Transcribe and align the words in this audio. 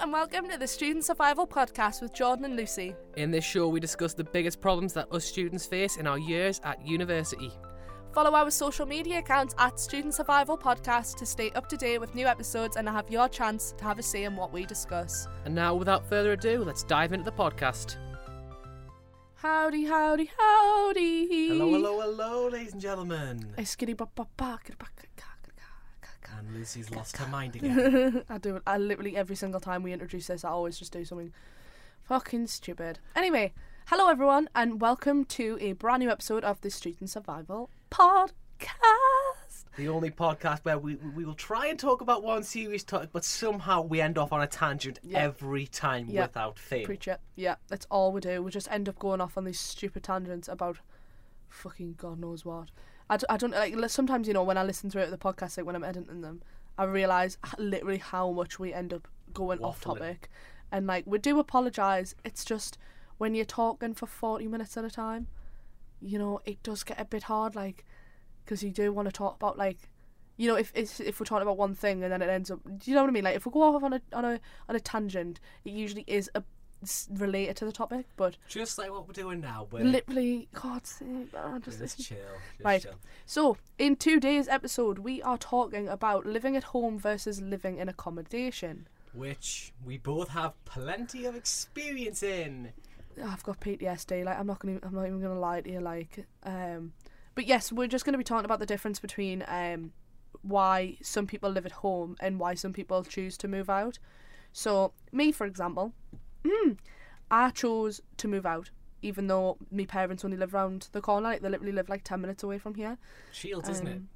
and 0.00 0.12
welcome 0.14 0.48
to 0.48 0.56
the 0.56 0.66
Student 0.66 1.04
Survival 1.04 1.46
Podcast 1.46 2.00
with 2.00 2.14
Jordan 2.14 2.46
and 2.46 2.56
Lucy. 2.56 2.94
In 3.18 3.30
this 3.30 3.44
show, 3.44 3.68
we 3.68 3.80
discuss 3.80 4.14
the 4.14 4.24
biggest 4.24 4.58
problems 4.62 4.94
that 4.94 5.12
us 5.12 5.26
students 5.26 5.66
face 5.66 5.98
in 5.98 6.06
our 6.06 6.18
years 6.18 6.58
at 6.64 6.86
university. 6.86 7.52
Follow 8.14 8.34
our 8.34 8.50
social 8.50 8.86
media 8.86 9.18
accounts 9.18 9.54
at 9.58 9.78
Student 9.78 10.14
Survival 10.14 10.56
Podcast 10.56 11.16
to 11.16 11.26
stay 11.26 11.50
up 11.50 11.68
to 11.68 11.76
date 11.76 11.98
with 11.98 12.14
new 12.14 12.26
episodes 12.26 12.78
and 12.78 12.88
have 12.88 13.10
your 13.10 13.28
chance 13.28 13.74
to 13.76 13.84
have 13.84 13.98
a 13.98 14.02
say 14.02 14.24
in 14.24 14.36
what 14.36 14.54
we 14.54 14.64
discuss. 14.64 15.28
And 15.44 15.54
now, 15.54 15.74
without 15.74 16.08
further 16.08 16.32
ado, 16.32 16.64
let's 16.64 16.82
dive 16.82 17.12
into 17.12 17.26
the 17.26 17.32
podcast. 17.32 17.96
Howdy, 19.34 19.84
howdy, 19.84 20.30
howdy. 20.38 21.48
Hello, 21.48 21.72
hello, 21.72 22.00
hello, 22.00 22.48
ladies 22.48 22.72
and 22.72 22.80
gentlemen. 22.80 23.52
Hey, 23.54 23.64
skitty 23.64 23.94
ba 23.94 24.08
ba 24.16 24.28
And 26.50 26.58
Lucy's 26.58 26.90
lost 26.90 27.16
her 27.18 27.28
mind 27.28 27.54
again. 27.54 28.24
I 28.28 28.38
do 28.38 28.56
it. 28.56 28.62
I 28.66 28.76
literally 28.76 29.16
every 29.16 29.36
single 29.36 29.60
time 29.60 29.84
we 29.84 29.92
introduce 29.92 30.26
this, 30.26 30.44
I 30.44 30.48
always 30.50 30.78
just 30.78 30.92
do 30.92 31.04
something 31.04 31.32
fucking 32.02 32.48
stupid. 32.48 32.98
Anyway, 33.14 33.52
hello 33.86 34.08
everyone, 34.08 34.48
and 34.54 34.80
welcome 34.80 35.24
to 35.26 35.56
a 35.60 35.74
brand 35.74 36.02
new 36.02 36.10
episode 36.10 36.42
of 36.42 36.60
the 36.60 36.70
Student 36.70 37.08
Survival 37.08 37.70
Podcast. 37.88 38.32
the 39.76 39.88
only 39.88 40.10
podcast 40.10 40.64
where 40.64 40.76
we 40.76 40.96
we 40.96 41.24
will 41.24 41.34
try 41.34 41.68
and 41.68 41.78
talk 41.78 42.00
about 42.00 42.24
one 42.24 42.42
serious 42.42 42.82
topic, 42.82 43.10
but 43.12 43.24
somehow 43.24 43.80
we 43.82 44.00
end 44.00 44.18
off 44.18 44.32
on 44.32 44.40
a 44.42 44.46
tangent 44.48 44.98
Yeah. 45.04 45.18
every 45.20 45.66
time 45.68 46.06
Yeah. 46.08 46.22
without 46.22 46.58
fail. 46.58 46.84
Preach 46.84 47.06
it. 47.06 47.20
Yeah, 47.36 47.56
that's 47.68 47.86
all 47.92 48.10
we 48.10 48.20
do. 48.20 48.42
We 48.42 48.50
just 48.50 48.68
end 48.72 48.88
up 48.88 48.98
going 48.98 49.20
off 49.20 49.38
on 49.38 49.44
these 49.44 49.60
stupid 49.60 50.02
tangents 50.02 50.48
about 50.48 50.78
fucking 51.48 51.94
God 51.96 52.18
knows 52.18 52.44
what. 52.44 52.70
I, 53.10 53.16
d- 53.16 53.26
I 53.28 53.36
don't 53.36 53.50
like. 53.50 53.74
Sometimes 53.90 54.28
you 54.28 54.34
know 54.34 54.44
when 54.44 54.56
I 54.56 54.62
listen 54.62 54.88
through 54.88 55.02
it, 55.02 55.10
the 55.10 55.18
podcast, 55.18 55.56
like 55.56 55.66
when 55.66 55.74
I'm 55.74 55.82
editing 55.82 56.20
them, 56.20 56.42
I 56.78 56.84
realize 56.84 57.36
literally 57.58 57.98
how 57.98 58.30
much 58.30 58.60
we 58.60 58.72
end 58.72 58.94
up 58.94 59.08
going 59.34 59.58
off 59.58 59.80
topic, 59.80 60.30
and 60.70 60.86
like 60.86 61.04
we 61.06 61.18
do 61.18 61.40
apologize. 61.40 62.14
It's 62.24 62.44
just 62.44 62.78
when 63.18 63.34
you're 63.34 63.44
talking 63.44 63.94
for 63.94 64.06
forty 64.06 64.46
minutes 64.46 64.76
at 64.76 64.84
a 64.84 64.90
time, 64.90 65.26
you 66.00 66.20
know, 66.20 66.40
it 66.44 66.62
does 66.62 66.84
get 66.84 67.00
a 67.00 67.04
bit 67.04 67.24
hard, 67.24 67.56
like 67.56 67.84
because 68.44 68.62
you 68.62 68.70
do 68.70 68.92
want 68.92 69.08
to 69.08 69.12
talk 69.12 69.34
about 69.34 69.58
like. 69.58 69.90
You 70.36 70.48
know, 70.48 70.56
if 70.56 70.72
if 70.74 71.00
if 71.00 71.20
we're 71.20 71.26
talking 71.26 71.42
about 71.42 71.58
one 71.58 71.74
thing 71.74 72.02
and 72.02 72.10
then 72.10 72.22
it 72.22 72.30
ends 72.30 72.50
up, 72.50 72.60
do 72.64 72.90
you 72.90 72.94
know 72.94 73.02
what 73.02 73.10
I 73.10 73.12
mean? 73.12 73.24
Like 73.24 73.36
if 73.36 73.44
we 73.44 73.52
go 73.52 73.62
off 73.62 73.82
on 73.82 73.92
a 73.92 74.00
on 74.14 74.24
a 74.24 74.40
on 74.70 74.76
a 74.76 74.80
tangent, 74.80 75.38
it 75.66 75.72
usually 75.72 76.04
is 76.06 76.30
a 76.34 76.42
related 77.10 77.56
to 77.56 77.64
the 77.64 77.72
topic, 77.72 78.06
but 78.16 78.36
Just 78.48 78.78
like 78.78 78.90
what 78.90 79.06
we're 79.06 79.12
doing 79.12 79.40
now, 79.40 79.68
we're 79.70 79.84
literally, 79.84 80.48
God's 80.54 80.90
sake, 80.90 81.28
ah, 81.36 81.58
just 81.58 81.78
just 81.78 82.00
chill. 82.06 82.16
Just 82.56 82.64
Right. 82.64 82.82
chill. 82.82 82.94
So, 83.26 83.56
in 83.78 83.96
today's 83.96 84.48
episode, 84.48 84.98
we 84.98 85.22
are 85.22 85.38
talking 85.38 85.88
about 85.88 86.24
living 86.26 86.56
at 86.56 86.64
home 86.64 86.98
versus 86.98 87.40
living 87.40 87.78
in 87.78 87.88
accommodation. 87.88 88.88
Which 89.12 89.72
we 89.84 89.98
both 89.98 90.28
have 90.30 90.52
plenty 90.64 91.24
of 91.26 91.34
experience 91.34 92.22
in. 92.22 92.72
I've 93.22 93.42
got 93.42 93.60
PTSD. 93.60 94.24
Like, 94.24 94.38
I'm 94.38 94.46
not 94.46 94.60
gonna, 94.60 94.78
I'm 94.82 94.94
not 94.94 95.06
even 95.06 95.20
gonna 95.20 95.38
lie 95.38 95.60
to 95.60 95.70
you. 95.70 95.80
Like, 95.80 96.26
um, 96.44 96.92
but 97.34 97.46
yes, 97.46 97.72
we're 97.72 97.88
just 97.88 98.04
gonna 98.04 98.18
be 98.18 98.24
talking 98.24 98.44
about 98.44 98.60
the 98.60 98.66
difference 98.66 99.00
between 99.00 99.44
um, 99.48 99.92
why 100.42 100.96
some 101.02 101.26
people 101.26 101.50
live 101.50 101.66
at 101.66 101.72
home 101.72 102.16
and 102.20 102.38
why 102.38 102.54
some 102.54 102.72
people 102.72 103.04
choose 103.04 103.36
to 103.38 103.48
move 103.48 103.68
out. 103.68 103.98
So, 104.52 104.92
me, 105.12 105.32
for 105.32 105.46
example, 105.46 105.92
I 107.30 107.50
chose 107.50 108.00
to 108.16 108.28
move 108.28 108.44
out, 108.46 108.70
even 109.02 109.26
though 109.28 109.56
my 109.70 109.84
parents 109.84 110.24
only 110.24 110.36
live 110.36 110.52
round 110.54 110.88
the 110.92 111.00
corner. 111.00 111.28
Like, 111.28 111.42
they 111.42 111.48
literally 111.48 111.72
live 111.72 111.88
like 111.88 112.02
ten 112.04 112.20
minutes 112.20 112.42
away 112.42 112.58
from 112.58 112.74
here. 112.74 112.98
Shields, 113.32 113.68
isn't 113.68 113.86
it? 113.86 113.96
Um, 113.96 114.08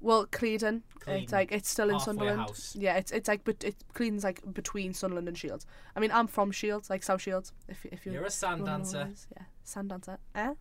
Well, 0.00 0.26
Cleadon. 0.26 0.82
it's 1.06 1.32
like 1.32 1.52
it's 1.52 1.68
still 1.68 1.90
in 1.90 1.98
Sunderland. 2.00 2.40
house. 2.40 2.76
Yeah, 2.78 2.96
it's 2.96 3.10
it's 3.12 3.28
like 3.28 3.44
but 3.44 3.62
it 3.64 3.76
Cleadon's 3.94 4.24
like 4.24 4.40
between 4.52 4.94
Sunderland 4.94 5.28
and 5.28 5.36
Shields. 5.38 5.66
I 5.96 6.00
mean, 6.00 6.10
I'm 6.12 6.26
from 6.26 6.50
Shields, 6.52 6.88
like 6.90 7.02
South 7.02 7.20
Shields. 7.22 7.52
If 7.68 7.84
if 7.86 8.04
you 8.06 8.12
You're 8.12 8.24
a 8.24 8.30
sand 8.30 8.64
dancer. 8.66 8.98
what 8.98 9.06
it 9.08 9.12
is. 9.12 9.26
yeah, 9.36 9.44
sand 9.62 9.88
dancer. 9.90 10.18
Eh, 10.34 10.54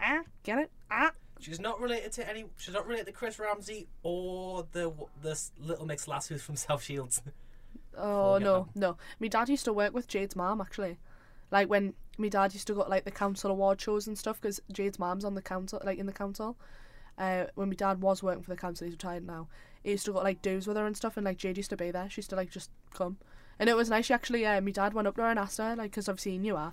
eh, 0.00 0.22
get 0.42 0.58
it? 0.58 0.70
Ah. 0.90 1.12
She's 1.40 1.58
not 1.58 1.80
related 1.80 2.12
to 2.12 2.28
any. 2.28 2.44
She's 2.58 2.74
not 2.74 2.86
related 2.86 3.06
to 3.06 3.12
Chris 3.12 3.38
Ramsey 3.38 3.88
or 4.02 4.66
the 4.72 4.92
the 5.22 5.40
Little 5.58 5.86
Mix 5.86 6.06
lass 6.06 6.26
who's 6.28 6.42
from 6.42 6.56
South 6.56 6.82
Shields. 6.82 7.22
Oh 7.96 8.38
no, 8.38 8.68
no. 8.74 8.96
My 9.18 9.28
dad 9.28 9.48
used 9.48 9.64
to 9.64 9.72
work 9.72 9.94
with 9.94 10.08
Jade's 10.08 10.36
mom 10.36 10.60
actually. 10.60 10.98
Like 11.50 11.68
when 11.68 11.94
my 12.18 12.28
dad 12.28 12.54
used 12.54 12.66
to 12.68 12.74
go 12.74 12.84
to, 12.84 12.88
like 12.88 13.04
the 13.04 13.10
council 13.10 13.50
award 13.50 13.80
shows 13.80 14.06
and 14.06 14.16
stuff 14.16 14.40
because 14.40 14.60
Jade's 14.72 14.98
mom's 14.98 15.24
on 15.24 15.34
the 15.34 15.42
council, 15.42 15.80
like 15.84 15.98
in 15.98 16.06
the 16.06 16.12
council. 16.12 16.56
Uh, 17.18 17.46
when 17.54 17.68
my 17.68 17.74
dad 17.74 18.00
was 18.00 18.22
working 18.22 18.42
for 18.42 18.50
the 18.50 18.56
council, 18.56 18.86
he's 18.86 18.94
retired 18.94 19.26
now. 19.26 19.48
He 19.82 19.90
used 19.90 20.06
to 20.06 20.12
go 20.12 20.20
like 20.20 20.40
dues 20.40 20.66
with 20.66 20.76
her 20.76 20.86
and 20.86 20.96
stuff, 20.96 21.16
and 21.16 21.24
like 21.26 21.36
Jade 21.36 21.56
used 21.56 21.70
to 21.70 21.76
be 21.76 21.90
there. 21.90 22.08
She 22.08 22.20
used 22.20 22.30
to 22.30 22.36
like 22.36 22.50
just 22.50 22.70
come, 22.94 23.18
and 23.58 23.68
it 23.68 23.76
was 23.76 23.90
nice. 23.90 24.06
She 24.06 24.14
actually, 24.14 24.46
uh, 24.46 24.60
my 24.60 24.70
dad 24.70 24.94
went 24.94 25.08
up 25.08 25.16
to 25.16 25.22
her 25.22 25.28
and 25.28 25.38
asked 25.38 25.58
her, 25.58 25.76
like, 25.76 25.90
because 25.90 26.08
obviously 26.08 26.32
he 26.32 26.38
knew 26.38 26.56
her. 26.56 26.72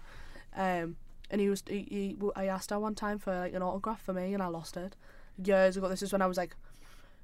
Um, 0.56 0.96
and 1.30 1.42
he 1.42 1.50
was, 1.50 1.64
he, 1.68 1.88
he, 1.90 2.18
I 2.36 2.46
asked 2.46 2.70
her 2.70 2.80
one 2.80 2.96
time 2.96 3.20
for 3.20 3.34
like 3.34 3.54
an 3.54 3.62
autograph 3.62 4.02
for 4.02 4.14
me, 4.14 4.34
and 4.34 4.42
I 4.42 4.48
lost 4.48 4.78
it 4.78 4.96
years 5.44 5.76
ago. 5.76 5.90
This 5.90 6.02
is 6.02 6.14
when 6.14 6.22
I 6.22 6.28
was 6.28 6.38
like 6.38 6.56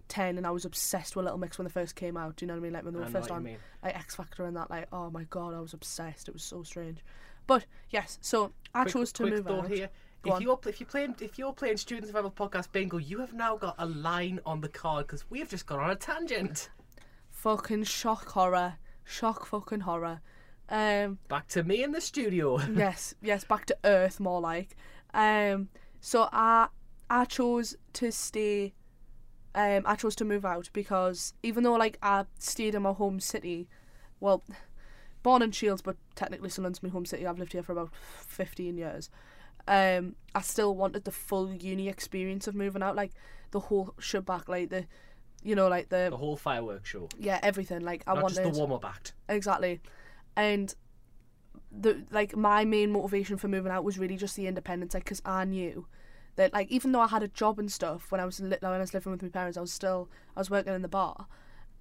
ten, 0.07 0.37
and 0.37 0.45
I 0.45 0.51
was 0.51 0.65
obsessed 0.65 1.15
with 1.15 1.25
Little 1.25 1.39
Mix 1.39 1.57
when 1.57 1.65
they 1.65 1.71
first 1.71 1.95
came 1.95 2.17
out. 2.17 2.35
Do 2.37 2.45
you 2.45 2.47
know 2.47 2.53
what 2.53 2.59
I 2.59 2.63
mean? 2.63 2.73
Like 2.73 2.83
when 2.85 2.93
they 2.93 2.99
were 2.99 3.05
I 3.05 3.09
first 3.09 3.31
on 3.31 3.43
mean. 3.43 3.57
like 3.83 3.95
X 3.95 4.15
Factor 4.15 4.45
and 4.45 4.55
that. 4.57 4.69
Like, 4.69 4.87
oh 4.91 5.09
my 5.09 5.23
god, 5.25 5.53
I 5.53 5.59
was 5.59 5.73
obsessed. 5.73 6.27
It 6.27 6.33
was 6.33 6.43
so 6.43 6.63
strange. 6.63 6.99
But 7.47 7.65
yes, 7.89 8.17
so 8.21 8.53
I 8.73 8.83
quick, 8.83 8.93
chose 8.93 9.11
to 9.13 9.23
quick 9.23 9.33
move 9.35 9.45
thought 9.45 9.65
out. 9.65 9.71
here. 9.71 9.89
Go 10.21 10.29
if 10.29 10.35
on. 10.37 10.41
you're 10.41 10.59
if 10.67 10.79
you're 10.79 10.87
playing 10.87 11.15
if 11.19 11.37
you're 11.37 11.51
playing 11.53 11.77
Students 11.77 12.07
Student 12.09 12.27
Survival 12.29 12.31
Podcast 12.31 12.71
Bingo, 12.71 12.97
you 12.97 13.19
have 13.19 13.33
now 13.33 13.57
got 13.57 13.75
a 13.77 13.85
line 13.85 14.39
on 14.45 14.61
the 14.61 14.69
card 14.69 15.07
because 15.07 15.29
we 15.29 15.39
have 15.39 15.49
just 15.49 15.65
gone 15.65 15.79
on 15.79 15.89
a 15.89 15.95
tangent. 15.95 16.69
Fucking 17.29 17.83
shock 17.83 18.29
horror, 18.29 18.75
shock 19.03 19.45
fucking 19.45 19.81
horror. 19.81 20.21
Um, 20.69 21.19
Back 21.27 21.49
to 21.49 21.63
me 21.63 21.83
in 21.83 21.91
the 21.91 21.99
studio. 21.99 22.57
yes, 22.75 23.15
yes, 23.21 23.43
back 23.43 23.65
to 23.65 23.77
Earth 23.83 24.19
more 24.21 24.39
like. 24.39 24.77
Um, 25.13 25.67
so 25.99 26.29
I 26.31 26.67
I 27.09 27.25
chose 27.25 27.75
to 27.93 28.11
stay. 28.11 28.73
Um, 29.55 29.83
I 29.85 29.95
chose 29.95 30.15
to 30.17 30.25
move 30.25 30.45
out 30.45 30.69
because 30.73 31.33
even 31.43 31.63
though 31.63 31.73
like 31.73 31.97
I 32.01 32.25
stayed 32.39 32.75
in 32.75 32.81
my 32.81 32.93
home 32.93 33.19
city, 33.19 33.67
well, 34.19 34.43
born 35.21 35.41
in 35.41 35.51
Shields, 35.51 35.81
but 35.81 35.97
technically 36.15 36.49
Sunderland's 36.49 36.81
my 36.81 36.89
home 36.89 37.05
city. 37.05 37.27
I've 37.27 37.39
lived 37.39 37.53
here 37.53 37.63
for 37.63 37.73
about 37.73 37.91
fifteen 37.93 38.77
years. 38.77 39.09
Um, 39.67 40.15
I 40.35 40.41
still 40.41 40.75
wanted 40.75 41.05
the 41.05 41.11
full 41.11 41.53
uni 41.53 41.87
experience 41.87 42.47
of 42.47 42.55
moving 42.55 42.83
out, 42.83 42.95
like 42.95 43.11
the 43.51 43.59
whole 43.59 43.93
shebang, 43.99 44.43
like 44.47 44.69
the, 44.69 44.87
you 45.41 45.55
know, 45.55 45.67
like 45.69 45.89
the, 45.89 46.07
the 46.09 46.17
whole 46.17 46.35
fireworks 46.35 46.89
show, 46.89 47.07
yeah 47.17 47.39
everything. 47.43 47.81
Like 47.81 48.03
I 48.07 48.15
not 48.15 48.23
wanted 48.23 48.43
just 48.43 48.53
the 48.53 48.59
warm 48.59 48.73
up 48.73 48.85
act. 48.85 49.13
exactly 49.29 49.79
and 50.35 50.75
the 51.71 52.03
like 52.11 52.35
my 52.35 52.65
main 52.65 52.91
motivation 52.91 53.37
for 53.37 53.47
moving 53.47 53.71
out 53.71 53.83
was 53.83 53.97
really 53.97 54.17
just 54.17 54.35
the 54.35 54.47
independence 54.47 54.93
like 54.93 55.03
because 55.03 55.21
i 55.25 55.43
knew 55.43 55.87
that 56.35 56.53
like 56.53 56.69
even 56.71 56.91
though 56.91 56.99
i 57.01 57.07
had 57.07 57.23
a 57.23 57.27
job 57.27 57.59
and 57.59 57.71
stuff 57.71 58.11
when 58.11 58.19
i 58.21 58.25
was 58.25 58.39
li- 58.39 58.57
when 58.61 58.71
i 58.71 58.77
was 58.79 58.93
living 58.93 59.11
with 59.11 59.21
my 59.21 59.29
parents 59.29 59.57
i 59.57 59.61
was 59.61 59.71
still 59.71 60.09
i 60.35 60.39
was 60.39 60.49
working 60.49 60.73
in 60.73 60.81
the 60.81 60.87
bar 60.87 61.27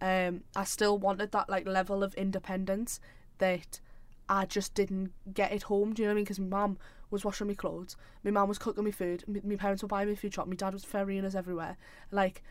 um 0.00 0.42
i 0.56 0.64
still 0.64 0.98
wanted 0.98 1.32
that 1.32 1.48
like 1.48 1.66
level 1.66 2.02
of 2.02 2.14
independence 2.14 3.00
that 3.38 3.80
i 4.28 4.44
just 4.44 4.74
didn't 4.74 5.12
get 5.32 5.52
at 5.52 5.62
home 5.64 5.92
do 5.94 6.02
you 6.02 6.08
know 6.08 6.10
what 6.12 6.14
i 6.14 6.16
mean 6.16 6.24
because 6.24 6.40
my 6.40 6.46
mum 6.46 6.78
was 7.10 7.24
washing 7.24 7.46
my 7.46 7.54
clothes 7.54 7.96
my 8.24 8.30
mum 8.30 8.48
was 8.48 8.58
cooking 8.58 8.84
me 8.84 8.90
food 8.90 9.22
my, 9.26 9.40
my 9.44 9.56
parents 9.56 9.82
were 9.82 9.88
buying 9.88 10.08
me 10.08 10.14
food 10.14 10.32
shop 10.34 10.46
my 10.46 10.54
dad 10.56 10.72
was 10.72 10.84
ferrying 10.84 11.24
us 11.24 11.34
everywhere 11.34 11.76
like 12.10 12.42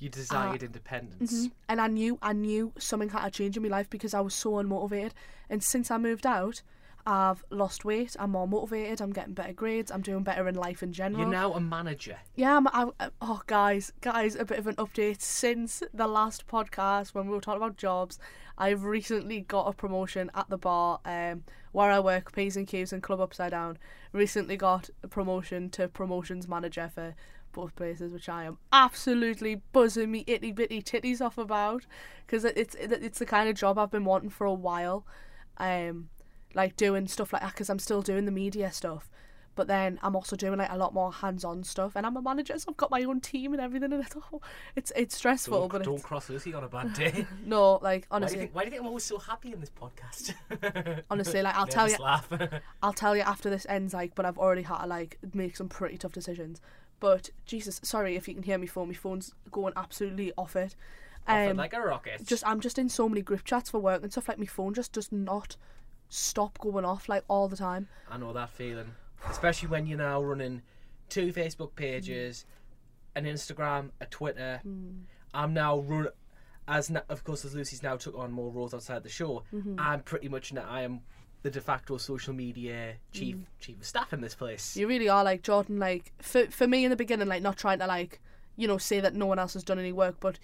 You 0.00 0.08
desired 0.10 0.62
Uh, 0.62 0.66
independence. 0.66 1.32
Mhm. 1.32 1.52
And 1.68 1.80
I 1.80 1.88
knew, 1.88 2.18
I 2.22 2.32
knew 2.32 2.72
something 2.78 3.08
had 3.08 3.24
to 3.24 3.30
change 3.32 3.56
in 3.56 3.64
my 3.64 3.68
life 3.68 3.90
because 3.90 4.14
I 4.14 4.20
was 4.20 4.32
so 4.32 4.52
unmotivated. 4.52 5.10
And 5.50 5.60
since 5.60 5.90
I 5.90 5.98
moved 5.98 6.24
out, 6.24 6.62
I've 7.06 7.42
lost 7.50 7.84
weight. 7.84 8.14
I'm 8.18 8.32
more 8.32 8.46
motivated. 8.46 9.00
I'm 9.00 9.12
getting 9.12 9.32
better 9.32 9.52
grades. 9.54 9.90
I'm 9.90 10.02
doing 10.02 10.22
better 10.22 10.46
in 10.46 10.54
life 10.54 10.82
in 10.82 10.92
general. 10.92 11.22
You're 11.22 11.30
now 11.30 11.54
a 11.54 11.60
manager. 11.60 12.18
yeah, 12.36 12.56
I'm, 12.56 12.66
I, 12.68 12.88
I- 13.00 13.08
oh, 13.22 13.40
guys, 13.46 13.92
guys, 14.02 14.34
a 14.34 14.44
bit 14.44 14.58
of 14.58 14.66
an 14.66 14.76
update. 14.76 15.22
Since 15.22 15.82
the 15.94 16.06
last 16.06 16.46
podcast 16.46 17.14
when 17.14 17.26
we 17.26 17.34
were 17.34 17.40
talking 17.40 17.62
about 17.62 17.76
jobs, 17.78 18.18
I've 18.58 18.84
recently 18.84 19.40
got 19.40 19.68
a 19.68 19.72
promotion 19.72 20.30
at 20.34 20.50
the 20.50 20.58
bar 20.58 21.00
um, 21.06 21.44
where 21.72 21.90
I 21.90 22.00
work, 22.00 22.32
P's 22.34 22.56
and 22.56 22.66
Q's 22.66 22.92
and 22.92 23.02
Club 23.02 23.20
Upside 23.20 23.52
Down. 23.52 23.78
Recently 24.12 24.56
got 24.56 24.90
a 25.02 25.08
promotion 25.08 25.70
to 25.70 25.88
promotions 25.88 26.46
manager 26.48 26.90
for 26.94 27.14
both 27.52 27.74
places, 27.76 28.12
which 28.12 28.28
I 28.28 28.44
am 28.44 28.58
absolutely 28.72 29.62
buzzing 29.72 30.10
me 30.10 30.24
itty 30.26 30.52
bitty 30.52 30.82
titties 30.82 31.20
off 31.22 31.38
about 31.38 31.86
because 32.26 32.44
it's 32.44 32.74
it's 32.74 33.18
the 33.18 33.26
kind 33.26 33.48
of 33.48 33.54
job 33.56 33.78
I've 33.78 33.90
been 33.90 34.04
wanting 34.04 34.28
for 34.30 34.44
a 34.46 34.52
while. 34.52 35.06
Um, 35.56 36.10
like 36.54 36.76
doing 36.76 37.06
stuff 37.08 37.32
like 37.32 37.42
that 37.42 37.52
because 37.52 37.70
I'm 37.70 37.78
still 37.78 38.02
doing 38.02 38.24
the 38.24 38.32
media 38.32 38.72
stuff. 38.72 39.10
But 39.54 39.66
then 39.66 39.98
I'm 40.04 40.14
also 40.14 40.36
doing 40.36 40.56
like 40.56 40.70
a 40.70 40.76
lot 40.76 40.94
more 40.94 41.12
hands-on 41.12 41.64
stuff, 41.64 41.96
and 41.96 42.06
I'm 42.06 42.16
a 42.16 42.22
manager, 42.22 42.56
so 42.60 42.66
I've 42.68 42.76
got 42.76 42.92
my 42.92 43.02
own 43.02 43.20
team 43.20 43.52
and 43.52 43.60
everything. 43.60 43.92
And 43.92 44.02
it's 44.06 44.14
oh, 44.32 44.40
it's 44.76 44.92
it's 44.94 45.16
stressful, 45.16 45.58
Don't, 45.58 45.72
but 45.72 45.82
don't 45.82 45.94
it's, 45.96 46.04
cross 46.04 46.30
Lucy 46.30 46.54
on 46.54 46.62
a 46.62 46.68
bad 46.68 46.92
day. 46.94 47.26
no, 47.44 47.72
like 47.82 48.06
why, 48.08 48.18
do 48.18 48.22
honestly, 48.22 48.38
think, 48.38 48.54
why 48.54 48.62
do 48.62 48.66
you 48.66 48.70
think 48.70 48.82
I'm 48.82 48.86
always 48.86 49.02
so 49.02 49.18
happy 49.18 49.52
in 49.52 49.58
this 49.58 49.70
podcast? 49.70 50.32
honestly, 51.10 51.42
like 51.42 51.56
I'll 51.56 51.66
tell 51.66 51.88
you, 51.88 51.96
laugh. 51.98 52.28
I'll 52.84 52.92
tell 52.92 53.16
you 53.16 53.22
after 53.22 53.50
this 53.50 53.66
ends, 53.68 53.92
like, 53.94 54.14
but 54.14 54.24
I've 54.24 54.38
already 54.38 54.62
had 54.62 54.78
to 54.82 54.86
like 54.86 55.18
make 55.34 55.56
some 55.56 55.68
pretty 55.68 55.98
tough 55.98 56.12
decisions. 56.12 56.60
But 57.00 57.30
Jesus, 57.44 57.80
sorry 57.82 58.14
if 58.14 58.28
you 58.28 58.34
can 58.34 58.44
hear 58.44 58.58
me 58.58 58.68
phone. 58.68 58.86
My 58.88 58.94
phone's 58.94 59.34
going 59.50 59.72
absolutely 59.76 60.32
off 60.38 60.54
it. 60.54 60.76
Off 61.26 61.36
it 61.36 61.50
Um, 61.50 61.56
like 61.56 61.74
a 61.74 61.80
rocket. 61.80 62.24
just 62.24 62.46
I'm 62.46 62.60
just 62.60 62.78
in 62.78 62.88
so 62.88 63.08
many 63.08 63.22
group 63.22 63.44
chats 63.44 63.70
for 63.70 63.80
work 63.80 64.04
and 64.04 64.12
stuff. 64.12 64.28
Like 64.28 64.38
my 64.38 64.46
phone 64.46 64.72
just 64.72 64.92
does 64.92 65.10
not 65.10 65.56
stop 66.08 66.58
going 66.58 66.84
off 66.84 67.08
like 67.08 67.24
all 67.28 67.48
the 67.48 67.56
time. 67.56 67.88
I 68.10 68.16
know 68.18 68.32
that 68.32 68.50
feeling, 68.50 68.92
especially 69.28 69.68
when 69.68 69.86
you're 69.86 69.98
now 69.98 70.22
running 70.22 70.62
two 71.08 71.32
Facebook 71.32 71.74
pages, 71.74 72.44
an 73.14 73.24
Instagram, 73.24 73.90
a 74.00 74.06
Twitter. 74.06 74.60
Hmm. 74.62 74.90
I'm 75.34 75.52
now 75.54 75.78
run 75.80 76.08
as 76.66 76.90
na- 76.90 77.00
of 77.08 77.24
course 77.24 77.44
as 77.44 77.54
Lucy's 77.54 77.82
now 77.82 77.96
took 77.96 78.16
on 78.16 78.30
more 78.32 78.50
roles 78.50 78.74
outside 78.74 79.02
the 79.02 79.08
show. 79.08 79.42
Mm-hmm. 79.54 79.76
I'm 79.78 80.00
pretty 80.02 80.28
much 80.28 80.52
now 80.52 80.66
I 80.68 80.82
am 80.82 81.00
the 81.42 81.50
de 81.50 81.60
facto 81.60 81.96
social 81.98 82.34
media 82.34 82.94
chief 83.12 83.36
Mm. 83.36 83.44
chief 83.60 83.78
of 83.78 83.86
staff 83.86 84.12
in 84.12 84.20
this 84.20 84.34
place. 84.34 84.76
You 84.76 84.88
really 84.88 85.08
are 85.08 85.22
like 85.22 85.42
Jordan. 85.42 85.78
Like 85.78 86.12
for 86.20 86.46
for 86.46 86.66
me 86.66 86.84
in 86.84 86.90
the 86.90 86.96
beginning, 86.96 87.28
like 87.28 87.42
not 87.42 87.56
trying 87.56 87.78
to 87.78 87.86
like 87.86 88.20
you 88.56 88.66
know 88.66 88.76
say 88.78 89.00
that 89.00 89.14
no 89.14 89.26
one 89.26 89.38
else 89.38 89.54
has 89.54 89.62
done 89.62 89.78
any 89.78 89.92
work, 89.92 90.16
but 90.20 90.38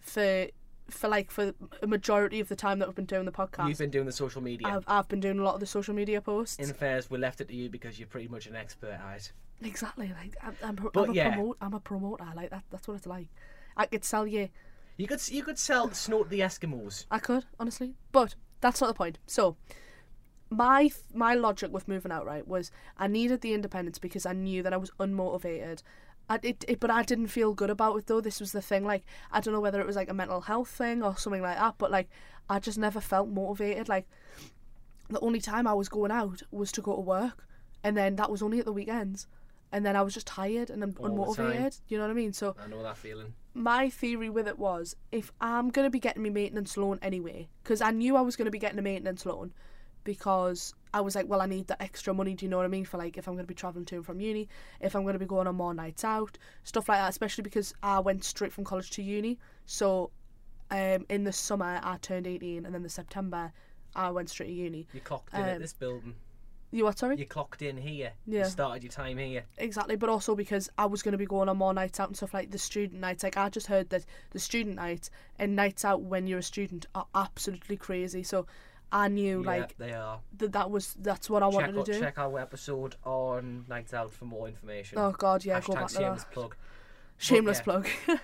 for 0.00 0.48
for 0.90 1.08
like 1.08 1.30
for 1.30 1.52
a 1.82 1.86
majority 1.86 2.40
of 2.40 2.48
the 2.48 2.56
time 2.56 2.78
that 2.78 2.88
we've 2.88 2.94
been 2.94 3.04
doing 3.06 3.24
the 3.24 3.32
podcast, 3.32 3.68
You've 3.68 3.78
been 3.78 3.90
doing 3.90 4.06
the 4.06 4.12
social 4.12 4.42
media. 4.42 4.68
I've 4.68 4.84
I've 4.86 5.08
been 5.08 5.20
doing 5.20 5.38
a 5.38 5.42
lot 5.42 5.54
of 5.54 5.60
the 5.60 5.66
social 5.66 5.94
media 5.94 6.20
posts. 6.20 6.56
in 6.58 6.72
fairness, 6.74 7.08
we 7.10 7.18
left 7.18 7.40
it 7.40 7.48
to 7.48 7.54
you 7.54 7.68
because 7.70 7.98
you're 7.98 8.08
pretty 8.08 8.28
much 8.28 8.46
an 8.46 8.56
expert 8.56 8.92
at 8.92 9.16
it. 9.16 9.32
exactly. 9.62 10.12
Like 10.20 10.36
I'm 10.42 10.56
I'm, 10.62 10.86
a- 10.86 10.90
But 10.90 11.04
I'm 11.04 11.10
a 11.10 11.14
yeah. 11.14 11.34
promote. 11.34 11.56
I'm 11.60 11.74
a 11.74 11.80
promoter. 11.80 12.26
Like 12.36 12.50
that. 12.50 12.64
That's 12.70 12.86
what 12.88 12.94
it's 12.94 13.06
like. 13.06 13.28
I 13.76 13.86
could 13.86 14.04
sell 14.04 14.26
you. 14.26 14.48
You 14.96 15.06
could 15.06 15.26
you 15.30 15.42
could 15.42 15.58
sell 15.58 15.90
snort 15.92 16.28
the 16.28 16.40
Eskimos. 16.40 17.06
I 17.10 17.18
could 17.20 17.44
honestly, 17.58 17.94
but 18.12 18.34
that's 18.60 18.80
not 18.82 18.88
the 18.88 18.94
point. 18.94 19.18
So, 19.26 19.56
my 20.50 20.90
my 21.14 21.34
logic 21.34 21.72
with 21.72 21.86
moving 21.88 22.10
out 22.12 22.26
right 22.26 22.46
was 22.46 22.70
I 22.98 23.06
needed 23.06 23.40
the 23.40 23.54
independence 23.54 23.98
because 23.98 24.26
I 24.26 24.32
knew 24.32 24.62
that 24.62 24.72
I 24.72 24.76
was 24.76 24.90
unmotivated. 24.98 25.82
I, 26.30 26.38
it, 26.42 26.64
it, 26.68 26.80
but 26.80 26.90
I 26.90 27.02
didn't 27.02 27.26
feel 27.26 27.52
good 27.54 27.70
about 27.70 27.96
it 27.96 28.06
though. 28.06 28.20
This 28.20 28.38
was 28.40 28.52
the 28.52 28.62
thing. 28.62 28.84
Like 28.84 29.04
I 29.32 29.40
don't 29.40 29.52
know 29.52 29.60
whether 29.60 29.80
it 29.80 29.86
was 29.86 29.96
like 29.96 30.08
a 30.08 30.14
mental 30.14 30.40
health 30.42 30.68
thing 30.70 31.02
or 31.02 31.16
something 31.16 31.42
like 31.42 31.58
that. 31.58 31.74
But 31.76 31.90
like 31.90 32.08
I 32.48 32.58
just 32.60 32.78
never 32.78 33.00
felt 33.00 33.28
motivated. 33.28 33.88
Like 33.88 34.06
the 35.08 35.20
only 35.20 35.40
time 35.40 35.66
I 35.66 35.74
was 35.74 35.88
going 35.88 36.12
out 36.12 36.42
was 36.50 36.70
to 36.72 36.80
go 36.82 36.94
to 36.94 37.00
work, 37.00 37.46
and 37.82 37.96
then 37.96 38.16
that 38.16 38.30
was 38.30 38.42
only 38.42 38.60
at 38.60 38.64
the 38.64 38.72
weekends. 38.72 39.26
And 39.72 39.86
then 39.86 39.94
I 39.94 40.02
was 40.02 40.14
just 40.14 40.26
tired 40.26 40.68
and 40.70 40.82
un- 40.82 40.96
All 40.98 41.32
the 41.32 41.42
time. 41.42 41.52
unmotivated. 41.52 41.80
You 41.88 41.98
know 41.98 42.04
what 42.04 42.10
I 42.10 42.14
mean? 42.14 42.32
So 42.32 42.56
I 42.62 42.66
know 42.68 42.82
that 42.82 42.96
feeling. 42.96 43.34
my 43.54 43.88
theory 43.88 44.28
with 44.28 44.48
it 44.48 44.58
was 44.58 44.96
if 45.12 45.30
I'm 45.40 45.70
going 45.70 45.84
to 45.86 45.90
be 45.90 46.00
getting 46.00 46.22
my 46.24 46.28
maintenance 46.30 46.76
loan 46.76 46.98
anyway, 47.02 47.48
because 47.62 47.80
I 47.80 47.90
knew 47.92 48.16
I 48.16 48.20
was 48.20 48.34
going 48.36 48.46
to 48.46 48.50
be 48.50 48.58
getting 48.58 48.78
a 48.78 48.82
maintenance 48.82 49.24
loan 49.26 49.52
because 50.04 50.74
I 50.92 51.00
was 51.00 51.14
like, 51.14 51.28
well, 51.28 51.40
I 51.40 51.46
need 51.46 51.68
that 51.68 51.80
extra 51.80 52.12
money, 52.12 52.34
do 52.34 52.44
you 52.44 52.50
know 52.50 52.56
what 52.56 52.66
I 52.66 52.68
mean? 52.68 52.84
For 52.84 52.98
like 52.98 53.16
if 53.16 53.28
I'm 53.28 53.34
going 53.34 53.44
to 53.44 53.48
be 53.48 53.54
travelling 53.54 53.84
to 53.86 53.96
and 53.96 54.06
from 54.06 54.20
uni, 54.20 54.48
if 54.80 54.94
I'm 54.94 55.02
going 55.02 55.12
to 55.14 55.18
be 55.18 55.26
going 55.26 55.46
on 55.46 55.54
more 55.54 55.74
nights 55.74 56.04
out, 56.04 56.38
stuff 56.64 56.88
like 56.88 56.98
that, 56.98 57.10
especially 57.10 57.42
because 57.42 57.74
I 57.82 58.00
went 58.00 58.24
straight 58.24 58.52
from 58.52 58.64
college 58.64 58.90
to 58.92 59.02
uni. 59.02 59.38
So 59.66 60.10
um, 60.70 61.06
in 61.08 61.24
the 61.24 61.32
summer, 61.32 61.80
I 61.82 61.96
turned 61.98 62.26
18, 62.26 62.64
and 62.66 62.74
then 62.74 62.82
the 62.82 62.88
September, 62.88 63.52
I 63.94 64.10
went 64.10 64.30
straight 64.30 64.48
to 64.48 64.52
uni. 64.52 64.86
You 64.92 65.00
clocked 65.00 65.34
in 65.34 65.40
at 65.40 65.56
Um, 65.56 65.62
this 65.62 65.72
building. 65.72 66.14
You 66.72 66.84
what, 66.84 66.98
sorry? 66.98 67.16
You 67.16 67.26
clocked 67.26 67.62
in 67.62 67.76
here. 67.76 68.12
Yeah. 68.26 68.44
You 68.44 68.50
started 68.50 68.84
your 68.84 68.92
time 68.92 69.18
here. 69.18 69.44
Exactly, 69.58 69.96
but 69.96 70.08
also 70.08 70.36
because 70.36 70.70
I 70.78 70.86
was 70.86 71.02
going 71.02 71.12
to 71.12 71.18
be 71.18 71.26
going 71.26 71.48
on 71.48 71.56
more 71.56 71.74
nights 71.74 71.98
out 71.98 72.08
and 72.08 72.16
stuff 72.16 72.32
like 72.32 72.52
the 72.52 72.58
student 72.58 73.00
nights. 73.00 73.24
Like 73.24 73.36
I 73.36 73.48
just 73.48 73.66
heard 73.66 73.90
that 73.90 74.04
the 74.30 74.38
student 74.38 74.76
nights 74.76 75.10
and 75.36 75.56
nights 75.56 75.84
out 75.84 76.02
when 76.02 76.28
you're 76.28 76.38
a 76.38 76.44
student 76.44 76.86
are 76.94 77.06
absolutely 77.12 77.76
crazy. 77.76 78.22
So 78.22 78.46
I 78.92 79.08
knew 79.08 79.40
yeah, 79.42 79.46
like 79.46 79.78
they 79.78 79.92
are. 79.92 80.20
that 80.38 80.52
that 80.52 80.70
was 80.70 80.94
that's 81.00 81.30
what 81.30 81.42
I 81.42 81.46
Check 81.46 81.54
wanted 81.54 81.78
out, 81.78 81.86
to 81.86 81.92
do. 81.92 82.00
check 82.00 82.18
out 82.18 82.32
our 82.32 82.40
episode 82.40 82.96
on 83.04 83.64
Nights 83.68 83.94
Out 83.94 84.12
for 84.12 84.24
more 84.24 84.48
information. 84.48 84.98
Oh 84.98 85.12
God, 85.12 85.44
yeah, 85.44 85.60
go 85.60 85.74
back 85.74 85.88
to 85.88 85.94
shameless 85.94 86.24
that. 86.24 86.32
plug. 86.32 86.56
Shameless 87.16 87.58
yeah. 87.58 87.62
plug. 87.62 87.88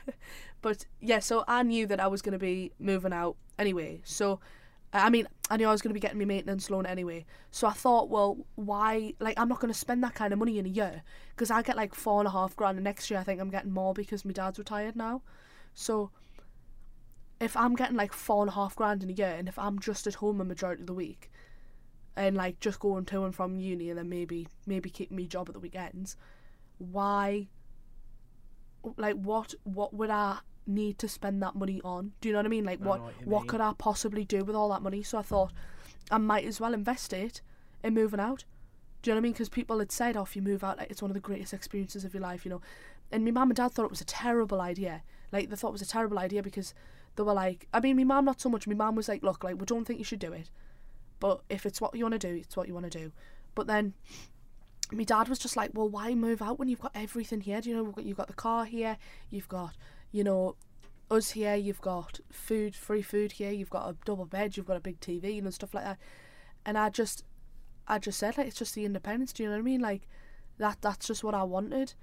but 0.62 0.86
yeah, 1.00 1.20
so 1.20 1.44
I 1.46 1.62
knew 1.62 1.86
that 1.86 2.00
I 2.00 2.08
was 2.08 2.22
going 2.22 2.32
to 2.32 2.38
be 2.38 2.72
moving 2.78 3.12
out 3.12 3.36
anyway. 3.58 4.00
So 4.04 4.40
I 4.92 5.10
mean, 5.10 5.28
I 5.50 5.56
knew 5.56 5.68
I 5.68 5.72
was 5.72 5.82
going 5.82 5.90
to 5.90 5.94
be 5.94 6.00
getting 6.00 6.18
my 6.18 6.24
maintenance 6.24 6.70
loan 6.70 6.86
anyway. 6.86 7.26
So 7.50 7.66
I 7.66 7.72
thought, 7.72 8.08
well, 8.08 8.38
why? 8.54 9.14
Like, 9.20 9.38
I'm 9.38 9.48
not 9.48 9.60
going 9.60 9.72
to 9.72 9.78
spend 9.78 10.02
that 10.04 10.14
kind 10.14 10.32
of 10.32 10.38
money 10.38 10.58
in 10.58 10.66
a 10.66 10.70
year 10.70 11.02
because 11.30 11.50
I 11.50 11.62
get 11.62 11.76
like 11.76 11.94
four 11.94 12.20
and 12.20 12.28
a 12.28 12.30
half 12.30 12.56
grand, 12.56 12.78
and 12.78 12.84
next 12.84 13.10
year 13.10 13.20
I 13.20 13.22
think 13.22 13.40
I'm 13.40 13.50
getting 13.50 13.72
more 13.72 13.94
because 13.94 14.24
my 14.24 14.32
dad's 14.32 14.58
retired 14.58 14.96
now. 14.96 15.22
So 15.74 16.10
if 17.40 17.56
I'm 17.56 17.74
getting 17.74 17.96
like 17.96 18.12
four 18.12 18.42
and 18.42 18.50
a 18.50 18.54
half 18.54 18.76
grand 18.76 19.02
in 19.02 19.10
a 19.10 19.12
year, 19.12 19.34
and 19.38 19.48
if 19.48 19.58
I'm 19.58 19.78
just 19.78 20.06
at 20.06 20.14
home 20.14 20.40
a 20.40 20.44
majority 20.44 20.82
of 20.82 20.86
the 20.86 20.94
week, 20.94 21.30
and 22.16 22.36
like 22.36 22.60
just 22.60 22.80
going 22.80 23.04
to 23.06 23.24
and 23.24 23.34
from 23.34 23.60
uni, 23.60 23.90
and 23.90 23.98
then 23.98 24.08
maybe 24.08 24.48
maybe 24.66 24.88
keeping 24.90 25.16
me 25.16 25.26
job 25.26 25.48
at 25.48 25.54
the 25.54 25.60
weekends, 25.60 26.16
why? 26.78 27.48
Like 28.96 29.16
what? 29.16 29.54
What 29.64 29.92
would 29.94 30.10
I 30.10 30.38
need 30.66 30.98
to 30.98 31.08
spend 31.08 31.42
that 31.42 31.54
money 31.54 31.80
on? 31.84 32.12
Do 32.20 32.28
you 32.28 32.32
know 32.32 32.38
what 32.38 32.46
I 32.46 32.48
mean? 32.48 32.64
Like 32.64 32.80
I 32.82 32.84
what? 32.86 33.00
what 33.00 33.26
What 33.26 33.40
mean. 33.40 33.48
could 33.48 33.60
I 33.60 33.72
possibly 33.76 34.24
do 34.24 34.44
with 34.44 34.56
all 34.56 34.68
that 34.70 34.82
money? 34.82 35.02
So 35.02 35.18
I 35.18 35.22
thought 35.22 35.52
I 36.10 36.18
might 36.18 36.44
as 36.44 36.60
well 36.60 36.72
invest 36.74 37.12
it 37.12 37.42
in 37.82 37.94
moving 37.94 38.20
out. 38.20 38.44
Do 39.02 39.10
you 39.10 39.14
know 39.14 39.18
what 39.18 39.20
I 39.20 39.22
mean? 39.24 39.32
Because 39.32 39.48
people 39.48 39.78
had 39.78 39.92
said, 39.92 40.16
"Oh, 40.16 40.22
if 40.22 40.34
you 40.36 40.42
move 40.42 40.64
out, 40.64 40.78
like, 40.78 40.90
it's 40.90 41.02
one 41.02 41.10
of 41.10 41.14
the 41.14 41.20
greatest 41.20 41.52
experiences 41.52 42.04
of 42.04 42.14
your 42.14 42.22
life," 42.22 42.44
you 42.44 42.50
know. 42.50 42.60
And 43.12 43.24
my 43.24 43.30
mum 43.30 43.50
and 43.50 43.56
dad 43.56 43.72
thought 43.72 43.84
it 43.84 43.90
was 43.90 44.00
a 44.00 44.06
terrible 44.06 44.60
idea. 44.60 45.02
Like 45.32 45.50
they 45.50 45.56
thought 45.56 45.68
it 45.68 45.72
was 45.72 45.82
a 45.82 45.86
terrible 45.86 46.18
idea 46.18 46.42
because 46.42 46.74
they 47.16 47.22
were 47.22 47.34
like, 47.34 47.66
I 47.72 47.80
mean, 47.80 47.96
my 47.96 48.04
mum 48.04 48.26
not 48.26 48.40
so 48.40 48.48
much. 48.48 48.66
My 48.66 48.74
mum 48.74 48.94
was 48.94 49.08
like, 49.08 49.22
"Look, 49.22 49.42
like 49.42 49.58
we 49.58 49.66
don't 49.66 49.84
think 49.84 49.98
you 49.98 50.04
should 50.04 50.18
do 50.18 50.32
it, 50.32 50.50
but 51.18 51.40
if 51.48 51.66
it's 51.66 51.80
what 51.80 51.94
you 51.94 52.04
want 52.04 52.20
to 52.20 52.30
do, 52.30 52.34
it's 52.34 52.56
what 52.56 52.68
you 52.68 52.74
want 52.74 52.90
to 52.90 52.98
do." 52.98 53.12
But 53.54 53.66
then 53.66 53.94
my 54.92 55.04
dad 55.04 55.28
was 55.28 55.38
just 55.38 55.56
like, 55.56 55.70
"Well, 55.74 55.88
why 55.88 56.14
move 56.14 56.42
out 56.42 56.58
when 56.58 56.68
you've 56.68 56.80
got 56.80 56.92
everything 56.94 57.40
here? 57.40 57.60
Do 57.60 57.70
you 57.70 57.76
know 57.76 57.94
you've 57.98 58.16
got 58.16 58.28
the 58.28 58.34
car 58.34 58.66
here, 58.66 58.98
you've 59.30 59.48
got, 59.48 59.74
you 60.12 60.22
know, 60.22 60.56
us 61.10 61.30
here, 61.30 61.54
you've 61.54 61.80
got 61.80 62.20
food, 62.30 62.74
free 62.74 63.02
food 63.02 63.32
here, 63.32 63.50
you've 63.50 63.70
got 63.70 63.88
a 63.88 63.96
double 64.04 64.26
bed, 64.26 64.56
you've 64.56 64.66
got 64.66 64.76
a 64.76 64.80
big 64.80 65.00
TV, 65.00 65.34
you 65.36 65.42
know, 65.42 65.50
stuff 65.50 65.74
like 65.74 65.84
that." 65.84 65.98
And 66.66 66.76
I 66.76 66.90
just, 66.90 67.24
I 67.88 67.98
just 67.98 68.18
said 68.18 68.36
like, 68.36 68.48
it's 68.48 68.58
just 68.58 68.74
the 68.74 68.84
independence. 68.84 69.32
Do 69.32 69.42
you 69.42 69.48
know 69.48 69.54
what 69.54 69.60
I 69.60 69.62
mean? 69.62 69.80
Like, 69.80 70.02
that 70.58 70.78
that's 70.82 71.06
just 71.06 71.24
what 71.24 71.34
I 71.34 71.44
wanted. 71.44 71.94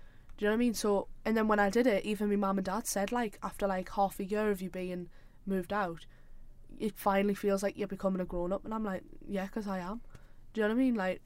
Do 0.44 0.48
you 0.48 0.50
know 0.50 0.57
what 0.57 0.63
I 0.63 0.66
mean? 0.66 0.74
So, 0.74 1.07
and 1.24 1.38
then 1.38 1.48
when 1.48 1.60
I 1.60 1.69
did 1.69 1.88
it, 1.88 2.04
even 2.04 2.28
my 2.28 2.36
mum 2.36 2.57
and 2.57 2.66
dad 2.66 2.86
said 2.86 3.13
like, 3.13 3.40
after 3.42 3.66
like 3.66 3.90
half 3.92 4.19
a 4.19 4.25
year 4.25 4.51
of 4.51 4.62
you 4.62 4.69
being 4.69 5.07
moved 5.45 5.72
out, 5.72 6.06
it 6.78 6.98
finally 6.98 7.34
feels 7.34 7.63
like 7.63 7.78
you're 7.78 7.88
becoming 7.88 8.19
a 8.19 8.25
grown 8.25 8.51
up, 8.51 8.66
and 8.66 8.74
I'm 8.74 8.84
like, 8.84 9.04
yeah, 9.25 9.45
because 9.45 9.69
I 9.69 9.80
am. 9.80 10.01
Do 10.51 10.60
you 10.60 10.68
know 10.68 10.74
what 10.74 10.81
I 10.81 10.84
mean? 10.84 10.95
Like, 10.95 11.22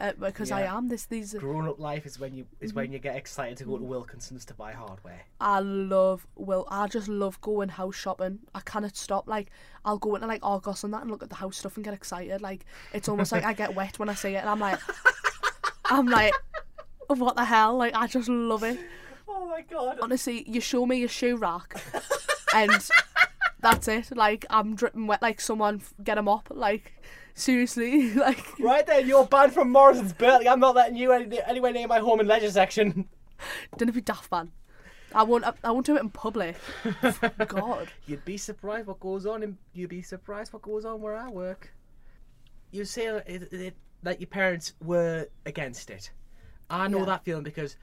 uh, 0.00 0.12
because 0.18 0.50
I 0.50 0.62
am. 0.62 0.88
This 0.88 1.04
these 1.04 1.34
Grown 1.34 1.68
up 1.68 1.78
life 1.78 2.06
is 2.06 2.18
when 2.18 2.32
you 2.32 2.46
is 2.58 2.70
Mm-hmm. 2.70 2.78
when 2.78 2.92
you 2.92 2.98
get 3.00 3.16
excited 3.16 3.58
to 3.58 3.64
go 3.64 3.76
to 3.76 3.84
Wilkinson's 3.84 4.46
to 4.46 4.54
buy 4.54 4.72
hardware. 4.72 5.26
I 5.42 5.60
love 5.60 6.26
well 6.34 6.66
I 6.70 6.86
just 6.86 7.08
love 7.08 7.38
going 7.42 7.68
house 7.68 7.96
shopping. 7.96 8.38
I 8.54 8.60
cannot 8.60 8.96
stop. 8.96 9.28
Like 9.28 9.50
I'll 9.84 9.98
go 9.98 10.14
into 10.14 10.26
like 10.26 10.40
Argos 10.42 10.84
and 10.84 10.94
that 10.94 11.02
and 11.02 11.10
look 11.10 11.22
at 11.22 11.28
the 11.28 11.34
house 11.36 11.58
stuff 11.58 11.76
and 11.76 11.84
get 11.84 11.92
excited. 11.92 12.40
Like 12.40 12.64
it's 12.94 13.10
almost 13.10 13.30
like 13.30 13.44
I 13.44 13.52
get 13.52 13.74
wet 13.74 13.98
when 13.98 14.08
I 14.08 14.14
see 14.14 14.30
it 14.34 14.38
and 14.38 14.48
I'm 14.48 14.58
like 14.58 14.80
I'm 15.84 16.06
like 16.06 16.32
what 17.08 17.36
the 17.36 17.44
hell? 17.44 17.76
Like 17.76 17.94
I 17.94 18.06
just 18.06 18.28
love 18.28 18.62
it. 18.62 18.78
Oh 19.26 19.46
my 19.48 19.62
god! 19.62 19.98
Honestly, 20.02 20.44
you 20.46 20.60
show 20.60 20.84
me 20.84 21.02
a 21.02 21.08
shoe 21.08 21.36
rack 21.36 21.82
and 22.54 22.70
that's 23.60 23.88
it. 23.88 24.14
Like 24.14 24.44
I'm 24.50 24.76
dripping 24.76 25.06
wet 25.06 25.22
like 25.22 25.40
someone 25.40 25.80
get 26.02 26.16
them 26.16 26.28
up. 26.28 26.48
Like 26.50 26.92
seriously, 27.34 28.12
like 28.14 28.58
Right 28.60 28.86
then, 28.86 29.08
you're 29.08 29.26
banned 29.26 29.52
from 29.52 29.72
Morrison's 29.72 30.12
Berkeley. 30.12 30.48
I'm 30.48 30.60
not 30.60 30.74
letting 30.74 30.96
you 30.96 31.12
any, 31.12 31.40
anywhere 31.42 31.72
near 31.72 31.88
my 31.88 31.98
home 31.98 32.20
and 32.20 32.28
leisure 32.28 32.50
section. 32.50 33.08
don't 33.76 33.92
be 33.92 34.00
daft 34.00 34.30
man. 34.30 34.52
I 35.14 35.22
won't. 35.22 35.44
I, 35.44 35.52
I 35.62 35.70
won't 35.70 35.86
do 35.86 35.96
it 35.96 36.00
in 36.00 36.10
public. 36.10 36.56
God. 37.46 37.88
You'd 38.06 38.24
be 38.24 38.36
surprised 38.36 38.86
what 38.86 39.00
goes 39.00 39.26
on. 39.26 39.42
In, 39.42 39.56
you'd 39.72 39.90
be 39.90 40.02
surprised 40.02 40.52
what 40.52 40.62
goes 40.62 40.84
on 40.84 41.00
where 41.00 41.16
I 41.16 41.28
work. 41.30 41.72
You 42.72 42.84
say 42.84 43.06
it, 43.06 43.52
it, 43.52 43.76
that 44.02 44.20
your 44.20 44.26
parents 44.26 44.74
were 44.82 45.28
against 45.46 45.90
it. 45.90 46.10
I 46.70 46.88
know 46.88 47.00
Yeah. 47.00 47.04
that 47.06 47.24
feeling 47.24 47.44
because 47.44 47.76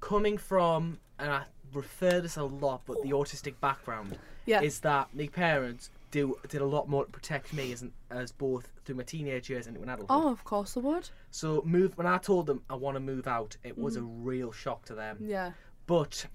coming 0.00 0.38
from, 0.38 0.98
and 1.18 1.30
I 1.30 1.44
refer 1.72 2.20
this 2.20 2.36
a 2.36 2.44
lot, 2.44 2.82
but 2.86 3.02
the 3.02 3.10
autistic 3.10 3.54
background 3.60 4.18
Yeah. 4.46 4.60
is 4.62 4.80
that 4.80 5.14
my 5.14 5.26
parents 5.28 5.90
do 6.10 6.36
did 6.48 6.60
a 6.60 6.66
lot 6.66 6.88
more 6.90 7.06
to 7.06 7.10
protect 7.10 7.54
me 7.54 7.72
as 7.72 7.80
an, 7.80 7.92
as 8.10 8.32
both 8.32 8.70
through 8.84 8.96
my 8.96 9.02
teenage 9.02 9.48
years 9.48 9.66
and 9.66 9.76
into 9.76 9.84
adulthood. 9.90 10.06
Oh, 10.10 10.30
of 10.30 10.44
course 10.44 10.74
they 10.74 10.80
would. 10.82 11.08
So 11.30 11.62
move 11.64 11.96
when 11.96 12.06
I 12.06 12.18
told 12.18 12.46
them 12.46 12.62
I 12.68 12.74
want 12.74 12.96
to 12.96 13.00
move 13.00 13.26
out, 13.26 13.56
it 13.62 13.78
was 13.78 13.96
Mm. 13.96 14.00
a 14.00 14.02
real 14.02 14.52
shock 14.52 14.84
to 14.86 14.94
them. 14.94 15.16
Yeah. 15.20 15.52
But 15.86 16.26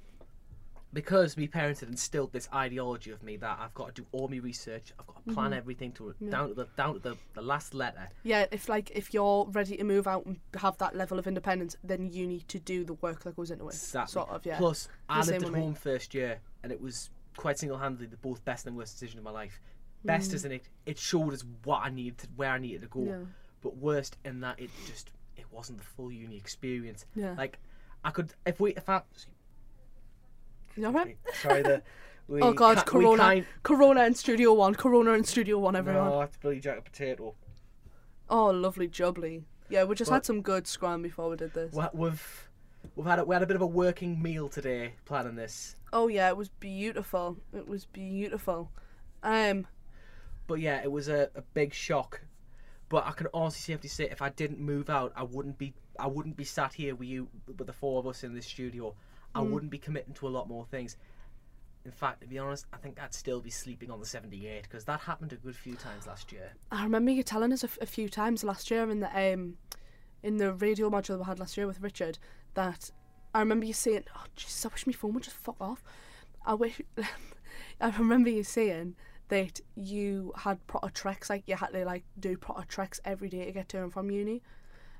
because 0.94 1.38
my 1.38 1.48
parents 1.48 1.82
had 1.82 1.90
instilled 1.90 2.32
this 2.32 2.48
ideology 2.54 3.12
of 3.12 3.22
me 3.22 3.38
that 3.38 3.60
I've 3.62 3.74
got 3.74 3.96
to 3.96 4.02
do 4.02 4.08
all 4.12 4.28
my 4.28 4.38
research, 4.38 4.94
I've 5.00 5.08
got 5.08 5.26
to 5.26 5.34
plan 5.34 5.54
everything 5.54 5.92
to 5.94 6.16
down 6.30 6.50
to 6.50 6.54
the 6.54 6.68
down 6.78 6.94
to 6.96 7.00
the, 7.00 7.18
the 7.34 7.42
last 7.42 7.74
letter. 7.74 8.10
Yeah, 8.24 8.46
if 8.52 8.70
like 8.70 8.92
if 8.96 9.14
you're 9.14 9.46
ready 9.52 9.78
to 9.78 9.84
move 9.84 10.08
out 10.08 10.26
and 10.26 10.40
have 10.60 10.78
that 10.78 10.96
level 10.96 11.20
of 11.20 11.28
independence, 11.28 11.76
then 11.84 12.12
you 12.12 12.28
need 12.28 12.48
to 12.50 12.60
do 12.60 12.84
the 12.84 12.94
work 12.94 13.24
that 13.24 13.36
goes 13.36 13.52
into 13.52 13.66
it. 13.66 13.74
Exactly. 13.74 14.14
Sort 14.14 14.30
of, 14.30 14.46
yeah. 14.46 14.58
Plus, 14.58 14.88
I 15.10 15.20
lived 15.20 15.32
at 15.32 15.42
with 15.44 15.54
me. 15.54 15.60
home 15.60 15.74
first 15.74 16.14
year, 16.14 16.40
and 16.64 16.72
it 16.72 16.82
was 16.82 17.10
quite 17.36 17.60
single-handedly 17.60 18.08
the 18.08 18.18
both 18.18 18.44
best 18.44 18.66
and 18.66 18.76
worst 18.76 18.94
decision 18.94 19.20
of 19.20 19.24
my 19.24 19.32
life. 19.32 19.60
Best 20.04 20.34
as 20.34 20.46
in 20.46 20.54
it, 20.54 20.70
it 20.86 20.98
showed 20.98 21.34
us 21.34 21.44
what 21.64 21.82
I 21.84 21.90
needed, 21.90 22.20
to, 22.20 22.28
where 22.36 22.52
I 22.52 22.60
needed 22.60 22.82
to 22.82 22.88
go. 22.88 23.00
Mm. 23.02 23.08
Yeah. 23.08 23.26
But 23.62 23.76
worst 23.78 24.18
in 24.24 24.40
that 24.40 24.60
it 24.60 24.70
just 24.86 25.12
it 25.36 25.46
wasn't 25.52 25.80
the 25.80 25.84
full 25.84 26.12
uni 26.12 26.38
experience. 26.38 27.06
Yeah. 27.16 27.34
Like 27.38 27.60
I 28.04 28.12
could 28.12 28.34
if 28.46 28.60
we 28.60 28.74
if 28.74 28.88
I 28.88 29.02
You 30.78 30.86
alright? 30.86 31.18
Sorry, 31.42 31.62
the 31.62 31.82
We 32.28 32.42
oh 32.42 32.52
God, 32.52 32.86
Corona, 32.86 33.24
kind- 33.24 33.46
Corona 33.64 34.04
in 34.04 34.14
Studio 34.14 34.54
One, 34.54 34.76
Corona 34.76 35.12
in 35.14 35.24
Studio 35.24 35.60
One, 35.60 35.78
everyone. 35.78 36.10
No, 36.10 36.22
it's 36.22 36.36
bloody 36.38 36.60
jacket 36.60 36.84
potato. 36.84 37.36
Oh, 38.30 38.48
lovely 38.48 38.90
jubbly. 38.90 39.44
Yeah, 39.70 39.86
we 39.86 39.96
just 39.96 40.10
But- 40.10 40.16
had 40.16 40.26
some 40.26 40.42
good 40.42 40.68
scrum 40.68 41.02
before 41.02 41.30
we 41.30 41.38
did 41.38 41.54
this. 41.54 41.74
We- 41.74 41.84
We've 41.94 42.50
we've 42.96 43.06
had 43.08 43.20
a, 43.20 43.26
we 43.26 43.34
had 43.34 43.44
a 43.44 43.48
bit 43.48 43.56
of 43.56 43.62
a 43.62 43.68
working 43.68 44.22
meal 44.22 44.50
today 44.50 44.94
planning 45.06 45.36
this. 45.36 45.78
Oh 45.94 46.10
yeah, 46.10 46.28
it 46.28 46.36
was 46.36 46.50
beautiful. 46.50 47.38
It 47.56 47.68
was 47.68 47.86
beautiful. 47.86 48.72
Um, 49.24 49.66
But 50.48 50.60
yeah, 50.60 50.82
it 50.84 50.92
was 50.92 51.08
a, 51.08 51.30
a 51.34 51.42
big 51.54 51.74
shock. 51.74 52.22
But 52.90 53.06
I 53.06 53.12
can 53.12 53.28
honestly 53.34 53.74
safely 53.74 53.90
say, 53.90 54.10
if 54.10 54.22
I 54.22 54.30
didn't 54.30 54.60
move 54.60 54.90
out, 54.90 55.14
I 55.16 55.24
wouldn't 55.24 55.58
be 55.58 55.74
I 55.98 56.08
wouldn't 56.08 56.36
be 56.36 56.44
sat 56.44 56.74
here 56.74 56.94
with 56.94 57.08
you 57.08 57.30
with 57.58 57.68
the 57.68 57.74
four 57.74 58.00
of 58.00 58.06
us 58.08 58.24
in 58.26 58.34
this 58.36 58.46
studio. 58.46 58.96
I 59.36 59.42
Mm. 59.42 59.52
wouldn't 59.52 59.72
be 59.72 59.78
committing 59.78 60.14
to 60.16 60.28
a 60.28 60.30
lot 60.30 60.48
more 60.48 60.66
things. 60.66 60.98
In 61.86 61.92
fact, 61.92 62.22
to 62.22 62.28
be 62.28 62.38
honest, 62.38 62.66
I 62.74 62.78
think 62.78 63.02
I'd 63.02 63.14
still 63.14 63.40
be 63.40 63.50
sleeping 63.50 63.90
on 63.92 64.00
the 64.00 64.06
78 64.06 64.64
because 64.64 64.84
that 64.86 65.02
happened 65.02 65.32
a 65.32 65.38
good 65.38 65.56
few 65.56 65.76
times 65.76 66.06
last 66.08 66.32
year. 66.34 66.52
I 66.72 66.84
remember 66.84 67.12
you 67.12 67.24
telling 67.24 67.54
us 67.54 67.64
a, 67.64 67.68
f- 67.68 67.78
a 67.82 67.86
few 67.86 68.10
times 68.10 68.44
last 68.44 68.70
year 68.70 68.90
in 68.90 69.00
the 69.00 69.34
um, 69.34 69.58
in 70.24 70.38
the 70.38 70.52
radio 70.54 70.90
module 70.90 71.20
we 71.20 71.24
had 71.24 71.40
last 71.40 71.56
year 71.56 71.66
with 71.68 71.80
Richard 71.82 72.18
that 72.56 72.92
I 73.34 73.40
remember 73.40 73.66
you 73.66 73.74
saying, 73.74 74.04
"Oh 74.18 74.24
Jesus, 74.36 74.66
I 74.66 74.70
wish 74.70 74.86
my 74.88 74.94
phone 74.94 75.14
would 75.14 75.24
just 75.24 75.36
fuck 75.38 75.56
off." 75.62 75.84
I 76.46 76.56
wish. 76.56 76.82
I 77.82 77.90
remember 77.98 78.30
you 78.30 78.44
saying 78.44 78.96
that 79.30 79.62
you 79.76 80.34
had 80.36 80.66
proper 80.68 80.90
treks, 80.90 81.30
like 81.30 81.44
you 81.48 81.56
had 81.56 81.68
to 81.74 81.86
like 81.86 82.04
do 82.20 82.38
proper 82.38 82.64
treks 82.68 83.00
every 83.06 83.30
day 83.30 83.46
to 83.46 83.52
get 83.52 83.70
to 83.70 83.84
and 83.84 83.94
from 83.94 84.10
uni, 84.12 84.42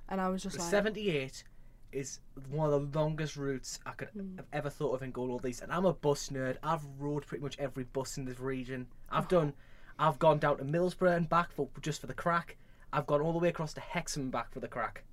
and 0.08 0.22
I 0.22 0.30
was 0.30 0.44
just 0.44 0.60
like, 0.60 0.70
78 0.70 1.44
is 1.92 2.20
one 2.50 2.72
of 2.72 2.92
the 2.92 3.00
longest 3.00 3.36
routes 3.38 3.80
I 3.86 3.92
could 3.92 4.10
Hmm. 4.10 4.36
have 4.38 4.46
ever 4.54 4.70
thought 4.70 4.94
of 4.94 5.04
in 5.04 5.14
all 5.14 5.40
these. 5.40 5.62
And 5.62 5.72
I'm 5.72 5.86
a 5.86 5.94
bus 5.94 6.30
nerd. 6.30 6.58
I've 6.64 6.84
rode 7.00 7.26
pretty 7.26 7.44
much 7.44 7.58
every 7.60 7.86
bus 7.86 8.18
in 8.18 8.26
this 8.26 8.40
region. 8.40 8.88
I've 9.10 9.28
done, 9.28 9.54
I've 9.98 10.20
gone 10.20 10.40
down 10.40 10.58
to 10.58 10.66
Middlesbrough 10.66 11.16
and 11.16 11.30
back 11.30 11.52
for 11.52 11.70
just 11.82 12.02
for 12.02 12.08
the 12.08 12.14
crack. 12.14 12.58
I've 12.94 13.08
gone 13.08 13.22
all 13.22 13.34
the 13.34 13.40
way 13.40 13.50
across 13.50 13.74
to 13.74 13.82
Hexham 13.82 14.30
back 14.30 14.52
for 14.52 14.60
the 14.60 14.68
crack. 14.68 15.04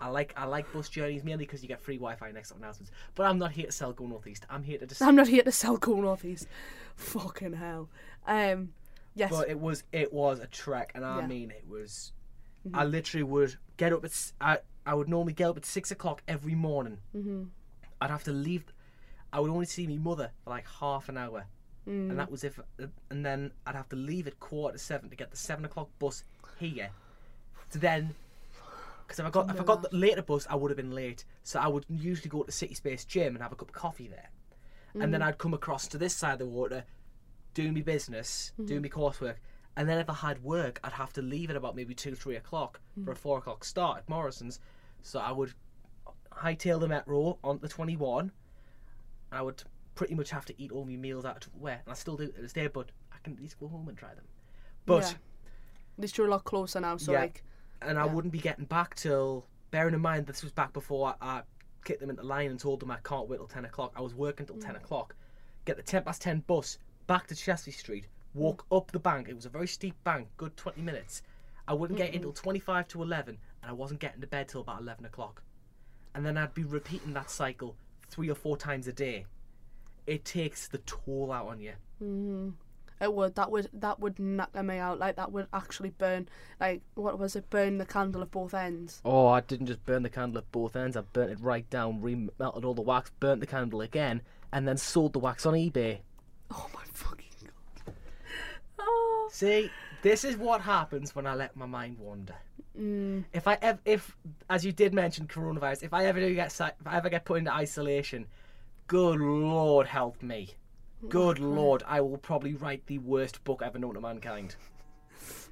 I 0.00 0.08
like 0.08 0.34
I 0.36 0.44
like 0.44 0.70
bus 0.72 0.88
journeys 0.90 1.24
mainly 1.24 1.46
because 1.46 1.62
you 1.62 1.68
get 1.68 1.80
free 1.80 1.96
Wi-Fi 1.96 2.30
next 2.32 2.50
to 2.50 2.56
announcements. 2.56 2.92
But 3.14 3.24
I'm 3.26 3.38
not 3.38 3.52
here 3.52 3.66
to 3.66 3.72
sell 3.72 3.92
Go 3.94 4.06
North 4.06 4.26
East. 4.26 4.44
I'm 4.50 4.62
here 4.62 4.78
to 4.78 4.86
just. 4.86 5.00
I'm 5.00 5.16
not 5.16 5.26
here 5.28 5.42
to 5.42 5.52
sell 5.52 5.78
Go 5.78 5.94
North 6.00 6.24
East. 6.24 6.46
Fucking 6.96 7.54
hell. 7.54 7.88
Um, 8.26 8.72
yes. 9.14 9.30
But 9.30 9.48
it 9.48 9.58
was 9.58 9.84
it 9.92 10.12
was 10.12 10.38
a 10.40 10.46
trek, 10.46 10.92
and 10.94 11.04
I 11.04 11.20
Yeah. 11.20 11.26
mean 11.26 11.50
it 11.50 11.64
was. 11.66 12.12
I 12.74 12.84
literally 12.84 13.22
would 13.22 13.56
get 13.76 13.92
up 13.92 14.04
at 14.04 14.32
I 14.40 14.58
I 14.86 14.94
would 14.94 15.08
normally 15.08 15.32
get 15.32 15.48
up 15.48 15.56
at 15.56 15.66
six 15.66 15.90
o'clock 15.90 16.22
every 16.28 16.54
morning. 16.54 16.98
Mm-hmm. 17.14 17.42
I'd 18.00 18.10
have 18.10 18.24
to 18.24 18.32
leave. 18.32 18.64
I 19.32 19.40
would 19.40 19.50
only 19.50 19.66
see 19.66 19.86
my 19.86 19.96
mother 19.96 20.30
for 20.44 20.50
like 20.50 20.64
half 20.80 21.08
an 21.08 21.18
hour, 21.18 21.46
mm. 21.86 22.10
and 22.10 22.18
that 22.18 22.30
was 22.30 22.44
if. 22.44 22.60
And 23.10 23.26
then 23.26 23.50
I'd 23.66 23.74
have 23.74 23.88
to 23.90 23.96
leave 23.96 24.26
at 24.26 24.38
quarter 24.38 24.78
to 24.78 24.82
seven 24.82 25.10
to 25.10 25.16
get 25.16 25.30
the 25.30 25.36
seven 25.36 25.64
o'clock 25.64 25.88
bus 25.98 26.22
here. 26.60 26.90
To 27.72 27.78
then, 27.78 28.14
because 29.06 29.18
if 29.18 29.26
I 29.26 29.30
got 29.30 29.50
if 29.50 29.60
I 29.60 29.64
got 29.64 29.82
the 29.82 29.96
later 29.96 30.22
bus, 30.22 30.46
I 30.48 30.54
would 30.54 30.70
have 30.70 30.76
been 30.76 30.92
late. 30.92 31.24
So 31.42 31.58
I 31.58 31.66
would 31.66 31.84
usually 31.88 32.30
go 32.30 32.44
to 32.44 32.52
City 32.52 32.74
Space 32.74 33.04
Gym 33.04 33.34
and 33.34 33.42
have 33.42 33.52
a 33.52 33.56
cup 33.56 33.68
of 33.68 33.74
coffee 33.74 34.06
there, 34.06 34.30
and 34.94 35.12
then 35.12 35.20
mm. 35.20 35.26
I'd 35.26 35.38
come 35.38 35.52
across 35.52 35.88
to 35.88 35.98
this 35.98 36.14
side 36.14 36.34
of 36.34 36.38
the 36.38 36.46
water, 36.46 36.84
do 37.54 37.72
my 37.72 37.80
business, 37.80 38.52
do 38.56 38.74
mm-hmm. 38.74 38.82
my 38.82 38.88
coursework, 38.88 39.36
and 39.76 39.88
then 39.88 39.98
if 39.98 40.08
I 40.08 40.14
had 40.14 40.42
work, 40.44 40.80
I'd 40.84 40.92
have 40.92 41.12
to 41.14 41.22
leave 41.22 41.50
at 41.50 41.56
about 41.56 41.74
maybe 41.74 41.94
two, 41.94 42.14
three 42.14 42.36
o'clock 42.36 42.80
for 43.04 43.10
a 43.10 43.14
mm. 43.14 43.18
four 43.18 43.38
o'clock 43.38 43.64
start 43.64 43.98
at 43.98 44.08
Morrison's. 44.08 44.60
So 45.06 45.20
I 45.20 45.30
would 45.30 45.54
hightail 46.32 46.80
the 46.80 46.88
metro 46.88 47.38
on 47.44 47.60
the 47.60 47.68
twenty 47.68 47.96
one. 47.96 48.32
I 49.30 49.40
would 49.40 49.62
pretty 49.94 50.14
much 50.14 50.30
have 50.30 50.44
to 50.46 50.60
eat 50.60 50.72
all 50.72 50.84
my 50.84 50.96
meals 50.96 51.24
out 51.24 51.46
of 51.46 51.54
where, 51.54 51.80
and 51.84 51.92
I 51.92 51.94
still 51.94 52.16
do 52.16 52.26
to 52.26 52.42
this 52.42 52.52
day, 52.52 52.66
but 52.66 52.90
I 53.12 53.16
can 53.22 53.34
at 53.34 53.40
least 53.40 53.58
go 53.60 53.68
home 53.68 53.88
and 53.88 53.96
try 53.96 54.14
them. 54.14 54.24
But 54.84 55.02
yeah. 55.04 55.10
At 55.10 56.02
least 56.02 56.18
you're 56.18 56.26
a 56.26 56.30
lot 56.30 56.44
closer 56.44 56.80
now, 56.80 56.96
so 56.98 57.12
Yeah. 57.12 57.20
like, 57.20 57.42
and 57.80 57.98
I 57.98 58.04
Yeah. 58.04 58.12
wouldn't 58.12 58.32
be 58.32 58.40
getting 58.40 58.66
back 58.66 58.94
till. 58.96 59.46
Bearing 59.70 59.94
in 59.94 60.00
mind 60.00 60.26
this 60.26 60.42
was 60.42 60.52
back 60.52 60.72
before 60.72 61.08
I, 61.20 61.38
I 61.38 61.42
kicked 61.84 62.00
them 62.00 62.10
into 62.10 62.22
line 62.22 62.50
and 62.50 62.58
told 62.58 62.80
them 62.80 62.90
I 62.90 62.98
can't 62.98 63.28
wait 63.28 63.36
till 63.38 63.46
ten 63.48 63.64
o'clock. 63.64 63.92
I 63.96 64.00
was 64.00 64.14
working 64.14 64.46
till 64.46 64.56
Mm. 64.56 64.64
ten 64.64 64.76
o'clock. 64.76 65.14
Get 65.64 65.76
the 65.76 65.82
ten 65.82 66.02
past 66.02 66.22
ten 66.22 66.40
bus 66.40 66.78
back 67.06 67.26
to 67.28 67.34
Chelsea 67.36 67.70
Street. 67.70 68.08
Walk 68.34 68.66
up 68.72 68.90
the 68.92 68.98
bank. 68.98 69.28
It 69.28 69.34
was 69.34 69.46
a 69.46 69.50
very 69.50 69.66
steep 69.68 70.02
bank, 70.04 70.28
good 70.36 70.56
twenty 70.56 70.82
minutes. 70.82 71.22
I 71.68 71.74
wouldn't 71.74 71.96
get 71.96 72.12
in 72.14 72.22
till 72.22 72.32
twenty 72.32 72.60
five 72.60 72.86
to 72.88 73.02
eleven, 73.02 73.38
and 73.66 73.72
I 73.72 73.74
wasn't 73.74 73.98
getting 73.98 74.20
to 74.20 74.26
bed 74.28 74.46
till 74.48 74.60
about 74.60 74.80
eleven 74.80 75.04
o'clock. 75.04 75.42
And 76.14 76.24
then 76.24 76.36
I'd 76.38 76.54
be 76.54 76.62
repeating 76.62 77.12
that 77.14 77.30
cycle 77.30 77.74
three 78.08 78.30
or 78.30 78.36
four 78.36 78.56
times 78.56 78.86
a 78.86 78.92
day. 78.92 79.26
It 80.06 80.24
takes 80.24 80.68
the 80.68 80.78
toll 80.78 81.32
out 81.32 81.48
on 81.48 81.58
you. 81.60 81.72
Mhm. 82.00 82.52
It 83.00 83.12
would. 83.12 83.34
That 83.34 83.50
would. 83.50 83.68
That 83.72 83.98
would 83.98 84.20
knock 84.20 84.54
me 84.54 84.78
out. 84.78 85.00
Like 85.00 85.16
that 85.16 85.32
would 85.32 85.48
actually 85.52 85.90
burn. 85.90 86.28
Like 86.60 86.82
what 86.94 87.18
was 87.18 87.34
it? 87.34 87.50
Burn 87.50 87.78
the 87.78 87.84
candle 87.84 88.22
at 88.22 88.30
both 88.30 88.54
ends. 88.54 89.02
Oh, 89.04 89.26
I 89.26 89.40
didn't 89.40 89.66
just 89.66 89.84
burn 89.84 90.04
the 90.04 90.08
candle 90.10 90.38
at 90.38 90.52
both 90.52 90.76
ends. 90.76 90.96
I 90.96 91.00
burnt 91.00 91.32
it 91.32 91.40
right 91.40 91.68
down, 91.68 92.00
remelted 92.00 92.64
all 92.64 92.72
the 92.74 92.82
wax, 92.82 93.10
burnt 93.18 93.40
the 93.40 93.46
candle 93.46 93.80
again, 93.80 94.22
and 94.52 94.66
then 94.66 94.76
sold 94.76 95.12
the 95.12 95.18
wax 95.18 95.44
on 95.44 95.54
eBay. 95.54 95.98
Oh 96.52 96.70
my 96.72 96.84
fucking 96.92 97.26
god. 97.84 97.94
Oh. 98.78 99.28
See, 99.32 99.70
this 100.06 100.22
is 100.22 100.36
what 100.36 100.60
happens 100.60 101.16
when 101.16 101.26
I 101.26 101.34
let 101.34 101.56
my 101.56 101.66
mind 101.66 101.98
wander. 101.98 102.36
Mm. 102.78 103.24
If 103.32 103.48
I 103.48 103.58
ever, 103.60 103.80
if 103.84 104.16
as 104.48 104.64
you 104.64 104.70
did 104.70 104.94
mention 104.94 105.26
coronavirus, 105.26 105.82
if 105.82 105.92
I 105.92 106.06
ever 106.06 106.20
do 106.20 106.32
get 106.32 106.46
if 106.46 106.86
I 106.86 106.96
ever 106.96 107.08
get 107.08 107.24
put 107.24 107.38
into 107.38 107.52
isolation, 107.52 108.26
good 108.86 109.18
lord 109.18 109.88
help 109.88 110.22
me. 110.22 110.54
Mm. 111.04 111.08
Good 111.08 111.38
mm. 111.38 111.56
lord, 111.56 111.82
I 111.88 112.00
will 112.02 112.18
probably 112.18 112.54
write 112.54 112.86
the 112.86 112.98
worst 112.98 113.42
book 113.42 113.62
ever 113.64 113.80
known 113.80 113.94
to 113.94 114.00
mankind. 114.00 114.54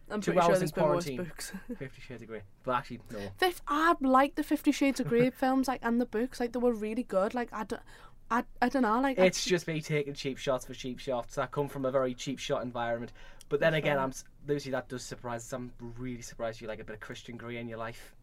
I'm 0.08 0.20
Two 0.20 0.30
pretty 0.32 0.44
sure 0.44 0.50
hours 0.50 0.58
there's 0.60 0.70
in 0.70 0.74
been 0.74 0.84
worse 0.84 1.04
quarantine. 1.04 1.24
books. 1.24 1.52
Fifty 1.78 2.02
Shades 2.02 2.22
of 2.22 2.28
Grey, 2.28 2.42
but 2.62 2.72
actually 2.76 3.00
no. 3.10 3.18
Fif- 3.38 3.62
I 3.66 3.96
like 4.02 4.36
the 4.36 4.44
Fifty 4.44 4.70
Shades 4.70 5.00
of 5.00 5.08
Grey 5.08 5.30
films, 5.30 5.66
like 5.66 5.80
and 5.82 6.00
the 6.00 6.06
books, 6.06 6.38
like 6.38 6.52
they 6.52 6.60
were 6.60 6.74
really 6.74 7.02
good. 7.02 7.34
Like 7.34 7.48
I, 7.52 7.64
don't, 7.64 7.82
I, 8.30 8.44
I 8.62 8.68
don't 8.68 8.82
know, 8.82 9.00
like 9.00 9.18
I- 9.18 9.24
It's 9.24 9.44
just 9.44 9.66
me 9.66 9.80
taking 9.80 10.14
cheap 10.14 10.38
shots 10.38 10.64
for 10.64 10.74
cheap 10.74 11.00
shots. 11.00 11.38
I 11.38 11.46
come 11.46 11.68
from 11.68 11.86
a 11.86 11.90
very 11.90 12.14
cheap 12.14 12.38
shot 12.38 12.62
environment, 12.62 13.12
but 13.48 13.60
then 13.60 13.74
again, 13.74 13.98
I'm 13.98 14.12
Lucy. 14.46 14.70
That 14.70 14.88
does 14.88 15.04
surprise. 15.04 15.52
I'm 15.52 15.72
really 15.98 16.22
surprised 16.22 16.60
you 16.60 16.68
like 16.68 16.80
a 16.80 16.84
bit 16.84 16.94
of 16.94 17.00
Christian 17.00 17.36
Grey 17.36 17.56
in 17.56 17.68
your 17.68 17.78
life. 17.78 18.14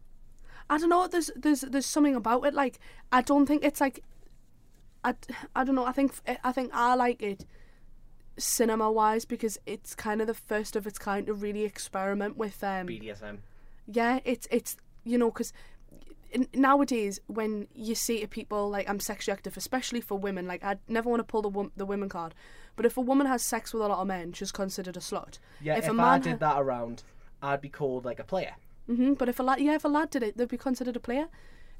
I 0.70 0.78
don't 0.78 0.88
know. 0.88 1.06
There's 1.06 1.30
there's 1.36 1.62
there's 1.62 1.86
something 1.86 2.14
about 2.14 2.44
it. 2.46 2.54
Like 2.54 2.78
I 3.10 3.22
don't 3.22 3.46
think 3.46 3.64
it's 3.64 3.80
like. 3.80 4.02
I, 5.04 5.14
I 5.56 5.64
don't 5.64 5.74
know. 5.74 5.84
I 5.84 5.90
think 5.90 6.12
I 6.44 6.52
think 6.52 6.70
I 6.72 6.94
like 6.94 7.22
it, 7.22 7.44
cinema 8.36 8.90
wise, 8.90 9.24
because 9.24 9.58
it's 9.66 9.96
kind 9.96 10.20
of 10.20 10.28
the 10.28 10.34
first 10.34 10.76
of 10.76 10.86
its 10.86 10.96
kind 10.96 11.26
to 11.26 11.34
really 11.34 11.64
experiment 11.64 12.36
with 12.36 12.62
um. 12.62 12.86
BDSM. 12.86 13.38
Yeah, 13.86 14.20
it's 14.24 14.46
it's 14.50 14.76
you 15.02 15.18
know 15.18 15.30
because 15.30 15.52
nowadays 16.54 17.20
when 17.26 17.68
you 17.74 17.94
see 17.94 18.20
to 18.20 18.28
people 18.28 18.70
like 18.70 18.88
I'm 18.88 19.00
sexually 19.00 19.34
active, 19.36 19.56
especially 19.56 20.00
for 20.00 20.18
women, 20.18 20.46
like 20.46 20.64
I 20.64 20.76
never 20.88 21.10
want 21.10 21.20
to 21.20 21.24
pull 21.24 21.42
the 21.42 21.70
the 21.76 21.86
women 21.86 22.08
card, 22.08 22.34
but 22.76 22.86
if 22.86 22.96
a 22.96 23.00
woman 23.00 23.26
has 23.26 23.42
sex 23.42 23.72
with 23.72 23.82
a 23.82 23.86
lot 23.86 23.98
of 23.98 24.06
men, 24.06 24.32
she's 24.32 24.52
considered 24.52 24.96
a 24.96 25.00
slut. 25.00 25.38
Yeah, 25.60 25.76
if, 25.76 25.88
a 25.88 25.92
man 25.94 26.20
did 26.20 26.40
that 26.40 26.60
around, 26.60 27.02
I'd 27.42 27.60
be 27.60 27.68
called 27.68 28.04
like 28.04 28.18
a 28.18 28.24
player. 28.24 28.54
hmm 28.86 29.14
But 29.14 29.28
if 29.28 29.38
a 29.38 29.42
lad, 29.42 29.60
yeah, 29.60 29.74
if 29.74 29.84
a 29.84 29.88
lad 29.88 30.10
did 30.10 30.22
it, 30.22 30.36
they'd 30.36 30.48
be 30.48 30.56
considered 30.58 30.96
a 30.96 31.00
player. 31.00 31.28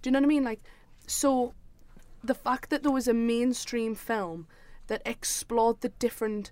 Do 0.03 0.09
you 0.09 0.13
know 0.13 0.19
what 0.19 0.27
I 0.27 0.29
mean? 0.29 0.45
Like, 0.45 0.63
so 1.07 1.55
the 2.23 2.35
fact 2.35 2.71
that 2.71 2.83
there 2.83 2.93
was 2.93 3.09
a 3.09 3.15
mainstream 3.15 3.95
film 3.95 4.47
that 4.89 5.03
explored 5.07 5.81
the 5.81 5.89
different, 5.89 6.51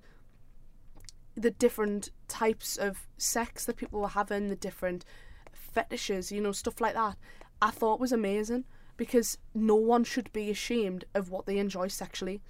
the 1.35 1.51
different 1.51 2.11
types 2.29 2.77
of 2.77 3.09
sex 3.19 3.65
that 3.67 3.77
people 3.77 4.01
were 4.01 4.09
having, 4.09 4.49
the 4.49 4.57
different 4.57 5.05
fetishes, 5.53 6.33
you 6.33 6.41
know, 6.41 6.53
stuff 6.53 6.81
like 6.81 6.95
that, 6.95 7.17
I 7.61 7.71
thought 7.71 8.01
was 8.01 8.13
amazing 8.13 8.65
because 8.97 9.39
no 9.55 9.75
one 9.75 10.05
should 10.05 10.33
be 10.33 10.51
ashamed 10.51 11.05
of 11.15 11.31
what 11.31 11.47
they 11.47 11.59
enjoy 11.59 11.89
sexually. 11.89 12.43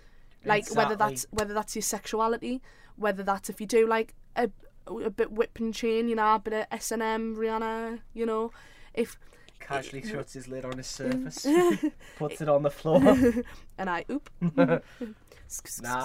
Like 0.44 0.75
whether 0.75 0.97
that's 0.97 1.26
whether 1.30 1.54
that's 1.54 1.75
your 1.75 1.82
sexuality, 1.82 2.62
whether 2.97 3.23
that's 3.23 3.50
if 3.50 3.61
you 3.61 3.66
do 3.66 3.87
like 3.87 4.14
a 4.37 4.50
a 4.87 5.11
bit 5.11 5.32
whip 5.32 5.59
and 5.59 5.75
chain, 5.75 6.09
you 6.09 6.16
know, 6.16 6.35
a 6.35 6.38
bit 6.38 6.52
of 6.52 6.66
S 6.70 6.90
and 6.90 7.02
M, 7.02 7.37
Rihanna, 7.37 8.00
you 8.14 8.26
know, 8.26 8.50
if 8.94 9.18
Casually 9.61 10.02
shuts 10.02 10.32
his 10.32 10.49
lid 10.49 10.64
on 10.64 10.78
his 10.78 10.87
surface, 10.99 11.47
puts 12.18 12.40
it 12.40 12.49
on 12.49 12.62
the 12.62 12.70
floor. 12.70 13.00
and 13.78 13.90
I 13.90 14.04
oop. 14.11 14.30
nah, 14.56 14.75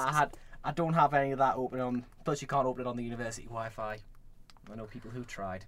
I 0.08 0.13
had. 0.13 0.38
I 0.63 0.72
don't 0.72 0.94
have 0.94 1.13
any 1.13 1.32
of 1.32 1.39
that 1.39 1.56
open 1.56 1.80
on. 1.80 2.06
Plus, 2.24 2.42
you 2.42 2.48
can't 2.48 2.65
open 2.65 2.86
it 2.86 2.89
on 2.89 2.98
the 2.98 3.04
university 3.04 3.44
Wi-Fi. 3.44 4.00
I 4.72 4.75
know 4.75 4.86
people 4.86 5.12
who 5.12 5.24
tried. 5.24 5.65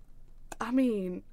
I 0.59 0.71
mean, 0.71 1.24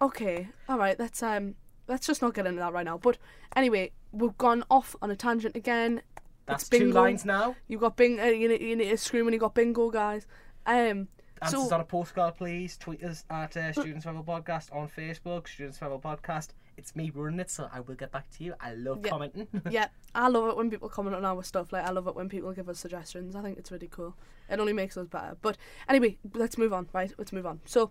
okay, 0.00 0.48
all 0.68 0.78
right. 0.78 0.98
Let's 0.98 1.22
um, 1.22 1.54
let's 1.88 2.06
just 2.06 2.22
not 2.22 2.34
get 2.34 2.46
into 2.46 2.60
that 2.60 2.72
right 2.72 2.84
now. 2.84 2.98
But 2.98 3.18
anyway, 3.54 3.92
we've 4.12 4.36
gone 4.38 4.64
off 4.70 4.96
on 5.02 5.10
a 5.10 5.16
tangent 5.16 5.56
again. 5.56 6.02
That's 6.46 6.68
two 6.68 6.78
bingo. 6.78 7.02
lines 7.02 7.24
now. 7.24 7.54
You 7.68 7.78
got 7.78 7.96
bing. 7.96 8.18
Uh, 8.20 8.24
you, 8.24 8.48
need, 8.48 8.60
you 8.60 8.76
need 8.76 8.90
to 8.90 8.96
scream 8.96 9.24
when 9.24 9.34
you 9.34 9.40
got 9.40 9.54
bingo, 9.54 9.90
guys. 9.90 10.26
Um, 10.66 11.08
Answers 11.40 11.68
so 11.68 11.74
on 11.74 11.80
a 11.80 11.84
postcard, 11.84 12.36
please. 12.36 12.76
Tweet 12.76 13.02
us 13.02 13.24
at 13.28 13.56
uh, 13.56 13.72
Students 13.72 14.04
Survival 14.04 14.22
Podcast 14.24 14.74
on 14.74 14.88
Facebook, 14.88 15.48
Students 15.48 15.78
Survival 15.78 16.00
Podcast 16.00 16.50
It's 16.76 16.94
me 16.94 17.10
running 17.12 17.40
it, 17.40 17.50
so 17.50 17.68
I 17.72 17.80
will 17.80 17.96
get 17.96 18.12
back 18.12 18.30
to 18.38 18.44
you. 18.44 18.54
I 18.60 18.74
love 18.74 19.00
Yeah. 19.04 19.10
commenting. 19.10 19.48
yeah, 19.70 19.88
I 20.14 20.28
love 20.28 20.48
it 20.50 20.56
when 20.56 20.70
people 20.70 20.88
comment 20.88 21.16
on 21.16 21.24
our 21.24 21.42
stuff. 21.42 21.72
Like 21.72 21.84
I 21.84 21.90
love 21.90 22.06
it 22.06 22.14
when 22.14 22.28
people 22.28 22.52
give 22.52 22.68
us 22.68 22.78
suggestions. 22.78 23.34
I 23.34 23.42
think 23.42 23.58
it's 23.58 23.72
really 23.72 23.88
cool. 23.88 24.14
It 24.48 24.60
only 24.60 24.72
makes 24.72 24.96
us 24.96 25.08
better. 25.08 25.36
But 25.42 25.56
anyway, 25.88 26.16
let's 26.34 26.56
move 26.56 26.72
on. 26.72 26.88
Right, 26.92 27.12
let's 27.18 27.32
move 27.32 27.46
on. 27.46 27.60
So, 27.64 27.90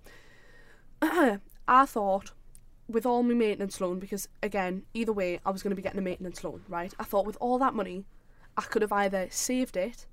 I 1.02 1.86
thought 1.86 2.32
with 2.88 3.06
all 3.06 3.24
my 3.24 3.34
maintenance 3.34 3.80
loan, 3.82 4.00
because 4.00 4.28
again, 4.44 4.84
either 4.94 5.14
way, 5.14 5.40
I 5.46 5.52
was 5.52 5.62
going 5.64 5.72
to 5.72 5.76
be 5.76 5.82
getting 5.82 6.00
a 6.00 6.04
maintenance 6.04 6.44
loan. 6.44 6.62
Right, 6.70 6.94
I 7.00 7.04
thought 7.04 7.26
with 7.26 7.38
all 7.42 7.58
that 7.60 7.74
money, 7.74 8.06
I 8.58 8.62
could 8.64 8.82
have 8.82 8.92
either 8.92 9.28
saved 9.30 9.78
it 9.78 10.06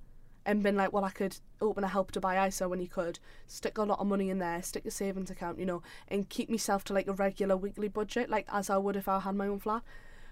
and 0.47 0.62
been 0.62 0.76
like, 0.76 0.92
well, 0.92 1.04
I 1.04 1.11
could 1.11 1.37
open 1.61 1.85
a 1.85 1.88
help 1.88 2.12
to 2.12 2.21
buy 2.21 2.47
ISA 2.47 2.68
when 2.68 2.80
you 2.80 2.88
could, 2.88 3.18
stick 3.47 3.76
a 3.76 3.83
lot 3.83 4.00
of 4.00 4.07
money 4.07 4.30
in 4.30 4.38
there, 4.38 4.62
stick 4.62 4.87
a 4.87 4.90
savings 4.90 5.30
account, 5.30 5.59
you 5.59 5.66
know, 5.66 5.83
and 6.09 6.28
keep 6.28 6.49
myself 6.49 6.85
to 6.85 6.95
like 6.95 7.07
a 7.07 7.12
regular 7.12 7.57
weekly 7.57 7.88
budget, 7.88 8.30
like 8.30 8.47
as 8.50 8.71
I 8.71 8.78
would 8.78 8.97
if 8.97 9.09
I 9.09 9.21
had 9.21 9.35
my 9.35 9.47
own 9.47 9.59
flat. 9.59 9.83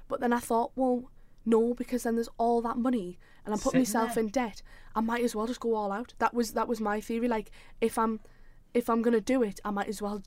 But 0.09 0.21
then 0.21 0.33
I 0.33 0.39
thought, 0.39 0.73
well, 0.75 1.11
no, 1.45 1.75
because 1.75 2.05
then 2.05 2.17
there's 2.17 2.29
all 2.39 2.63
that 2.63 2.77
money 2.77 3.19
and 3.45 3.55
I'm 3.55 3.61
putting 3.61 3.81
myself 3.81 4.15
there. 4.15 4.25
in 4.25 4.31
debt. 4.31 4.63
I 4.95 5.01
might 5.01 5.23
as 5.23 5.35
well 5.35 5.47
just 5.47 5.61
go 5.61 5.75
all 5.75 5.93
out. 5.93 6.15
That 6.19 6.35
was 6.35 6.53
that 6.53 6.67
was 6.67 6.81
my 6.81 7.01
theory. 7.01 7.29
Like 7.29 7.51
if 7.81 7.97
I'm 7.97 8.21
if 8.75 8.91
I'm 8.91 9.01
gonna 9.01 9.21
do 9.21 9.43
it, 9.43 9.61
I 9.65 9.71
might 9.71 9.87
as 9.87 10.03
well 10.03 10.23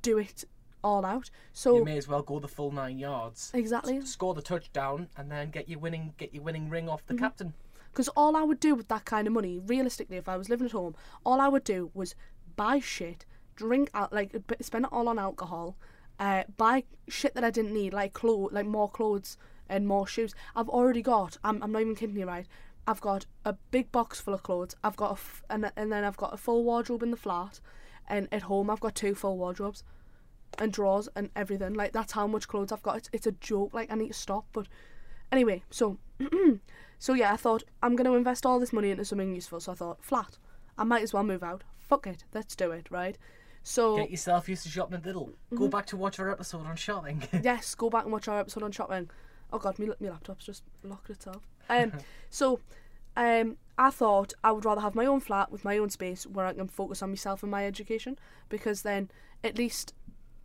do 0.00 0.18
it 0.18 0.44
all 0.82 1.04
out. 1.04 1.30
So 1.52 1.76
you 1.76 1.84
may 1.84 1.96
as 1.96 2.08
well 2.08 2.22
go 2.22 2.38
the 2.38 2.48
full 2.48 2.70
nine 2.70 2.98
yards. 2.98 3.50
exactly. 3.54 3.98
S- 3.98 4.08
Score 4.10 4.34
the 4.34 4.42
touchdown 4.42 5.08
and 5.16 5.30
then 5.30 5.50
get 5.50 5.68
your 5.68 5.78
winning 5.78 6.14
get 6.18 6.34
your 6.34 6.42
winning 6.42 6.68
ring 6.68 6.88
off 6.88 7.06
the 7.06 7.14
Mm-hmm. 7.14 7.24
captain. 7.24 7.54
Because 7.92 8.08
all 8.08 8.36
I 8.36 8.42
would 8.42 8.58
do 8.60 8.74
with 8.74 8.88
that 8.88 9.04
kind 9.04 9.26
of 9.26 9.34
money, 9.34 9.58
realistically, 9.58 10.16
if 10.16 10.28
I 10.28 10.36
was 10.38 10.48
living 10.48 10.64
at 10.66 10.72
home, 10.72 10.94
all 11.24 11.40
I 11.40 11.48
would 11.48 11.64
do 11.64 11.90
was 11.92 12.14
buy 12.56 12.78
shit, 12.80 13.26
drink 13.54 13.90
out, 13.92 14.12
like 14.12 14.34
spend 14.60 14.86
it 14.86 14.92
all 14.92 15.08
on 15.08 15.18
alcohol, 15.18 15.76
uh, 16.18 16.44
buy 16.56 16.84
shit 17.08 17.34
that 17.34 17.44
I 17.44 17.50
didn't 17.50 17.74
need, 17.74 17.92
like 17.92 18.14
clothes, 18.14 18.52
like 18.52 18.64
more 18.66 18.88
clothes 18.90 19.36
and 19.68 19.86
more 19.86 20.06
shoes. 20.06 20.34
I've 20.56 20.70
already 20.70 21.02
got. 21.02 21.36
I'm, 21.44 21.62
I'm 21.62 21.70
not 21.72 21.82
even 21.82 21.94
kidding 21.94 22.16
you, 22.16 22.26
right? 22.26 22.46
I've 22.86 23.00
got 23.02 23.26
a 23.44 23.52
big 23.70 23.92
box 23.92 24.20
full 24.22 24.32
of 24.34 24.42
clothes. 24.42 24.74
I've 24.82 24.96
got 24.96 25.10
a 25.10 25.12
f- 25.12 25.42
and 25.50 25.70
and 25.76 25.92
then 25.92 26.02
I've 26.02 26.16
got 26.16 26.32
a 26.32 26.38
full 26.38 26.64
wardrobe 26.64 27.02
in 27.02 27.10
the 27.10 27.16
flat, 27.18 27.60
and 28.08 28.26
at 28.32 28.42
home 28.42 28.70
I've 28.70 28.80
got 28.80 28.94
two 28.94 29.14
full 29.14 29.36
wardrobes, 29.36 29.84
and 30.58 30.72
drawers 30.72 31.08
and 31.14 31.30
everything. 31.36 31.74
Like 31.74 31.92
that's 31.92 32.12
how 32.12 32.26
much 32.26 32.48
clothes 32.48 32.72
I've 32.72 32.82
got. 32.82 32.98
It's 32.98 33.10
it's 33.12 33.26
a 33.26 33.32
joke. 33.32 33.74
Like 33.74 33.90
I 33.90 33.94
need 33.94 34.08
to 34.08 34.14
stop. 34.14 34.46
But 34.52 34.66
anyway, 35.30 35.62
so 35.70 35.98
so 36.98 37.14
yeah, 37.14 37.32
I 37.32 37.36
thought 37.36 37.64
I'm 37.82 37.96
gonna 37.96 38.12
invest 38.14 38.46
all 38.46 38.58
this 38.60 38.72
money 38.72 38.90
into 38.90 39.04
something 39.04 39.34
useful. 39.34 39.60
So 39.60 39.72
I 39.72 39.74
thought 39.74 40.04
flat. 40.04 40.38
I 40.78 40.84
might 40.84 41.02
as 41.02 41.12
well 41.12 41.24
move 41.24 41.42
out. 41.42 41.64
Fuck 41.78 42.06
it, 42.06 42.24
let's 42.32 42.56
do 42.56 42.70
it, 42.70 42.90
right? 42.90 43.18
So 43.62 43.96
Get 43.96 44.10
yourself 44.10 44.48
used 44.48 44.64
to 44.64 44.68
shopping 44.68 44.96
at 44.96 45.02
Lidl. 45.02 45.28
Mm-hmm. 45.28 45.56
Go 45.56 45.68
back 45.68 45.86
to 45.86 45.96
watch 45.96 46.18
our 46.18 46.30
episode 46.30 46.66
on 46.66 46.76
shopping. 46.76 47.22
yes, 47.42 47.74
go 47.74 47.90
back 47.90 48.04
and 48.04 48.12
watch 48.12 48.28
our 48.28 48.40
episode 48.40 48.62
on 48.62 48.72
shopping. 48.72 49.10
Oh 49.52 49.58
god, 49.58 49.78
my, 49.78 49.88
my 50.00 50.08
laptop's 50.08 50.46
just 50.46 50.62
locked 50.82 51.10
itself. 51.10 51.46
Um, 51.68 51.92
so, 52.30 52.60
um, 53.16 53.56
I 53.78 53.90
thought 53.90 54.32
I 54.42 54.52
would 54.52 54.64
rather 54.64 54.80
have 54.80 54.94
my 54.94 55.06
own 55.06 55.20
flat 55.20 55.52
with 55.52 55.64
my 55.64 55.78
own 55.78 55.90
space 55.90 56.26
where 56.26 56.46
I 56.46 56.54
can 56.54 56.68
focus 56.68 57.02
on 57.02 57.10
myself 57.10 57.42
and 57.42 57.50
my 57.50 57.66
education 57.66 58.18
because 58.48 58.82
then 58.82 59.10
at 59.44 59.58
least, 59.58 59.94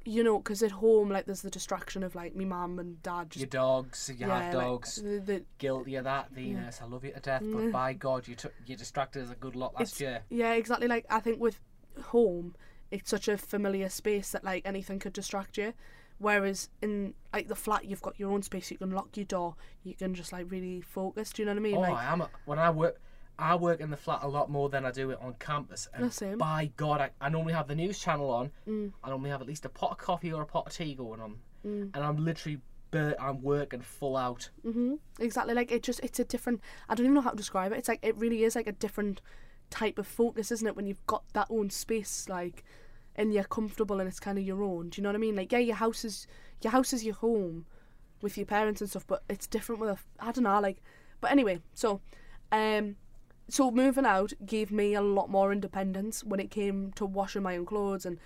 you 0.07 0.23
know, 0.23 0.37
because 0.39 0.63
at 0.63 0.71
home 0.71 1.09
like 1.09 1.25
there's 1.25 1.41
the 1.41 1.49
distraction 1.49 2.01
of 2.03 2.15
like 2.15 2.35
me 2.35 2.45
mum 2.45 2.79
and 2.79 3.01
dad 3.03 3.29
just 3.29 3.41
your 3.41 3.49
dogs, 3.49 4.09
you 4.09 4.15
yeah, 4.25 4.41
have 4.41 4.53
like, 4.53 4.63
dogs. 4.65 4.95
the, 5.01 5.19
the, 5.19 5.43
Guilty 5.57 5.95
of 5.95 6.05
that, 6.05 6.31
Venus. 6.31 6.79
I 6.81 6.85
love 6.85 7.03
you 7.03 7.11
to 7.11 7.19
death, 7.19 7.41
but 7.41 7.61
Mm. 7.61 7.71
by 7.71 7.93
God, 7.93 8.27
you 8.27 8.35
took 8.35 8.53
you 8.65 8.75
distracted 8.75 9.23
us 9.25 9.31
a 9.31 9.35
good 9.35 9.55
lot 9.55 9.73
last 9.75 9.93
It's- 9.95 10.01
year. 10.01 10.23
Yeah, 10.29 10.53
exactly. 10.53 10.87
Like 10.87 11.05
I 11.09 11.19
think 11.19 11.39
with 11.39 11.59
home, 12.05 12.55
it's 12.91 13.09
such 13.09 13.27
a 13.27 13.37
familiar 13.37 13.89
space 13.89 14.31
that 14.31 14.43
like 14.43 14.65
anything 14.65 14.99
could 14.99 15.13
distract 15.13 15.57
you. 15.57 15.73
Whereas 16.19 16.69
in 16.81 17.13
like 17.33 17.47
the 17.47 17.55
flat, 17.55 17.85
you've 17.85 18.01
got 18.01 18.19
your 18.19 18.31
own 18.31 18.41
space. 18.41 18.71
You 18.71 18.77
can 18.77 18.91
lock 18.91 19.15
your 19.17 19.25
door. 19.25 19.55
You 19.83 19.93
can 19.93 20.15
just 20.15 20.31
like 20.33 20.49
really 20.49 20.81
focus. 20.81 21.31
Do 21.31 21.41
you 21.41 21.45
know 21.45 21.51
what 21.51 21.59
I 21.59 21.61
mean? 21.61 21.75
Oh, 21.77 21.81
like 21.81 21.91
I 21.93 22.05
am. 22.05 22.21
A, 22.21 22.29
when 22.45 22.57
I 22.59 22.69
work, 22.71 22.99
I 23.39 23.55
work 23.55 23.79
in 23.81 23.89
the 23.91 23.97
flat 23.97 24.19
a 24.23 24.27
lot 24.27 24.49
more 24.49 24.69
than 24.69 24.85
I 24.85 24.91
do 24.91 25.11
it 25.11 25.19
on 25.21 25.35
campus. 25.39 25.87
And 25.93 26.11
same. 26.11 26.37
by 26.37 26.71
God, 26.75 27.01
I, 27.01 27.09
I 27.21 27.29
normally 27.29 27.53
have 27.53 27.67
the 27.67 27.75
news 27.75 27.99
channel 27.99 28.29
on. 28.31 28.51
Mm. 28.67 28.93
I 29.03 29.09
normally 29.09 29.29
have 29.29 29.41
at 29.41 29.47
least 29.47 29.65
a 29.65 29.69
pot 29.69 29.91
of 29.91 29.97
coffee 29.97 30.33
or 30.33 30.41
a 30.41 30.45
pot 30.45 30.67
of 30.67 30.73
tea 30.73 30.95
going 30.95 31.21
on, 31.21 31.35
Mm. 31.65 31.91
and 31.93 32.03
I'm 32.03 32.23
literally, 32.23 32.59
bur- 32.91 33.15
I'm 33.19 33.41
working 33.41 33.81
full 33.81 34.15
out. 34.17 34.49
hmm 34.63 34.95
exactly. 35.19 35.53
Like 35.53 35.71
it 35.71 35.83
just 35.83 35.99
it's 36.01 36.19
a 36.19 36.23
different. 36.23 36.61
I 36.89 36.95
don't 36.95 37.05
even 37.05 37.15
know 37.15 37.21
how 37.21 37.31
to 37.31 37.35
describe 37.37 37.71
it. 37.71 37.77
It's 37.77 37.87
like 37.89 37.99
it 38.03 38.15
really 38.17 38.43
is 38.43 38.55
like 38.55 38.67
a 38.67 38.71
different 38.71 39.21
type 39.69 39.97
of 39.99 40.07
focus, 40.07 40.51
isn't 40.51 40.65
it? 40.67 40.75
When 40.75 40.87
you've 40.87 41.05
got 41.07 41.23
that 41.33 41.47
own 41.49 41.69
space, 41.69 42.27
like, 42.29 42.63
and 43.15 43.33
you're 43.33 43.43
comfortable 43.43 43.99
and 43.99 44.07
it's 44.07 44.19
kind 44.19 44.37
of 44.37 44.43
your 44.45 44.63
own. 44.63 44.89
Do 44.89 44.99
you 44.99 45.03
know 45.03 45.09
what 45.09 45.15
I 45.15 45.19
mean? 45.19 45.35
Like 45.35 45.51
yeah, 45.51 45.59
your 45.59 45.75
house 45.75 46.05
is 46.05 46.25
your 46.63 46.71
house 46.71 46.93
is 46.93 47.03
your 47.03 47.15
home 47.15 47.65
with 48.21 48.37
your 48.37 48.45
parents 48.47 48.81
and 48.81 48.89
stuff, 48.89 49.05
but 49.05 49.23
it's 49.29 49.45
different 49.47 49.81
with 49.81 49.89
a. 49.91 49.97
I 50.19 50.31
don't 50.31 50.43
know, 50.45 50.59
like. 50.59 50.81
But 51.19 51.31
anyway, 51.31 51.61
so, 51.73 51.99
um, 52.51 52.95
so 53.49 53.71
moving 53.71 54.05
out 54.05 54.33
gave 54.45 54.71
me 54.71 54.93
a 54.93 55.01
lot 55.01 55.29
more 55.29 55.51
independence 55.51 56.23
when 56.23 56.39
it 56.39 56.51
came 56.51 56.91
to 56.93 57.05
washing 57.05 57.43
my 57.43 57.57
own 57.57 57.65
clothes 57.65 58.05
and 58.05 58.17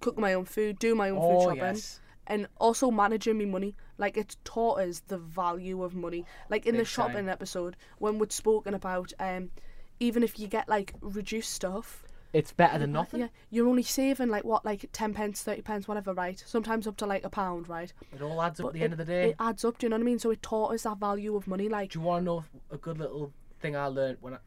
cooking 0.00 0.20
my 0.20 0.34
own 0.34 0.44
food, 0.44 0.78
do 0.78 0.94
my 0.94 1.10
own 1.10 1.20
food 1.20 1.36
Oh 1.36 1.44
shopping 1.46 1.58
yes, 1.58 2.00
and 2.26 2.46
also 2.58 2.90
managing 2.90 3.38
my 3.38 3.44
money. 3.46 3.74
Like 3.96 4.16
it's 4.16 4.36
taught 4.44 4.78
us 4.80 5.00
the 5.08 5.18
value 5.18 5.82
of 5.82 5.94
money. 5.94 6.24
Like 6.48 6.66
in 6.66 6.76
the 6.76 6.84
shopping 6.84 7.14
time. 7.26 7.28
episode, 7.28 7.76
when 7.98 8.18
we'd 8.18 8.30
spoken 8.32 8.74
about 8.74 9.12
um, 9.18 9.50
even 9.98 10.22
if 10.22 10.38
you 10.38 10.46
get 10.46 10.68
like 10.68 10.94
reduced 11.00 11.52
stuff, 11.52 12.04
it's 12.32 12.52
better 12.52 12.78
than 12.78 12.92
nothing. 12.92 13.20
yeah, 13.20 13.28
you're 13.50 13.66
only 13.66 13.82
saving 13.82 14.28
like 14.28 14.44
what, 14.44 14.64
like 14.64 14.88
ten 14.92 15.14
pence, 15.14 15.42
thirty 15.42 15.62
pence, 15.62 15.88
whatever, 15.88 16.12
right? 16.14 16.40
Sometimes 16.46 16.86
up 16.86 16.96
to 16.98 17.06
like 17.06 17.24
a 17.24 17.30
pound, 17.30 17.68
right? 17.68 17.92
It 18.14 18.22
all 18.22 18.40
adds 18.40 18.60
up 18.60 18.64
But 18.64 18.68
at 18.68 18.74
the 18.74 18.80
it, 18.80 18.84
end 18.84 18.92
of 18.92 18.98
the 18.98 19.04
day. 19.06 19.30
it 19.30 19.36
adds 19.40 19.64
up. 19.64 19.78
Do 19.78 19.86
you 19.86 19.90
know 19.90 19.96
what 19.96 20.02
I 20.02 20.04
mean? 20.04 20.18
So 20.20 20.30
it 20.30 20.42
taught 20.42 20.72
us 20.74 20.82
that 20.84 20.98
value 20.98 21.34
of 21.34 21.48
money. 21.48 21.68
Like, 21.68 21.90
Do 21.92 21.98
you 21.98 22.04
want 22.04 22.20
to 22.20 22.24
know 22.26 22.44
a 22.70 22.76
good 22.76 22.98
little 22.98 23.32
thing 23.60 23.74
I 23.74 23.86
learned 23.86 24.18
when 24.20 24.34
I, 24.34 24.38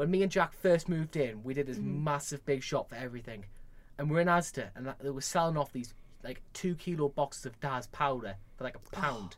when 0.00 0.10
me 0.10 0.22
and 0.22 0.32
Jack 0.32 0.54
first 0.54 0.88
moved 0.88 1.14
in? 1.14 1.42
We 1.44 1.52
did 1.52 1.66
this 1.66 1.76
Mm-hmm. 1.76 2.04
massive 2.04 2.42
big 2.46 2.62
shop 2.62 2.88
for 2.88 2.94
everything, 2.96 3.44
and 3.98 4.10
we're 4.10 4.20
in 4.20 4.28
Asda, 4.28 4.70
and 4.74 4.86
that, 4.86 4.98
they 4.98 5.10
were 5.10 5.20
selling 5.20 5.58
off 5.58 5.72
these 5.74 5.92
like 6.24 6.40
two 6.54 6.74
kilo 6.74 7.10
boxes 7.10 7.44
of 7.44 7.60
Daz 7.60 7.86
powder 7.88 8.36
for 8.56 8.64
like 8.64 8.76
a 8.76 8.90
pound. 8.96 9.36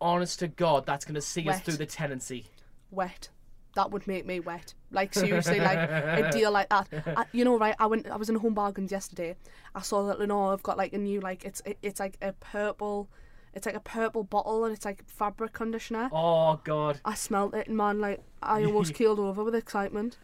Honest 0.00 0.40
to 0.40 0.48
God, 0.48 0.84
that's 0.84 1.04
gonna 1.06 1.20
see 1.22 1.48
us 1.48 1.60
through 1.60 1.76
the 1.78 1.86
tenancy. 1.86 2.44
wet. 2.90 3.30
That 3.74 3.90
would 3.90 4.06
make 4.06 4.26
me 4.26 4.38
wet. 4.40 4.74
Like 4.90 5.14
seriously, 5.14 5.58
like 5.58 5.78
a 5.78 6.28
deal 6.36 6.50
like 6.50 6.68
that. 6.68 6.88
I, 7.16 7.24
you 7.32 7.42
know, 7.46 7.58
right? 7.58 7.74
I 7.78 7.86
went. 7.86 8.06
I 8.06 8.16
was 8.16 8.28
in 8.28 8.34
Home 8.34 8.52
Bargains 8.52 8.92
yesterday. 8.92 9.34
I 9.74 9.80
saw 9.80 10.06
that 10.08 10.18
Lenor 10.18 10.50
have 10.50 10.62
got 10.62 10.76
like 10.76 10.92
a 10.92 10.98
new 10.98 11.20
like 11.20 11.46
it's 11.46 11.62
it, 11.64 11.78
it's 11.80 11.98
like 11.98 12.18
a 12.20 12.34
purple, 12.34 13.08
it's 13.54 13.66
like 13.66 13.74
a 13.74 13.80
purple 13.80 14.24
bottle 14.24 14.64
and 14.64 14.74
it's 14.74 14.84
like 14.84 15.04
fabric 15.08 15.52
conditioner. 15.52 16.08
Oh 16.12 16.60
God, 16.64 17.00
I 17.04 17.14
smelled 17.14 17.54
it 17.54 17.68
and 17.68 17.76
man, 17.76 18.00
like 18.00 18.22
I 18.42 18.64
almost 18.66 18.94
keeled 18.94 19.18
over 19.18 19.44
with 19.44 19.54
excitement. 19.54 20.18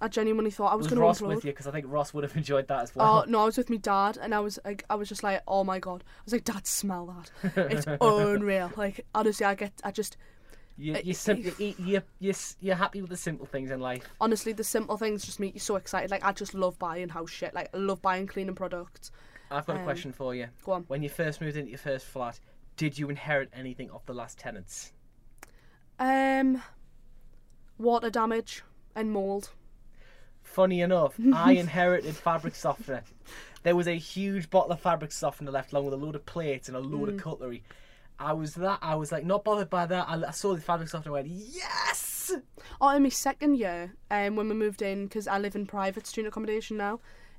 I 0.00 0.08
genuinely 0.08 0.50
thought 0.50 0.72
I 0.72 0.74
was, 0.74 0.84
was 0.84 0.88
going 0.88 0.96
to 0.98 1.02
Ross 1.06 1.20
with 1.20 1.44
you? 1.44 1.52
Because 1.52 1.68
I 1.68 1.70
think 1.70 1.86
Ross 1.88 2.12
would 2.12 2.24
have 2.24 2.36
enjoyed 2.42 2.66
that 2.68 2.82
as 2.82 2.94
well. 2.94 3.24
Oh 3.24 3.30
no, 3.30 3.42
I 3.42 3.44
was 3.44 3.56
with 3.56 3.70
my 3.70 3.76
dad, 3.76 4.18
and 4.20 4.34
I 4.34 4.40
was 4.40 4.58
like, 4.64 4.84
I 4.90 4.96
was 4.96 5.08
just 5.08 5.22
like, 5.22 5.42
oh 5.46 5.62
my 5.62 5.78
god, 5.78 6.02
I 6.06 6.22
was 6.24 6.32
like, 6.32 6.42
Dad, 6.44 6.66
smell 6.66 7.14
that. 7.42 7.70
It's 7.70 7.86
unreal. 8.00 8.72
Like 8.76 9.06
honestly, 9.14 9.46
I 9.46 9.54
get, 9.54 9.72
I 9.84 9.92
just 9.92 10.16
you, 10.76 10.96
you 11.04 11.14
sim- 11.14 11.36
you, 11.58 11.74
you, 11.78 12.02
you, 12.18 12.32
you're, 12.60 12.74
happy 12.74 13.00
with 13.00 13.10
the 13.10 13.16
simple 13.16 13.46
things 13.46 13.70
in 13.70 13.78
life. 13.78 14.08
honestly, 14.20 14.52
the 14.52 14.64
simple 14.64 14.96
things 14.96 15.24
just 15.24 15.38
make 15.38 15.54
you 15.54 15.60
so 15.60 15.76
excited. 15.76 16.10
Like 16.10 16.24
I 16.24 16.32
just 16.32 16.54
love 16.54 16.78
buying 16.80 17.10
house 17.10 17.30
shit. 17.30 17.54
Like 17.54 17.68
I 17.72 17.76
love 17.76 18.02
buying 18.02 18.26
cleaning 18.26 18.54
products. 18.56 19.12
I've 19.52 19.66
got 19.66 19.76
a 19.76 19.78
Um, 19.80 19.84
question 19.84 20.12
for 20.12 20.34
you. 20.34 20.48
Go 20.64 20.72
on. 20.72 20.84
When 20.88 21.02
you 21.02 21.10
first 21.10 21.40
moved 21.42 21.56
into 21.58 21.70
your 21.70 21.78
first 21.78 22.06
flat, 22.06 22.40
did 22.82 22.98
you 22.98 23.08
inherit 23.08 23.48
anything 23.54 23.88
off 23.92 24.04
the 24.06 24.12
last 24.12 24.40
tenants? 24.40 24.92
Um, 26.00 26.60
water 27.78 28.10
damage 28.10 28.64
and 28.96 29.12
mold. 29.12 29.50
Funny 30.42 30.80
enough, 30.80 31.14
I 31.32 31.52
inherited 31.64 32.16
fabric 32.16 32.56
softener. 32.56 33.04
There 33.62 33.76
was 33.76 33.86
a 33.86 33.96
huge 33.96 34.50
bottle 34.50 34.72
of 34.72 34.80
fabric 34.80 35.12
softener 35.12 35.52
left, 35.52 35.70
along 35.70 35.84
with 35.84 35.94
a 35.94 35.96
load 35.96 36.16
of 36.16 36.26
plates 36.26 36.66
and 36.66 36.76
a 36.76 36.80
load 36.80 37.08
Mm. 37.08 37.14
of 37.14 37.22
cutlery. 37.22 37.62
I 38.18 38.32
was 38.32 38.56
that. 38.56 38.80
I 38.82 38.96
was 38.96 39.12
like 39.12 39.24
not 39.24 39.44
bothered 39.44 39.70
by 39.70 39.86
that. 39.86 40.08
I, 40.08 40.20
I 40.26 40.30
saw 40.32 40.52
the 40.52 40.60
fabric 40.60 40.88
softener. 40.88 41.16
and 41.18 41.28
went 41.28 41.38
yes. 41.54 42.32
Oh, 42.80 42.88
in 42.88 43.04
my 43.04 43.10
second 43.10 43.58
year, 43.58 43.94
um, 44.10 44.34
when 44.34 44.48
we 44.48 44.56
moved 44.56 44.82
in, 44.82 45.04
because 45.04 45.28
I 45.28 45.38
live 45.38 45.54
in 45.54 45.66
private 45.66 46.04
student 46.08 46.32
accommodation 46.32 46.76
now, 46.76 46.98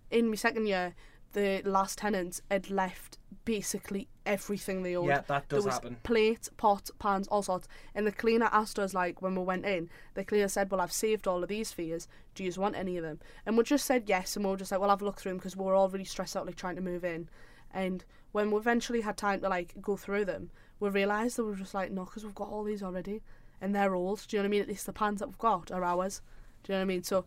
in 0.10 0.30
my 0.30 0.36
second 0.36 0.68
year, 0.68 0.96
the 1.34 1.62
last 1.66 1.98
tenants 1.98 2.42
had 2.50 2.70
left 2.70 3.18
basically 3.46 4.08
everything 4.26 4.84
they 4.84 4.96
owned. 4.96 5.08
Yeah, 5.08 5.22
that 5.28 5.50
there 5.50 5.58
does 5.58 5.66
was 5.66 5.74
happen. 5.76 5.98
plates, 6.04 6.50
pots, 6.58 6.92
pans, 7.00 7.28
all 7.28 7.42
sorts. 7.42 7.68
And 7.94 8.08
the 8.08 8.12
cleaner 8.12 8.50
asked 8.52 8.80
us, 8.80 8.94
like, 8.94 9.22
when 9.22 9.36
we 9.36 9.44
went 9.44 9.66
in, 9.66 9.90
the 10.14 10.24
cleaner 10.24 10.48
said, 10.48 10.72
Well, 10.72 10.82
I've 10.82 10.92
saved 10.92 11.28
all 11.28 11.44
of 11.44 11.50
these 11.50 11.72
for 11.72 11.82
you. 11.82 12.00
Do 12.36 12.44
you 12.44 12.52
want 12.58 12.76
any 12.76 12.98
of 12.98 13.04
them? 13.04 13.20
And 13.46 13.58
we 13.58 13.64
just 13.64 13.86
said 13.86 14.04
yes, 14.08 14.36
and 14.36 14.46
we 14.46 14.52
were 14.52 14.58
just 14.58 14.72
like, 14.72 14.80
Well, 14.80 14.90
have 14.90 15.02
a 15.02 15.06
look 15.06 15.20
through 15.20 15.32
them 15.32 15.38
because 15.38 15.58
we 15.58 15.66
were 15.66 15.76
all 15.76 15.90
really 15.90 16.06
stressed 16.06 16.36
out, 16.36 16.46
like, 16.46 16.56
trying 16.56 16.76
to 16.76 16.82
move 16.82 17.04
in. 17.04 17.30
And 17.74 18.04
when 18.32 18.52
we 18.52 18.58
eventually 18.58 19.02
had 19.02 19.18
time 19.18 19.42
to, 19.42 19.50
like, 19.50 19.74
go 19.82 19.98
through 19.98 20.26
them, 20.26 20.50
we 20.80 20.90
realised 20.90 21.38
that 21.38 21.44
we 21.44 21.52
were 21.52 21.58
just 21.58 21.74
like, 21.74 21.92
No, 21.92 22.06
because 22.06 22.24
we've 22.24 22.36
got 22.36 22.50
all 22.50 22.64
these 22.64 22.84
already. 22.84 23.22
And 23.62 23.74
they're 23.74 23.96
old. 23.96 24.26
Do 24.28 24.36
you 24.36 24.40
know 24.40 24.44
what 24.44 24.48
I 24.48 24.52
mean? 24.52 24.62
At 24.62 24.68
least 24.68 24.86
the 24.86 24.94
pans 24.94 25.20
that 25.20 25.28
we've 25.28 25.38
got 25.38 25.72
are 25.72 25.84
ours. 25.84 26.22
Do 26.64 26.74
you 26.74 26.76
know 26.76 26.80
what 26.80 26.84
I 26.84 26.94
mean? 26.96 27.04
So, 27.04 27.26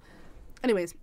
anyways, 0.62 0.94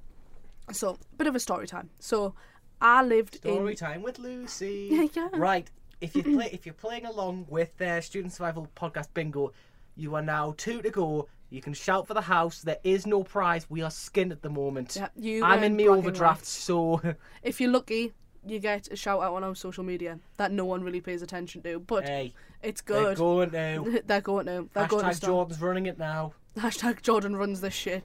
so, 0.71 0.97
bit 1.17 1.27
of 1.27 1.35
a 1.35 1.39
story 1.39 1.67
time. 1.67 1.89
So, 1.99 2.35
I 2.83 3.01
lived 3.01 3.35
in. 3.43 3.53
Story 3.53 3.75
time 3.75 4.03
with 4.03 4.19
Lucy. 4.19 5.09
yeah. 5.15 5.29
Right. 5.33 5.71
if 6.01 6.15
you 6.15 6.23
play 6.35 6.49
if 6.51 6.65
you're 6.65 6.73
playing 6.73 7.05
along 7.05 7.45
with 7.49 7.75
their 7.77 8.01
student 8.01 8.33
survival 8.33 8.67
podcast 8.75 9.07
bingo, 9.13 9.53
you 9.95 10.13
are 10.15 10.21
now 10.21 10.53
two 10.57 10.81
to 10.81 10.89
go. 10.89 11.29
You 11.49 11.61
can 11.61 11.73
shout 11.73 12.07
for 12.07 12.13
the 12.13 12.21
house. 12.21 12.61
There 12.61 12.79
is 12.83 13.05
no 13.07 13.23
prize. 13.23 13.69
We 13.69 13.81
are 13.83 13.91
skinned 13.91 14.31
at 14.31 14.41
the 14.41 14.49
moment. 14.49 14.97
Yeah, 14.97 15.07
you 15.15 15.43
I'm 15.45 15.63
in 15.63 15.77
my 15.77 15.83
bragging 15.83 15.89
overdraft, 15.99 16.41
rights. 16.41 16.49
so 16.49 16.99
If 17.43 17.61
you're 17.61 17.71
lucky, 17.71 18.11
you 18.45 18.59
get 18.59 18.91
a 18.91 18.95
shout 18.97 19.21
out 19.21 19.33
on 19.33 19.43
our 19.43 19.55
social 19.55 19.83
media 19.83 20.19
that 20.37 20.51
no 20.51 20.65
one 20.65 20.83
really 20.83 20.99
pays 20.99 21.21
attention 21.21 21.61
to, 21.61 21.79
but 21.79 22.03
hey, 22.05 22.33
it's 22.61 22.81
they're 22.81 23.15
good. 23.15 23.17
going 23.17 23.51
now. 23.51 23.85
They're 24.05 24.19
going 24.21 24.47
to. 24.47 24.67
They're 24.73 24.87
going 24.87 25.05
to 25.05 25.11
Hashtag. 25.11 25.25
Jordan's 25.25 25.61
running 25.61 25.85
it 25.85 25.97
now. 25.97 26.33
Hashtag 26.57 27.01
Jordan 27.01 27.35
runs 27.37 27.61
this 27.61 27.73
shit. 27.73 28.03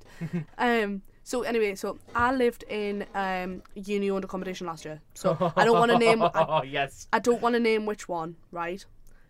um. 0.58 1.02
So 1.28 1.42
anyway, 1.42 1.74
so 1.74 1.98
I 2.14 2.32
lived 2.32 2.64
in 2.70 3.04
um 3.14 3.62
uni 3.74 4.10
owned 4.10 4.24
accommodation 4.24 4.66
last 4.66 4.86
year. 4.86 5.02
So 5.12 5.52
I 5.56 5.66
don't 5.66 5.78
want 5.78 5.92
to 5.92 5.98
name. 5.98 6.22
I, 6.22 6.30
Oh 6.34 6.62
yes. 6.78 7.06
I 7.12 7.18
don't 7.18 7.42
want 7.42 7.54
to 7.54 7.60
name 7.60 7.84
which 7.84 8.08
one, 8.08 8.36
right? 8.50 8.78
Does 8.78 8.86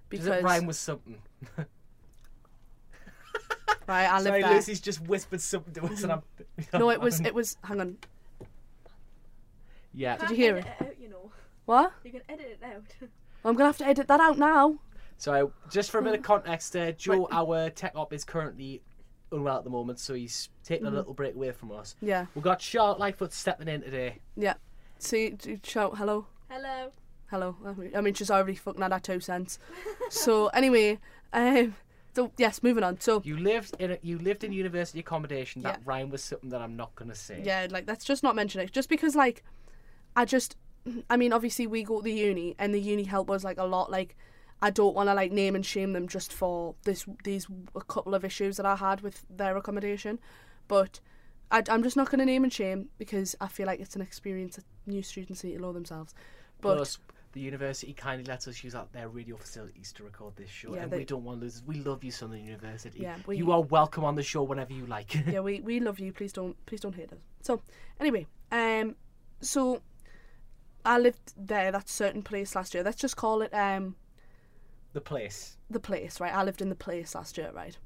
Because 0.09 0.27
it 0.29 0.45
rhyme 0.45 0.67
with 0.67 0.77
something? 0.77 1.21
right, 3.89 4.07
I 4.07 4.19
lived 4.19 4.27
Sorry, 4.29 4.43
there. 4.43 4.55
Lucy's 4.55 4.81
just 4.81 5.01
whispered 5.01 5.41
something 5.41 5.75
to 5.75 5.87
us, 5.87 6.05
and 6.05 6.13
I'm. 6.13 6.23
No, 6.73 6.91
it 6.91 7.01
was 7.01 7.19
it 7.19 7.35
was. 7.35 7.57
Hang 7.65 7.81
on. 7.81 7.97
Yeah. 9.93 10.19
Did 10.19 10.31
you 10.31 10.37
hear 10.37 10.57
it? 10.59 10.67
Out, 10.81 11.01
you 11.01 11.09
know. 11.09 11.33
What? 11.65 11.95
You 12.05 12.13
can 12.13 12.23
edit 12.29 12.61
it 12.63 12.65
out. 12.65 13.09
I'm 13.45 13.57
gonna 13.57 13.71
have 13.71 13.79
to 13.79 13.87
edit 13.89 14.07
that 14.07 14.21
out 14.21 14.39
now. 14.39 14.79
So, 15.17 15.53
just 15.69 15.91
for 15.91 15.99
a 15.99 16.03
bit 16.03 16.15
of 16.15 16.23
context, 16.23 16.77
uh, 16.77 16.93
Joe, 16.93 17.27
our 17.33 17.71
tech 17.71 17.91
op, 17.97 18.13
is 18.13 18.23
currently 18.23 18.83
unwell 19.33 19.59
at 19.59 19.65
the 19.65 19.71
moment, 19.71 19.99
so 20.01 20.15
he's 20.15 20.49
taking 20.65 20.87
Mm-hmm. 20.87 20.95
a 20.95 20.99
little 20.99 21.15
break 21.15 21.35
away 21.35 21.53
from 21.53 21.73
us. 21.73 21.97
Yeah, 22.01 22.27
We've 22.35 22.45
got 22.45 22.61
Charlotte 22.63 22.99
Lightfoot 22.99 23.33
stepping 23.33 23.69
in 23.69 23.83
today. 23.83 24.19
yeah. 24.37 24.55
See, 25.01 25.31
d- 25.31 25.61
shout 25.63 25.97
hello, 25.97 26.27
Hello. 26.51 26.93
hello. 27.31 27.55
I 27.95 28.01
mean, 28.01 28.15
she's 28.15 28.31
already 28.33 28.57
fucking 28.57 28.83
had 28.83 28.93
her 28.93 28.99
two 28.99 29.21
cents. 29.21 29.59
so 30.11 30.47
anyway, 30.55 30.99
um, 31.33 31.77
so 32.17 32.33
yes, 32.37 32.63
moving 32.65 32.83
on. 32.83 32.99
So 33.01 33.23
You 33.25 33.37
lived 33.37 33.77
in 33.79 33.93
a, 33.93 33.99
you 34.03 34.19
lived 34.19 34.43
in 34.43 34.53
university 34.53 34.99
accommodation. 34.99 35.63
That 35.63 35.77
Yeah. 35.79 35.83
rhyme 35.85 36.11
was 36.11 36.25
something 36.25 36.51
that 36.51 36.61
I'm 36.61 36.75
not 36.77 36.95
gonna 36.97 37.15
say. 37.15 37.41
yeah, 37.45 37.69
like 37.71 37.87
let's 37.87 38.05
just 38.05 38.25
not 38.25 38.35
mention 38.35 38.61
it, 38.61 38.73
just 38.73 38.89
because 38.89 39.15
like, 39.15 39.45
I 40.17 40.25
just, 40.25 40.57
I 41.09 41.17
mean, 41.17 41.33
obviously 41.33 41.69
we 41.69 41.85
go 41.85 41.99
to 41.99 42.03
the 42.03 42.13
uni, 42.13 42.57
and 42.59 42.75
the 42.75 42.81
uni 42.81 43.05
help 43.05 43.31
us 43.31 43.45
like 43.45 43.59
a 43.59 43.65
lot. 43.65 43.93
Like, 43.93 44.17
I 44.61 44.71
don't 44.71 44.95
want 44.95 45.09
to 45.09 45.15
like 45.15 45.31
name 45.33 45.55
and 45.55 45.65
shame 45.65 45.93
them 45.93 46.09
just 46.09 46.33
for 46.33 46.75
this 46.85 47.07
these 47.25 47.47
a 47.75 47.81
couple 47.83 48.15
of 48.15 48.25
issues 48.25 48.57
that 48.57 48.67
I 48.67 48.77
had 48.77 49.01
with 49.03 49.25
their 49.31 49.57
accommodation, 49.57 50.19
but. 50.69 51.01
I, 51.51 51.63
I'm 51.71 51.83
just 51.83 51.97
not 51.97 52.11
going 52.11 52.19
to 52.19 52.27
name 52.27 52.45
and 52.45 52.53
shame 52.53 52.91
because 52.99 53.35
I 53.41 53.49
feel 53.49 53.65
like 53.67 53.81
it's 53.81 53.97
an 53.97 54.03
experience 54.03 54.57
that 54.57 54.67
new 54.87 55.03
students 55.03 55.43
need 55.43 55.55
to 55.55 55.63
know 55.63 55.73
themselves. 55.73 56.15
But 56.61 56.77
Plus, 56.77 56.99
the 57.33 57.41
university 57.41 57.95
kindly 57.95 58.25
lets 58.25 58.47
us 58.47 58.63
use 58.63 58.75
out 58.75 58.93
their 58.93 59.09
radio 59.09 59.35
facilities 59.35 59.91
to 59.95 60.05
record 60.05 60.37
this 60.37 60.51
show, 60.51 60.75
Yeah, 60.75 60.83
and 60.83 60.93
they- 60.93 60.99
we 60.99 61.05
don't 61.07 61.25
want 61.25 61.41
losers. 61.41 61.63
We 61.65 61.77
love 61.77 62.05
you, 62.05 62.11
Southern 62.11 62.45
University. 62.45 62.99
Yeah, 63.01 63.17
we- 63.27 63.39
You 63.39 63.51
are 63.53 63.63
welcome 63.63 64.05
on 64.05 64.15
the 64.15 64.23
show 64.23 64.43
whenever 64.43 64.75
you 64.75 64.85
like. 64.85 65.15
yeah, 65.27 65.41
we, 65.41 65.61
we 65.63 65.81
love 65.81 65.99
you. 65.99 66.13
Please 66.13 66.35
don't 66.35 66.55
please 66.67 66.81
don't 66.81 66.95
hate 66.95 67.11
us. 67.15 67.21
So 67.41 67.63
anyway, 67.99 68.27
um, 68.53 68.95
so 69.41 69.81
I 70.85 70.99
lived 70.99 71.33
there 71.35 71.73
that 71.73 71.89
certain 71.89 72.23
place 72.23 72.55
last 72.55 72.75
year. 72.75 72.83
Let's 72.83 72.99
just 73.01 73.17
call 73.17 73.41
it 73.41 73.55
um 73.55 73.97
the 74.93 75.01
place. 75.01 75.57
the 75.71 75.81
place, 75.81 76.21
right? 76.21 76.35
I 76.35 76.43
lived 76.43 76.63
in 76.63 76.69
the 76.69 76.75
place 76.75 77.15
last 77.15 77.37
year, 77.39 77.51
right? 77.55 77.77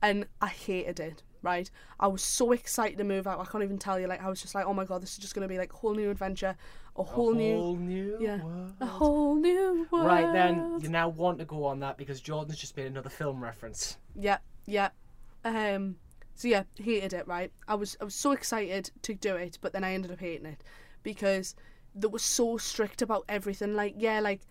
And 0.00 0.26
I 0.40 0.48
hated 0.48 1.00
it, 1.00 1.22
right? 1.42 1.70
I 1.98 2.06
was 2.06 2.22
so 2.22 2.52
excited 2.52 2.98
to 2.98 3.04
move 3.04 3.26
out. 3.26 3.40
I 3.40 3.44
can't 3.44 3.64
even 3.64 3.78
tell 3.78 3.98
you. 3.98 4.06
Like 4.06 4.22
I 4.22 4.28
was 4.28 4.40
just 4.40 4.54
like, 4.54 4.64
oh 4.64 4.72
my 4.72 4.84
god, 4.84 5.02
this 5.02 5.12
is 5.12 5.18
just 5.18 5.34
gonna 5.34 5.48
be 5.48 5.58
like 5.58 5.72
a 5.72 5.76
whole 5.76 5.94
new 5.94 6.10
adventure, 6.10 6.56
a 6.96 7.02
whole, 7.02 7.32
a 7.32 7.36
new, 7.36 7.56
whole 7.56 7.76
new 7.76 8.16
yeah, 8.20 8.42
world. 8.42 8.72
a 8.80 8.86
whole 8.86 9.34
new 9.34 9.86
world. 9.90 10.06
Right 10.06 10.32
then, 10.32 10.78
you 10.80 10.88
now 10.88 11.08
want 11.08 11.38
to 11.40 11.44
go 11.44 11.64
on 11.64 11.80
that 11.80 11.96
because 11.98 12.20
Jordan's 12.20 12.58
just 12.58 12.76
made 12.76 12.86
another 12.86 13.10
film 13.10 13.42
reference. 13.42 13.98
Yeah, 14.14 14.38
yeah. 14.66 14.90
Um. 15.44 15.96
So 16.34 16.46
yeah, 16.46 16.62
hated 16.76 17.12
it. 17.12 17.26
Right. 17.26 17.52
I 17.66 17.74
was 17.74 17.96
I 18.00 18.04
was 18.04 18.14
so 18.14 18.30
excited 18.30 18.90
to 19.02 19.14
do 19.14 19.34
it, 19.34 19.58
but 19.60 19.72
then 19.72 19.82
I 19.82 19.94
ended 19.94 20.12
up 20.12 20.20
hating 20.20 20.46
it 20.46 20.62
because 21.02 21.56
they 21.94 22.06
were 22.06 22.20
so 22.20 22.56
strict 22.56 23.02
about 23.02 23.24
everything. 23.28 23.74
Like 23.74 23.94
yeah, 23.98 24.20
like 24.20 24.42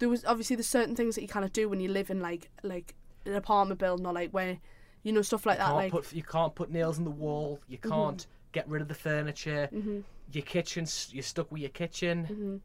there 0.00 0.08
was 0.08 0.24
obviously 0.24 0.56
there's 0.56 0.66
certain 0.66 0.96
things 0.96 1.14
that 1.14 1.22
you 1.22 1.28
kind 1.28 1.44
of 1.44 1.52
do 1.52 1.68
when 1.68 1.78
you 1.80 1.88
live 1.88 2.10
in 2.10 2.20
like 2.20 2.50
like 2.62 2.94
an 3.24 3.34
apartment 3.34 3.78
building 3.78 4.04
or 4.06 4.12
like 4.12 4.30
where 4.32 4.58
you 5.04 5.12
know 5.12 5.22
stuff 5.22 5.46
like 5.46 5.58
that. 5.58 5.70
Like 5.70 5.92
Mm-hmm. 5.92 5.96
put 5.98 6.12
you 6.12 6.22
can't 6.24 6.54
put 6.54 6.70
nails 6.70 6.98
in 6.98 7.04
the 7.04 7.10
wall. 7.10 7.60
You 7.68 7.78
can't 7.78 8.26
get 8.52 8.68
rid 8.68 8.82
of 8.82 8.88
the 8.88 8.94
furniture. 8.94 9.68
Your 10.32 10.44
kitchen's 10.44 11.08
you're 11.12 11.22
stuck 11.22 11.50
with 11.52 11.60
your 11.60 11.70
kitchen. 11.70 12.26
Mm-hmm. 12.30 12.56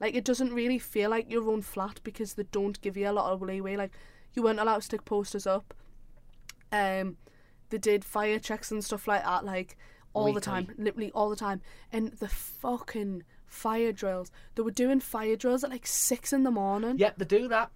like 0.00 0.14
it 0.14 0.24
doesn't 0.24 0.52
really 0.52 0.78
feel 0.78 1.10
like 1.10 1.30
your 1.30 1.48
own 1.50 1.62
flat 1.62 2.00
because 2.02 2.34
they 2.34 2.44
don't 2.50 2.80
give 2.80 2.96
you 2.96 3.08
a 3.08 3.12
lot 3.12 3.30
of 3.32 3.42
leeway. 3.42 3.76
Like 3.76 3.92
you 4.32 4.42
weren't 4.42 4.58
allowed 4.60 4.76
to 4.76 4.82
stick 4.82 5.04
posters 5.04 5.46
up. 5.46 5.74
Um, 6.72 7.16
they 7.70 7.78
did 7.78 8.04
fire 8.04 8.38
checks 8.38 8.70
and 8.70 8.84
stuff 8.84 9.06
like 9.08 9.22
that, 9.24 9.44
like 9.44 9.76
all 10.12 10.32
the 10.32 10.40
time, 10.40 10.68
literally 10.78 11.10
all 11.12 11.28
the 11.30 11.36
time. 11.36 11.60
And 11.92 12.12
the 12.12 12.28
fucking 12.28 13.22
fire 13.54 13.92
drills, 13.92 14.30
they 14.54 14.62
were 14.62 14.70
doing 14.70 15.00
fire 15.00 15.36
drills 15.36 15.64
at 15.64 15.70
like 15.70 15.86
six 15.86 16.32
in 16.32 16.42
the 16.42 16.50
morning. 16.50 16.98
Yep, 16.98 17.18
they 17.18 17.24
do 17.24 17.48
that. 17.48 17.70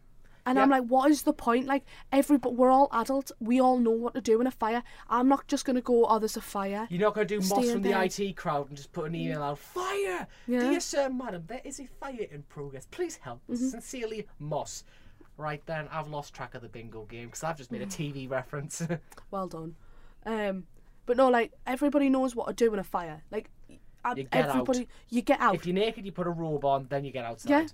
And 0.47 0.59
I'm 0.59 0.71
like, 0.71 0.85
what 0.85 1.11
is 1.11 1.23
the 1.25 1.35
point? 1.35 1.67
Like, 1.67 1.85
everybody, 2.11 2.55
we're 2.55 2.71
all 2.71 2.89
adults. 2.93 3.33
We 3.39 3.61
all 3.61 3.79
know 3.79 3.91
what 3.91 4.15
to 4.15 4.23
do 4.23 4.41
in 4.41 4.47
a 4.47 4.51
fire. 4.51 4.83
I'm 5.11 5.29
not 5.29 5.47
just 5.47 5.67
gonna 5.67 5.83
go, 5.83 6.07
oh, 6.07 6.19
there's 6.19 6.39
a 6.39 6.41
fire. 6.41 6.87
You're 6.89 7.01
not 7.03 7.15
to 7.17 7.25
do 7.27 7.43
Stay 7.43 7.55
Moss 7.55 7.71
from 7.71 7.83
the 7.83 7.91
bed. 7.91 8.19
IT 8.19 8.37
crowd 8.37 8.69
and 8.69 8.77
just 8.77 8.91
put 8.93 9.07
an 9.07 9.15
email 9.15 9.43
out. 9.43 9.59
Fire! 9.59 10.27
Yeah. 10.47 10.61
Dear 10.61 10.81
sir, 10.81 11.11
madam, 11.11 11.45
there 11.49 11.61
is 11.65 11.81
a 11.81 11.87
fire 11.87 12.27
in 12.31 12.45
progress. 12.45 12.87
Please 12.91 13.17
help. 13.17 13.43
Mm-hmm. 13.51 13.69
Sincerely, 13.69 14.27
Moss. 14.39 14.85
Right 15.37 15.63
then, 15.67 15.87
I've 15.93 16.09
lost 16.09 16.33
track 16.33 16.55
of 16.55 16.63
the 16.63 16.69
bingo 16.69 17.05
game 17.05 17.27
because 17.27 17.45
I've 17.45 17.59
just 17.59 17.71
made 17.71 17.83
a. 17.83 17.87
TV 17.87 18.29
reference. 18.39 18.83
Well 19.31 19.49
done. 19.49 19.77
Um, 20.25 20.65
but 21.05 21.19
no, 21.19 21.29
like 21.29 21.53
everybody 21.67 22.09
knows 22.09 22.35
what 22.35 22.47
to 22.47 22.53
do 22.55 22.73
in 22.73 22.79
a 22.79 22.85
fire. 22.85 23.23
Like, 23.31 23.51
I- 24.05 24.15
You 24.15 24.25
get 24.25 24.45
out. 24.45 24.51
everybody, 24.51 24.89
you 25.09 25.23
get 25.23 25.41
out. 25.41 25.55
if 25.55 25.67
you're 25.67 25.75
naked, 25.75 26.05
you 26.07 26.13
put 26.13 26.27
a 26.27 26.31
robe 26.31 26.65
on, 26.65 26.87
then 26.89 27.05
you 27.05 27.11
get 27.13 27.25
outside. 27.25 27.51
Yeah. 27.51 27.67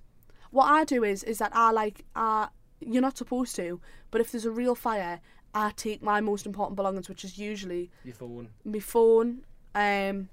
What 0.50 0.64
I 0.66 0.84
do 0.84 1.02
is 1.04 1.22
is 1.24 1.38
that 1.38 1.52
I 1.54 1.70
like 1.70 2.04
uh 2.14 2.46
you're 2.80 3.02
not 3.02 3.16
supposed 3.16 3.56
to, 3.56 3.80
but 4.10 4.20
if 4.20 4.30
there's 4.32 4.44
a 4.44 4.50
real 4.50 4.74
fire, 4.74 5.20
I 5.54 5.72
take 5.76 6.02
my 6.02 6.20
most 6.20 6.46
important 6.46 6.76
belongings, 6.76 7.08
which 7.08 7.24
is 7.24 7.38
usually 7.38 7.90
Your 8.04 8.14
phone. 8.14 8.48
my 8.64 8.78
phone, 8.80 9.44
um, 9.74 10.28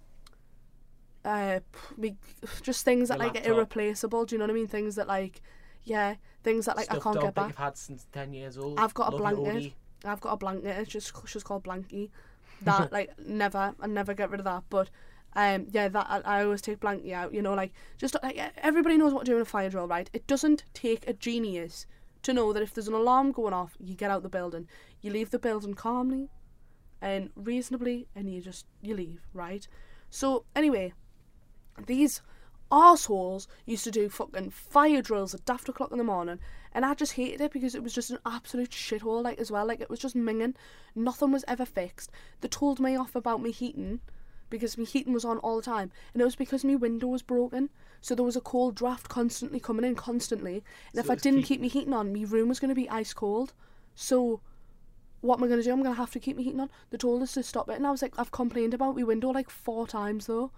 uh, 1.24 1.60
me, 1.98 2.18
just 2.62 2.84
things 2.84 3.10
that 3.10 3.20
Your 3.20 3.28
like 3.28 3.46
are 3.46 3.52
irreplaceable. 3.52 4.26
Do 4.26 4.36
you 4.36 4.40
know 4.40 4.46
what 4.46 4.52
I 4.52 4.56
mean? 4.56 4.68
Things 4.68 4.96
that 4.96 5.08
like, 5.08 5.42
yeah, 5.84 6.16
things 6.44 6.66
that 6.66 6.76
like 6.78 6.92
I 6.92 6.98
can't 7.00 7.16
get 7.16 7.24
that 7.26 7.36
back. 7.36 7.48
you've 7.50 7.58
had 7.58 7.78
since 7.78 8.08
10 8.12 8.34
years 8.34 8.58
old. 8.58 8.80
I've 8.80 8.94
got 8.94 9.14
a 9.14 9.16
Love 9.16 9.36
blanket. 9.38 9.74
I've 10.04 10.22
got 10.22 10.34
a 10.34 10.38
blanket. 10.38 10.78
It's 10.78 10.92
just 10.92 11.14
she's 11.28 11.44
called 11.44 11.64
Blanky. 11.64 12.10
That 12.64 12.92
like 12.98 13.18
never, 13.20 13.76
I 13.80 13.88
never 13.88 14.14
get 14.14 14.32
rid 14.32 14.40
of 14.40 14.46
that. 14.46 14.64
But 14.70 14.90
um, 15.36 15.68
yeah, 15.72 15.88
that 15.88 16.08
I, 16.10 16.40
I 16.40 16.44
always 16.44 16.62
take 16.62 16.80
Blanky 16.80 17.14
out. 17.14 17.34
You 17.34 17.42
know, 17.42 17.54
like 17.54 17.74
just 17.98 18.16
like 18.22 18.40
everybody 18.58 18.98
knows 18.98 19.14
what 19.14 19.26
to 19.26 19.32
do 19.32 19.36
in 19.36 19.42
a 19.42 19.46
fire 19.46 19.70
drill, 19.70 19.88
right? 19.88 20.10
It 20.14 20.28
doesn't 20.28 20.64
take 20.74 21.08
a 21.08 21.14
genius 21.14 21.86
to 22.24 22.34
know 22.34 22.54
that 22.54 22.64
if 22.64 22.74
there's 22.74 22.88
an 22.88 22.94
alarm 22.94 23.32
going 23.32 23.54
off, 23.54 23.76
you 23.80 23.96
get 23.96 24.12
out 24.12 24.24
the 24.24 24.30
building, 24.30 24.68
you 25.02 25.12
leave 25.12 25.32
the 25.32 25.40
building 25.40 25.74
calmly 25.74 26.30
and 27.02 27.32
reasonably, 27.36 28.08
and 28.16 28.32
you 28.32 28.42
just 28.42 28.66
you 28.82 28.96
leave, 28.96 29.22
right? 29.34 29.68
So 30.10 30.46
anyway, 30.56 30.94
these 31.88 32.22
assholes 32.72 33.48
used 33.66 33.84
to 33.84 33.92
do 33.92 34.10
fucking 34.10 34.50
fire 34.50 35.02
drills 35.02 35.34
at 35.34 35.44
daft 35.46 35.68
o'clock 35.68 35.92
in 35.92 35.98
the 35.98 36.04
morning 36.04 36.40
and 36.74 36.86
I 36.86 36.94
just 36.94 37.14
hated 37.14 37.42
it 37.42 37.52
because 37.52 37.76
it 37.76 37.84
was 37.84 37.94
just 37.94 38.12
an 38.12 38.20
absolute 38.26 38.72
shithole 38.72 39.22
like 39.24 39.40
as 39.40 39.52
well 39.52 39.66
like 39.66 39.82
it 39.82 39.90
was 39.90 40.00
just 40.00 40.16
minging 40.16 40.56
nothing 40.96 41.34
was 41.34 41.44
ever 41.50 41.66
fixed 41.66 42.12
they 42.40 42.48
told 42.48 42.80
me 42.80 42.96
off 42.96 43.14
about 43.14 43.42
me 43.42 43.52
heating 43.52 44.00
because 44.52 44.78
my 44.78 44.84
heating 44.84 45.14
was 45.14 45.26
on 45.26 45.40
all 45.40 45.56
the 45.56 45.64
time 45.64 45.92
and 46.14 46.22
it 46.22 46.26
was 46.26 46.36
because 46.36 46.64
my 46.64 46.76
window 46.76 47.08
was 47.08 47.24
broken 47.24 47.70
so 48.02 48.14
there 48.14 48.26
was 48.26 48.36
a 48.36 48.42
cold 48.42 48.76
draft 48.76 49.10
constantly 49.10 49.60
coming 49.60 49.84
in 49.84 49.96
constantly 49.96 50.64
and 50.92 51.04
if 51.04 51.10
I 51.10 51.16
didn't 51.16 51.40
keep- 51.40 51.48
keep 51.48 51.62
my 51.62 51.68
heating 51.68 51.94
on 51.94 52.14
my 52.14 52.24
room 52.28 52.50
was 52.50 52.60
going 52.60 52.70
to 52.70 52.76
be 52.76 52.90
ice 52.90 53.14
cold 53.14 53.54
so 53.96 54.42
what 55.22 55.38
am 55.38 55.44
I 55.44 55.48
going 55.48 55.60
to 55.60 55.64
do? 55.64 55.72
I'm 55.72 55.84
going 55.84 55.94
to 55.94 56.02
have 56.02 56.12
to 56.12 56.20
keep 56.20 56.36
my 56.36 56.42
heating 56.42 56.60
on. 56.60 56.70
They 56.90 56.98
told 56.98 57.22
us 57.22 57.34
to 57.34 57.44
stop 57.44 57.70
it, 57.70 57.76
and 57.76 57.86
I 57.86 57.92
was 57.92 58.02
like, 58.02 58.16
I've 58.18 58.32
complained 58.32 58.74
about 58.74 58.98
my 58.98 59.04
window 59.04 59.30
like 59.30 59.50
four 59.50 59.88
times 59.88 60.26
though. 60.26 60.52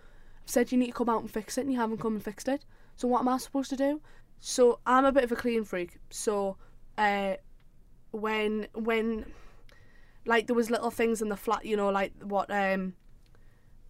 I've 0.44 0.50
said 0.50 0.72
you 0.72 0.78
need 0.78 0.88
to 0.88 0.94
come 0.94 1.10
out 1.10 1.22
and 1.22 1.30
fix 1.30 1.58
it, 1.58 1.62
and 1.62 1.72
you 1.72 1.80
haven't 1.80 2.00
come 2.00 2.14
and 2.14 2.24
fixed 2.24 2.48
it. 2.48 2.64
So 2.96 3.08
what 3.08 3.20
am 3.20 3.28
I 3.28 3.38
supposed 3.38 3.70
to 3.72 3.76
do? 3.76 4.02
So 4.40 4.80
I'm 4.86 5.06
a 5.06 5.12
bit 5.12 5.24
of 5.26 5.32
a 5.32 5.36
clean 5.36 5.64
freak. 5.66 6.00
So, 6.10 6.58
uh, 6.98 7.36
when 8.12 8.68
when 8.74 9.26
like 10.26 10.48
there 10.48 10.56
was 10.56 10.70
little 10.70 10.92
things 10.92 11.22
in 11.22 11.30
the 11.30 11.36
flat, 11.36 11.66
you 11.66 11.76
know, 11.76 11.90
like 11.90 12.14
what 12.24 12.50
um, 12.50 12.94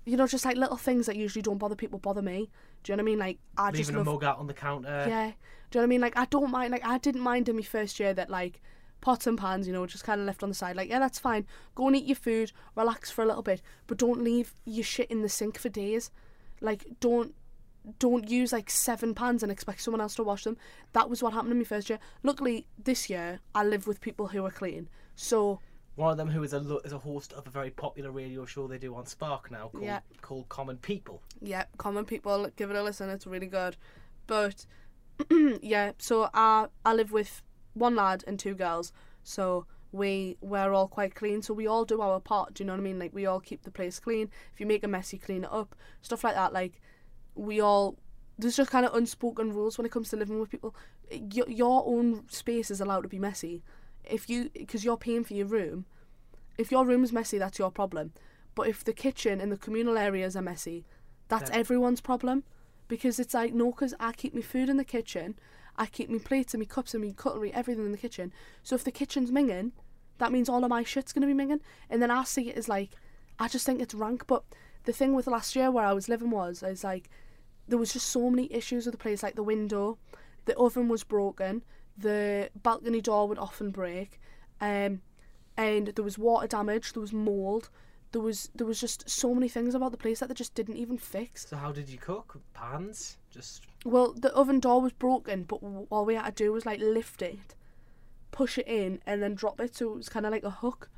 you 0.06 0.18
know, 0.18 0.28
just 0.28 0.46
like 0.46 0.58
little 0.58 0.78
things 0.78 1.06
that 1.06 1.16
usually 1.16 1.42
don't 1.42 1.58
bother 1.58 1.76
people 1.76 2.00
bother 2.00 2.22
me. 2.22 2.50
Do 2.84 2.92
you 2.92 2.98
know 2.98 3.04
what 3.04 3.10
I 3.10 3.12
mean? 3.12 3.20
Like 3.20 3.40
I 3.58 3.72
just 3.72 3.90
Leaving 3.90 3.96
a 3.96 3.98
love 4.00 4.08
mug 4.08 4.24
out 4.24 4.40
on 4.40 4.48
the 4.48 4.54
counter. 4.54 5.06
yeah. 5.08 5.32
Do 5.72 5.80
you 5.80 5.82
know 5.82 5.82
what 5.82 5.84
I 5.84 5.86
mean? 5.88 6.02
Like 6.02 6.18
I 6.18 6.26
don't 6.26 6.52
mind. 6.52 6.72
Like 6.72 6.86
I 6.86 6.98
didn't 6.98 7.22
mind 7.22 7.50
in 7.50 7.56
my 7.56 7.62
first 7.62 8.00
year 8.00 8.14
that 8.14 8.30
like 8.30 8.62
pots 9.02 9.28
and 9.28 9.38
pans, 9.38 9.68
you 9.68 9.74
know, 9.74 9.86
just 9.86 10.04
kind 10.04 10.22
of 10.22 10.28
left 10.28 10.44
on 10.44 10.50
the 10.50 10.56
side. 10.56 10.76
Like 10.76 10.90
yeah, 10.90 11.00
that's 11.00 11.20
fine. 11.20 11.46
Go 11.76 11.88
and 11.88 11.96
eat 11.96 12.06
your 12.06 12.16
food, 12.16 12.52
relax 12.76 13.12
for 13.12 13.24
a 13.24 13.26
little 13.26 13.44
bit, 13.44 13.62
but 13.88 13.98
don't 13.98 14.24
leave 14.24 14.54
your 14.66 14.84
shit 14.84 15.10
in 15.10 15.22
the 15.22 15.30
sink 15.30 15.58
for 15.58 15.70
days. 15.70 16.12
Like 16.62 16.86
don't 17.00 17.34
don't 18.00 18.30
use 18.30 18.54
like 18.54 18.70
seven 18.70 19.14
pans 19.14 19.44
and 19.44 19.52
expect 19.52 19.82
someone 19.82 20.00
else 20.00 20.16
to 20.16 20.24
wash 20.24 20.44
them. 20.46 20.58
That 20.94 21.10
was 21.10 21.22
what 21.22 21.34
happened 21.34 21.52
in 21.52 21.58
my 21.58 21.66
first 21.66 21.90
year. 21.90 22.00
Luckily, 22.24 22.66
this 22.82 23.10
year 23.10 23.40
I 23.54 23.66
live 23.66 23.88
with 23.88 24.00
people 24.00 24.28
who 24.28 24.46
are 24.46 24.52
clean, 24.52 24.88
so 25.16 25.60
One 25.96 26.10
of 26.12 26.18
them 26.18 26.30
who 26.30 26.42
is 26.44 26.54
a 26.54 26.78
is 26.84 26.92
a 26.94 26.98
host 26.98 27.34
of 27.34 27.46
a 27.46 27.50
very 27.52 27.70
popular 27.70 28.12
radio 28.12 28.46
show 28.46 28.68
they 28.68 28.80
do 28.80 28.96
on 28.96 29.06
Spark 29.06 29.52
now 29.52 29.70
called 29.70 29.84
Yeah. 29.84 30.00
called 30.22 30.50
Common 30.50 30.78
People. 30.78 31.22
yeah, 31.42 31.66
common 31.78 32.06
people 32.06 32.48
give 32.56 32.72
it 32.72 32.76
a 32.76 32.82
listen. 32.84 33.10
It's 33.10 33.28
really 33.28 33.48
good, 33.48 33.78
but 34.26 34.66
yeah. 35.62 35.92
So 36.00 36.30
I 36.34 36.68
I 36.84 36.94
live 36.94 37.12
with 37.12 37.42
one 37.74 37.96
lad 37.96 38.24
and 38.26 38.40
two 38.40 38.56
girls, 38.56 38.92
so 39.24 39.66
we 39.92 40.38
we're 40.42 40.74
all 40.74 40.88
quite 40.88 41.14
clean. 41.14 41.44
So 41.44 41.54
we 41.54 41.68
all 41.68 41.86
do 41.86 42.02
our 42.02 42.20
part. 42.20 42.56
Do 42.56 42.64
you 42.64 42.68
know 42.68 42.74
what 42.74 42.80
I 42.80 42.84
mean? 42.84 42.98
Like 42.98 43.14
we 43.14 43.28
all 43.28 43.40
keep 43.40 43.62
the 43.62 43.72
place 43.72 44.00
clean. 44.00 44.32
If 44.54 44.60
you 44.60 44.66
make 44.66 44.84
a 44.84 44.88
mess, 44.88 45.14
you 45.14 45.20
clean 45.20 45.44
it 45.44 45.52
up. 45.52 45.76
Stuff 46.02 46.24
like 46.24 46.34
that. 46.34 46.54
Like 46.54 46.82
we 47.36 47.60
all 47.62 47.98
there's 48.40 48.56
just 48.56 48.72
kind 48.72 48.84
of 48.86 48.96
unspoken 48.96 49.54
rules 49.54 49.78
when 49.78 49.86
it 49.86 49.92
comes 49.92 50.10
to 50.10 50.16
living 50.18 50.40
with 50.40 50.50
people. 50.50 50.76
Your 51.12 51.48
your 51.48 51.84
own 51.86 52.28
space 52.30 52.72
is 52.72 52.82
allowed 52.82 53.02
to 53.02 53.08
be 53.10 53.20
messy. 53.20 53.62
If 54.10 54.30
you 54.30 54.50
because 54.54 54.84
you're 54.84 54.98
paying 54.98 55.24
for 55.24 55.34
your 55.34 55.48
room, 55.48 55.86
if 56.58 56.72
your 56.72 56.86
room's 56.86 57.12
messy, 57.12 57.38
that's 57.38 57.60
your 57.60 57.72
problem. 57.72 58.14
But 58.56 58.68
if 58.68 58.84
the 58.84 58.94
kitchen 58.94 59.42
and 59.42 59.52
the 59.52 59.58
communal 59.58 59.98
areas 59.98 60.36
are 60.36 60.42
messy, 60.42 60.86
that's 61.28 61.50
everyone's 61.52 62.02
problem. 62.02 62.44
Because 62.88 63.20
it's 63.20 63.34
like 63.34 63.54
no, 63.54 63.72
because 63.72 63.94
I 64.00 64.12
keep 64.12 64.36
my 64.36 64.42
food 64.42 64.70
in 64.70 64.78
the 64.78 64.84
kitchen, 64.84 65.36
I 65.78 65.88
keep 65.88 66.10
my 66.10 66.20
plates 66.20 66.54
and 66.54 66.62
my 66.62 66.66
cups 66.66 66.94
and 66.94 67.04
my 67.04 67.14
cutlery, 67.16 67.54
everything 67.54 67.86
in 67.86 67.92
the 67.92 67.98
kitchen. 67.98 68.32
So 68.62 68.76
if 68.76 68.84
the 68.84 68.92
kitchen's 68.92 69.32
minging, 69.32 69.72
that 70.20 70.32
means 70.32 70.50
all 70.50 70.64
of 70.64 70.70
my 70.70 70.84
shit's 70.84 71.14
gonna 71.14 71.28
be 71.28 71.34
minging. 71.34 71.62
And 71.90 72.02
then 72.02 72.12
I 72.12 72.24
see 72.24 72.50
it 72.50 72.58
as 72.58 72.70
like, 72.70 72.92
I 73.40 73.48
just 73.48 73.66
think 73.66 73.82
it's 73.82 73.94
rank. 73.94 74.28
But 74.28 74.44
the 74.84 74.94
thing 74.94 75.16
with 75.16 75.28
last 75.28 75.56
year 75.56 75.72
where 75.72 75.86
I 75.86 75.94
was 75.94 76.10
living 76.10 76.30
was, 76.30 76.62
is 76.62 76.84
like, 76.84 77.10
there 77.68 77.80
was 77.80 77.94
just 77.94 78.10
so 78.10 78.30
many 78.30 78.52
issues 78.54 78.86
with 78.86 78.94
the 78.94 79.00
place. 79.00 79.24
Like 79.24 79.36
the 79.36 79.44
window, 79.44 79.98
the 80.46 80.56
oven 80.58 80.90
was 80.90 81.04
broken, 81.04 81.64
the 81.98 82.50
balcony 82.56 83.02
door 83.02 83.28
would 83.28 83.38
often 83.38 83.70
break, 83.72 84.20
um, 84.62 85.02
and 85.58 85.88
there 85.88 86.04
was 86.06 86.18
water 86.18 86.48
damage, 86.48 86.94
there 86.94 87.02
was 87.02 87.14
mold, 87.14 87.70
there 88.12 88.22
was 88.22 88.50
there 88.56 88.68
was 88.68 88.80
just 88.80 89.10
so 89.10 89.34
many 89.34 89.48
things 89.50 89.76
about 89.76 89.92
the 89.92 89.98
place 89.98 90.20
that 90.20 90.30
they 90.30 90.36
just 90.36 90.56
didn't 90.56 90.78
even 90.78 90.98
fix. 90.98 91.48
So 91.48 91.58
how 91.58 91.72
did 91.72 91.90
you 91.90 91.98
cook? 91.98 92.40
Pans? 92.54 93.18
Just 93.32 93.64
Well, 93.86 94.14
the 94.14 94.34
oven 94.34 94.60
door 94.60 94.82
was 94.82 94.94
broken, 94.94 95.44
but 95.44 95.62
w- 95.62 95.88
all 95.90 96.06
we 96.06 96.16
had 96.16 96.36
to 96.36 96.44
do 96.44 96.52
was 96.54 96.66
like 96.66 96.80
lift 96.80 97.22
it, 97.22 97.56
push 98.32 98.58
it 98.58 98.68
in, 98.68 99.02
and 99.06 99.22
then 99.22 99.36
drop 99.36 99.60
it. 99.60 99.76
So 99.76 99.94
it 99.94 99.96
was 99.98 100.10
kind 100.10 100.26
of 100.26 100.32
like 100.32 100.44
a 100.44 100.50
hook. 100.52 100.90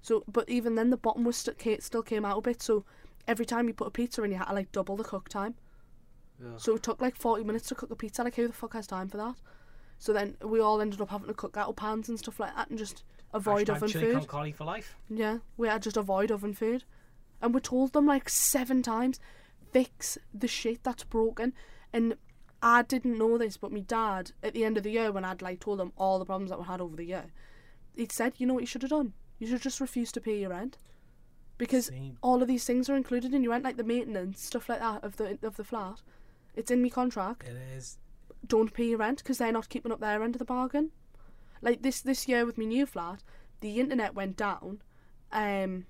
So, 0.00 0.24
but 0.26 0.48
even 0.48 0.74
then, 0.74 0.90
the 0.90 0.96
bottom 0.96 1.24
was 1.24 1.36
st- 1.36 1.58
ca- 1.58 1.78
still 1.80 2.02
came 2.02 2.24
out 2.24 2.38
a 2.38 2.40
bit. 2.42 2.60
So 2.62 2.84
every 3.28 3.44
time 3.46 3.68
you 3.68 3.74
put 3.74 3.86
a 3.88 3.90
pizza 3.90 4.22
in, 4.22 4.32
you 4.32 4.38
had 4.38 4.46
to 4.46 4.54
like 4.54 4.72
double 4.72 4.96
the 4.96 5.04
cook 5.04 5.28
time. 5.28 5.54
ugh. 6.44 6.58
So 6.58 6.74
it 6.76 6.82
took 6.82 7.00
like 7.00 7.16
forty 7.16 7.44
minutes 7.44 7.68
to 7.68 7.74
cook 7.74 7.90
a 7.90 7.96
pizza. 7.96 8.22
Like 8.24 8.34
who 8.36 8.46
the 8.48 8.52
fuck 8.52 8.72
has 8.72 8.86
time 8.86 9.08
for 9.08 9.18
that? 9.18 9.34
So 10.02 10.12
then 10.12 10.36
we 10.42 10.58
all 10.58 10.80
ended 10.80 11.00
up 11.00 11.10
having 11.10 11.28
to 11.28 11.32
cook 11.32 11.56
out 11.56 11.68
of 11.68 11.76
pans 11.76 12.08
and 12.08 12.18
stuff 12.18 12.40
like 12.40 12.56
that, 12.56 12.68
and 12.68 12.76
just 12.76 13.04
avoid 13.32 13.68
Hashtag 13.68 13.76
oven 13.76 13.88
chili 13.88 14.04
food. 14.06 14.14
con 14.14 14.26
carne 14.26 14.52
for 14.52 14.64
life. 14.64 14.96
Yeah, 15.08 15.38
we 15.56 15.68
had 15.68 15.84
just 15.84 15.96
avoid 15.96 16.32
oven 16.32 16.54
food. 16.54 16.82
And 17.40 17.54
we 17.54 17.60
told 17.60 17.92
them 17.92 18.06
like 18.06 18.28
seven 18.28 18.82
times, 18.82 19.20
fix 19.70 20.18
the 20.34 20.48
shit 20.48 20.82
that's 20.82 21.04
broken. 21.04 21.52
And 21.92 22.16
I 22.60 22.82
didn't 22.82 23.16
know 23.16 23.38
this, 23.38 23.56
but 23.56 23.70
my 23.70 23.78
dad, 23.78 24.32
at 24.42 24.54
the 24.54 24.64
end 24.64 24.76
of 24.76 24.82
the 24.82 24.90
year, 24.90 25.12
when 25.12 25.24
I'd 25.24 25.40
like 25.40 25.60
told 25.60 25.80
him 25.80 25.92
all 25.96 26.18
the 26.18 26.24
problems 26.24 26.50
that 26.50 26.58
we 26.58 26.64
had 26.64 26.80
over 26.80 26.96
the 26.96 27.04
year, 27.04 27.26
he'd 27.94 28.10
said, 28.10 28.32
you 28.38 28.46
know 28.48 28.54
what 28.54 28.64
you 28.64 28.66
should 28.66 28.82
have 28.82 28.90
done? 28.90 29.12
You 29.38 29.46
should 29.46 29.62
just 29.62 29.80
refuse 29.80 30.10
to 30.12 30.20
pay 30.20 30.40
your 30.40 30.50
rent. 30.50 30.78
Because 31.58 31.86
Same. 31.86 32.18
all 32.22 32.42
of 32.42 32.48
these 32.48 32.64
things 32.64 32.90
are 32.90 32.96
included 32.96 33.32
in 33.32 33.44
your 33.44 33.52
rent, 33.52 33.62
like 33.62 33.76
the 33.76 33.84
maintenance, 33.84 34.42
stuff 34.42 34.68
like 34.68 34.80
that 34.80 35.04
of 35.04 35.16
the 35.16 35.38
of 35.44 35.54
the 35.54 35.62
flat. 35.62 36.02
It's 36.56 36.72
in 36.72 36.82
my 36.82 36.88
contract 36.88 37.44
It 37.44 37.56
is. 37.76 37.98
Don't 38.46 38.72
pay 38.72 38.86
your 38.86 38.98
rent 38.98 39.18
because 39.18 39.38
they're 39.38 39.52
not 39.52 39.68
keeping 39.68 39.92
up 39.92 40.00
their 40.00 40.22
end 40.22 40.34
of 40.34 40.38
the 40.38 40.44
bargain. 40.44 40.90
Like 41.60 41.82
this 41.82 42.00
this 42.00 42.26
year 42.28 42.44
with 42.44 42.58
my 42.58 42.64
new 42.64 42.86
flat, 42.86 43.22
the 43.60 43.78
internet 43.78 44.14
went 44.14 44.36
down, 44.36 44.82
um, 45.30 45.86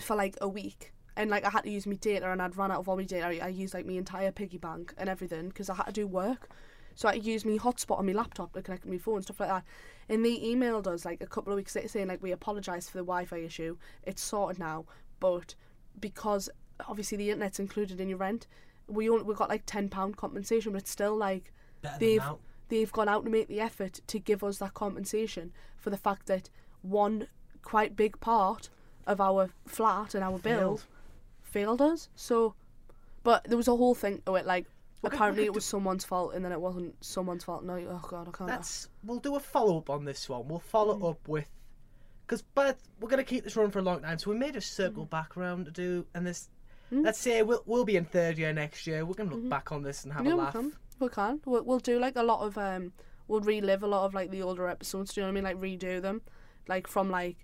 for 0.00 0.16
like 0.16 0.36
a 0.40 0.48
week, 0.48 0.92
and 1.16 1.30
like 1.30 1.44
I 1.44 1.50
had 1.50 1.64
to 1.64 1.70
use 1.70 1.86
my 1.86 1.94
data, 1.94 2.30
and 2.30 2.42
I'd 2.42 2.56
run 2.56 2.70
out 2.70 2.80
of 2.80 2.88
all 2.88 2.96
my 2.96 3.04
data. 3.04 3.26
I, 3.26 3.46
I 3.46 3.48
used 3.48 3.74
like 3.74 3.86
my 3.86 3.92
entire 3.92 4.32
piggy 4.32 4.58
bank 4.58 4.94
and 4.98 5.08
everything 5.08 5.48
because 5.48 5.70
I 5.70 5.74
had 5.76 5.86
to 5.86 5.92
do 5.92 6.06
work. 6.06 6.50
So 6.94 7.08
I 7.08 7.14
used 7.14 7.46
my 7.46 7.56
hotspot 7.56 7.98
on 7.98 8.06
my 8.06 8.12
laptop 8.12 8.52
to 8.52 8.62
connect 8.62 8.84
my 8.84 8.98
phone 8.98 9.22
stuff 9.22 9.40
like 9.40 9.48
that. 9.48 9.64
And 10.08 10.24
they 10.24 10.38
emailed 10.38 10.86
us 10.86 11.04
like 11.04 11.22
a 11.22 11.26
couple 11.26 11.52
of 11.52 11.56
weeks 11.56 11.74
later 11.74 11.88
saying 11.88 12.08
like 12.08 12.22
we 12.22 12.32
apologise 12.32 12.88
for 12.88 12.98
the 12.98 13.04
Wi-Fi 13.04 13.38
issue. 13.38 13.76
It's 14.02 14.22
sorted 14.22 14.58
now, 14.58 14.84
but 15.20 15.54
because 15.98 16.50
obviously 16.88 17.16
the 17.16 17.30
internet's 17.30 17.60
included 17.60 18.00
in 18.00 18.08
your 18.08 18.18
rent, 18.18 18.46
we 18.86 19.08
only 19.08 19.22
we 19.22 19.34
got 19.34 19.48
like 19.48 19.62
ten 19.66 19.88
pound 19.88 20.16
compensation, 20.16 20.72
but 20.72 20.82
it's 20.82 20.90
still 20.90 21.16
like 21.16 21.52
Better 21.82 21.98
they've 21.98 22.22
they've 22.68 22.92
gone 22.92 23.08
out 23.08 23.24
to 23.24 23.30
make 23.30 23.48
the 23.48 23.60
effort 23.60 24.00
to 24.06 24.18
give 24.18 24.44
us 24.44 24.58
that 24.58 24.74
compensation 24.74 25.52
for 25.76 25.90
the 25.90 25.96
fact 25.96 26.26
that 26.26 26.50
one 26.82 27.26
quite 27.62 27.96
big 27.96 28.18
part 28.20 28.68
of 29.06 29.20
our 29.20 29.50
flat 29.66 30.14
and 30.14 30.22
our 30.22 30.38
build 30.38 30.80
Failed. 30.80 30.84
failed 31.42 31.82
us. 31.82 32.08
So, 32.14 32.54
but 33.22 33.44
there 33.44 33.56
was 33.56 33.68
a 33.68 33.76
whole 33.76 33.94
thing 33.94 34.22
to 34.26 34.36
it. 34.36 34.46
Like 34.46 34.66
Okay, 35.02 35.14
apparently 35.16 35.42
we 35.42 35.46
it 35.46 35.48
could 35.48 35.54
was 35.56 35.64
someone's 35.64 36.04
fault, 36.04 36.34
and 36.34 36.44
then 36.44 36.52
it 36.52 36.60
wasn't 36.60 36.94
someone's 37.02 37.42
fault. 37.44 37.64
No, 37.64 37.74
oh 37.74 38.06
god, 38.08 38.28
I 38.28 38.36
can't. 38.36 38.48
That's 38.50 38.88
we'll 39.02 39.18
do 39.18 39.34
a 39.36 39.40
follow 39.40 39.78
up 39.78 39.88
on 39.90 40.04
this 40.04 40.28
one. 40.28 40.46
We'll 40.46 40.58
follow 40.58 40.98
Mm. 40.98 41.10
up 41.10 41.26
with 41.28 41.48
because 42.26 42.42
but 42.42 42.78
we're 43.00 43.08
gonna 43.08 43.24
keep 43.24 43.42
this 43.44 43.56
running 43.56 43.72
for 43.72 43.78
a 43.78 43.82
long 43.82 44.02
time, 44.02 44.18
so 44.18 44.30
we 44.30 44.36
may 44.36 44.52
just 44.52 44.74
circle 44.74 45.06
Mm. 45.06 45.10
back 45.10 45.36
around 45.36 45.64
to 45.64 45.70
do 45.70 46.06
and 46.14 46.26
this. 46.26 46.48
Let's 46.92 47.18
say 47.18 47.42
we'll 47.42 47.62
we'll 47.66 47.84
be 47.84 47.96
in 47.96 48.04
third 48.04 48.36
year 48.36 48.52
next 48.52 48.86
year. 48.86 49.04
We're 49.06 49.14
gonna 49.14 49.30
look 49.30 49.40
Mm-hmm. 49.40 49.48
back 49.48 49.72
on 49.72 49.82
this 49.82 50.04
and 50.04 50.12
have 50.12 50.26
yeah, 50.26 50.34
a 50.34 50.36
laugh. 50.36 50.56
We 51.00 51.08
can. 51.08 51.40
We'll, 51.44 51.64
we'll 51.64 51.78
do 51.80 51.98
like 51.98 52.16
a 52.16 52.22
lot 52.22 52.40
of 52.46 52.56
um. 52.58 52.92
We'll 53.26 53.40
relive 53.40 53.82
a 53.82 53.86
lot 53.86 54.04
of 54.06 54.14
like 54.14 54.30
the 54.30 54.42
older 54.42 54.68
episodes. 54.68 55.12
Do 55.14 55.20
you 55.20 55.26
know 55.26 55.32
what 55.32 55.38
I 55.46 55.50
mean? 55.52 55.60
Like 55.60 55.80
redo 55.80 56.02
them, 56.02 56.22
like 56.68 56.86
from 56.86 57.10
like 57.10 57.36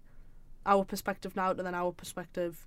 our 0.64 0.84
perspective 0.84 1.36
now 1.36 1.52
to 1.52 1.62
then 1.62 1.74
our 1.76 1.92
perspective, 1.92 2.66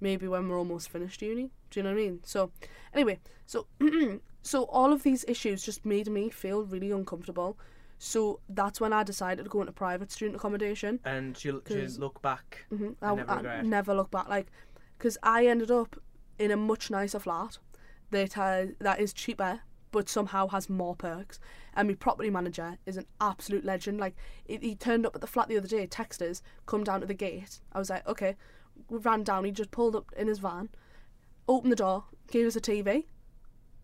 maybe 0.00 0.28
when 0.28 0.48
we're 0.48 0.58
almost 0.58 0.88
finished 0.88 1.20
uni. 1.20 1.50
Do 1.70 1.80
you 1.80 1.84
know 1.84 1.90
what 1.90 1.98
I 2.00 2.02
mean? 2.04 2.20
So, 2.24 2.52
anyway, 2.94 3.18
so 3.44 3.66
so 4.42 4.64
all 4.64 4.92
of 4.92 5.02
these 5.02 5.24
issues 5.26 5.62
just 5.64 5.84
made 5.84 6.08
me 6.08 6.30
feel 6.30 6.62
really 6.64 6.92
uncomfortable. 6.92 7.58
So 7.98 8.40
that's 8.48 8.80
when 8.80 8.92
I 8.92 9.02
decided 9.02 9.42
to 9.44 9.50
go 9.50 9.60
into 9.60 9.72
private 9.72 10.10
student 10.12 10.36
accommodation. 10.36 11.00
And 11.04 11.36
'Cause- 11.84 11.98
look 11.98 12.22
back. 12.22 12.64
hmm 12.70 12.90
I 13.02 13.10
I, 13.10 13.14
never 13.16 13.30
I 13.32 13.62
never 13.62 13.94
look 13.94 14.10
back, 14.12 14.28
like, 14.28 14.46
because 14.96 15.18
I 15.22 15.46
ended 15.46 15.70
up 15.72 16.00
in 16.38 16.50
a 16.52 16.56
much 16.56 16.88
nicer 16.90 17.18
flat 17.18 17.58
that 18.10 18.34
has 18.34 18.70
that 18.78 19.00
is 19.00 19.12
cheaper, 19.12 19.60
but 19.90 20.08
somehow 20.08 20.48
has 20.48 20.68
more 20.68 20.94
perks. 20.94 21.38
And 21.74 21.88
my 21.88 21.94
property 21.94 22.30
manager 22.30 22.78
is 22.86 22.96
an 22.96 23.06
absolute 23.20 23.64
legend. 23.64 23.98
Like, 23.98 24.16
he, 24.44 24.58
he 24.58 24.74
turned 24.74 25.06
up 25.06 25.14
at 25.14 25.20
the 25.20 25.26
flat 25.26 25.48
the 25.48 25.56
other 25.56 25.68
day, 25.68 25.86
texted 25.86 26.28
us, 26.30 26.42
come 26.66 26.84
down 26.84 27.00
to 27.00 27.06
the 27.06 27.14
gate. 27.14 27.60
I 27.72 27.78
was 27.78 27.90
like, 27.90 28.06
okay. 28.06 28.36
We 28.88 28.98
ran 28.98 29.24
down. 29.24 29.44
He 29.44 29.50
just 29.50 29.70
pulled 29.70 29.94
up 29.94 30.12
in 30.16 30.26
his 30.26 30.38
van, 30.38 30.70
opened 31.46 31.72
the 31.72 31.76
door, 31.76 32.04
gave 32.30 32.46
us 32.46 32.56
a 32.56 32.60
TV. 32.60 33.04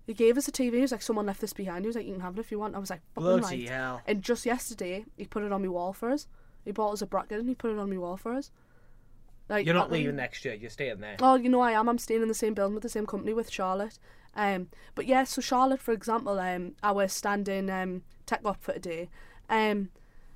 He 0.07 0.15
gave 0.15 0.39
us 0.39 0.49
a 0.49 0.53
TV. 0.53 0.75
He 0.75 0.81
was 0.81 0.93
like, 0.93 1.03
someone 1.03 1.27
left 1.27 1.41
this 1.41 1.53
behind. 1.53 1.85
He 1.85 1.89
was 1.89 1.97
like, 1.97 2.07
you 2.07 2.13
can 2.13 2.23
have 2.23 2.37
it 2.37 2.41
if 2.41 2.51
you 2.51 2.59
want. 2.59 2.77
I 2.77 2.79
was 2.79 2.91
like, 2.91 3.03
fucking 3.15 3.41
Bloody 3.41 3.63
right. 3.63 3.69
hell! 3.69 4.03
And 4.07 4.23
just 4.23 4.47
yesterday, 4.47 5.05
he 5.17 5.27
put 5.27 5.43
it 5.43 5.53
on 5.53 5.63
my 5.63 5.69
wall 5.69 5.93
for 5.93 6.11
us. 6.11 6.29
He 6.65 6.73
bought 6.73 6.93
us 6.93 7.03
a 7.03 7.07
bracket 7.07 7.41
and 7.41 7.49
he 7.49 7.55
put 7.55 7.73
it 7.73 7.79
on 7.79 7.91
my 7.91 7.99
wall 7.99 8.17
for 8.17 8.33
us. 8.33 8.51
Like 9.49 9.67
You're 9.67 9.75
not 9.75 9.93
leaving 9.93 10.17
next 10.17 10.45
year. 10.45 10.55
You're 10.55 10.71
staying 10.71 11.01
there. 11.01 11.17
Oh, 11.21 11.37
you 11.37 11.49
know 11.49 11.61
I 11.61 11.73
am. 11.73 11.89
I'm 11.89 11.99
staying 11.99 12.23
in 12.23 12.29
the 12.29 12.35
same 12.35 12.55
building 12.55 12.75
with 12.75 12.83
the 12.83 12.89
same 12.89 13.07
company 13.07 13.33
with 13.33 13.51
Charlotte. 13.51 13.99
Um, 14.37 14.69
but 14.95 15.07
yeah, 15.07 15.25
so 15.25 15.41
Charlotte, 15.41 15.81
for 15.81 15.93
example, 15.93 16.39
um, 16.39 16.75
our 16.83 17.09
standing 17.09 17.71
um 17.71 18.03
tech 18.27 18.43
op 18.45 18.63
for 18.63 18.75
today, 18.75 19.09
um, 19.49 19.89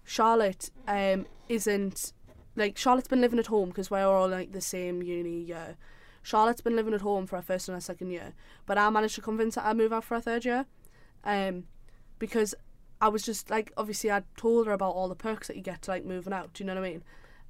Charlotte 0.05 0.71
um 0.89 1.27
isn't 1.49 2.13
like 2.57 2.77
Charlotte's 2.77 3.09
been 3.09 3.21
living 3.21 3.39
at 3.39 3.47
home 3.47 3.69
because 3.69 3.91
we're 3.91 4.07
all 4.07 4.29
like 4.29 4.53
the 4.53 4.61
same 4.61 5.03
uni 5.03 5.43
year. 5.43 5.77
Charlotte's 6.23 6.61
been 6.61 6.77
living 6.77 6.95
at 6.95 7.01
home 7.03 7.27
for 7.27 7.37
her 7.37 7.43
first 7.43 7.69
and 7.69 7.77
her 7.77 7.81
second 7.81 8.11
year, 8.11 8.33
but 8.67 8.79
I 8.79 8.89
managed 8.91 9.15
to 9.17 9.21
convince 9.21 9.55
her 9.55 9.63
to 9.63 9.75
move 9.75 9.93
out 9.93 10.05
for 10.05 10.15
her 10.17 10.21
third 10.21 10.45
year, 10.45 10.67
um, 11.25 11.65
because 12.19 12.55
I 13.01 13.09
was 13.09 13.23
just 13.23 13.51
like 13.51 13.73
obviously 13.77 14.11
I 14.11 14.23
told 14.37 14.67
her 14.67 14.73
about 14.73 14.95
all 14.95 15.09
the 15.09 15.15
perks 15.15 15.47
that 15.49 15.57
you 15.57 15.63
get 15.63 15.83
to 15.83 15.91
like 15.91 16.05
moving 16.05 16.33
out. 16.33 16.53
Do 16.55 16.63
you 16.63 16.67
know 16.67 16.75
what 16.75 16.85
I 16.85 16.91
mean? 16.91 17.03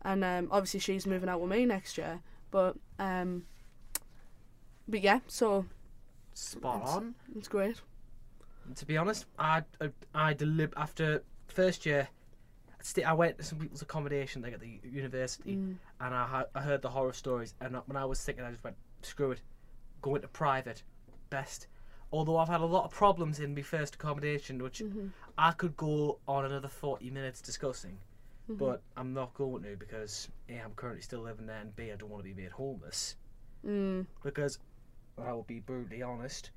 And 0.02 0.24
um, 0.24 0.48
obviously 0.50 0.80
she's 0.80 1.06
moving 1.06 1.28
out 1.28 1.40
with 1.40 1.50
me 1.50 1.64
next 1.64 1.96
year, 1.98 2.20
but 2.50 2.76
um, 2.98 3.44
but 4.88 5.00
yeah, 5.00 5.20
so 5.26 5.66
Spot 6.40 6.76
It's- 6.76 6.96
on. 6.96 7.14
it's 7.36 7.48
great. 7.48 7.80
To 8.74 8.86
be 8.86 8.96
honest, 8.96 9.26
I 9.38 9.64
I, 9.80 9.90
I 10.14 10.34
delib 10.34 10.72
after 10.76 11.22
first 11.48 11.84
year. 11.86 12.08
I 13.04 13.12
went 13.12 13.36
to 13.36 13.44
some 13.44 13.58
people's 13.58 13.82
accommodation 13.82 14.40
like 14.40 14.54
at 14.54 14.60
the 14.60 14.80
university, 14.82 15.56
Mm. 15.56 15.76
and 16.00 16.14
I, 16.14 16.44
I 16.54 16.60
heard 16.62 16.80
the 16.80 16.88
horror 16.88 17.12
stories. 17.12 17.54
And 17.60 17.76
when 17.86 17.96
I 17.98 18.06
was 18.06 18.24
thinking, 18.24 18.42
I 18.42 18.50
just 18.52 18.64
went, 18.64 18.76
screw 19.02 19.32
it, 19.32 19.42
go 20.00 20.14
into 20.14 20.28
private, 20.28 20.82
best. 21.28 21.66
Although 22.10 22.38
I've 22.38 22.48
had 22.48 22.62
a 22.62 22.66
lot 22.66 22.84
of 22.86 22.90
problems 22.90 23.38
in 23.38 23.54
my 23.54 23.60
first 23.60 23.96
accommodation, 23.96 24.62
which 24.62 24.78
Mm-hmm. 24.80 25.08
I 25.36 25.52
could 25.52 25.76
go 25.76 26.20
on 26.26 26.46
another 26.46 26.68
forty 26.68 27.10
minutes 27.10 27.42
discussing, 27.42 27.98
Mm-hmm. 28.48 28.54
but 28.64 28.80
I'm 28.96 29.12
not 29.12 29.34
going 29.34 29.62
to 29.64 29.76
because 29.76 30.28
a 30.48 30.54
I'm 30.58 30.72
currently 30.74 31.02
still 31.02 31.20
living 31.20 31.44
there, 31.46 31.60
and 31.60 31.76
b 31.76 31.92
I 31.92 31.96
don't 31.96 32.08
want 32.10 32.24
to 32.24 32.30
be 32.34 32.42
made 32.42 32.52
homeless 32.52 33.16
Mm. 33.66 34.06
because 34.22 34.58
I 35.22 35.32
will 35.32 35.44
be 35.44 35.60
brutally 35.60 36.02
honest. 36.02 36.50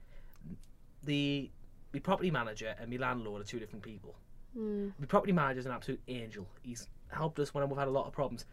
the 1.03 1.49
my 1.93 1.99
property 1.99 2.31
manager 2.31 2.73
and 2.79 2.89
my 2.89 2.97
landlord 2.97 3.41
are 3.41 3.45
two 3.45 3.59
different 3.59 3.83
people. 3.83 4.15
Mm. 4.57 4.93
My 4.97 5.05
property 5.05 5.31
manager 5.31 5.59
is 5.59 5.65
an 5.65 5.71
absolute 5.71 6.01
angel. 6.07 6.47
He's 6.63 6.87
helped 7.09 7.37
us 7.39 7.53
when 7.53 7.67
we've 7.69 7.77
had 7.77 7.87
a 7.87 7.91
lot 7.91 8.07
of 8.07 8.13
problems, 8.13 8.45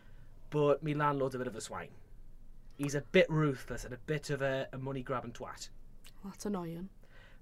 but 0.51 0.83
my 0.83 0.93
landlord's 0.93 1.35
a 1.35 1.39
bit 1.39 1.47
of 1.47 1.57
a 1.57 1.61
swine. 1.61 1.89
He's 2.77 2.95
a 2.95 3.01
bit 3.01 3.29
ruthless 3.31 3.85
and 3.85 3.95
a 3.95 3.99
bit 4.07 4.31
of 4.31 4.43
a, 4.43 4.69
a 4.73 4.79
money 4.79 5.03
grabbing 5.03 5.33
twat. 5.33 5.69
That's 6.25 6.45
annoying. 6.47 6.89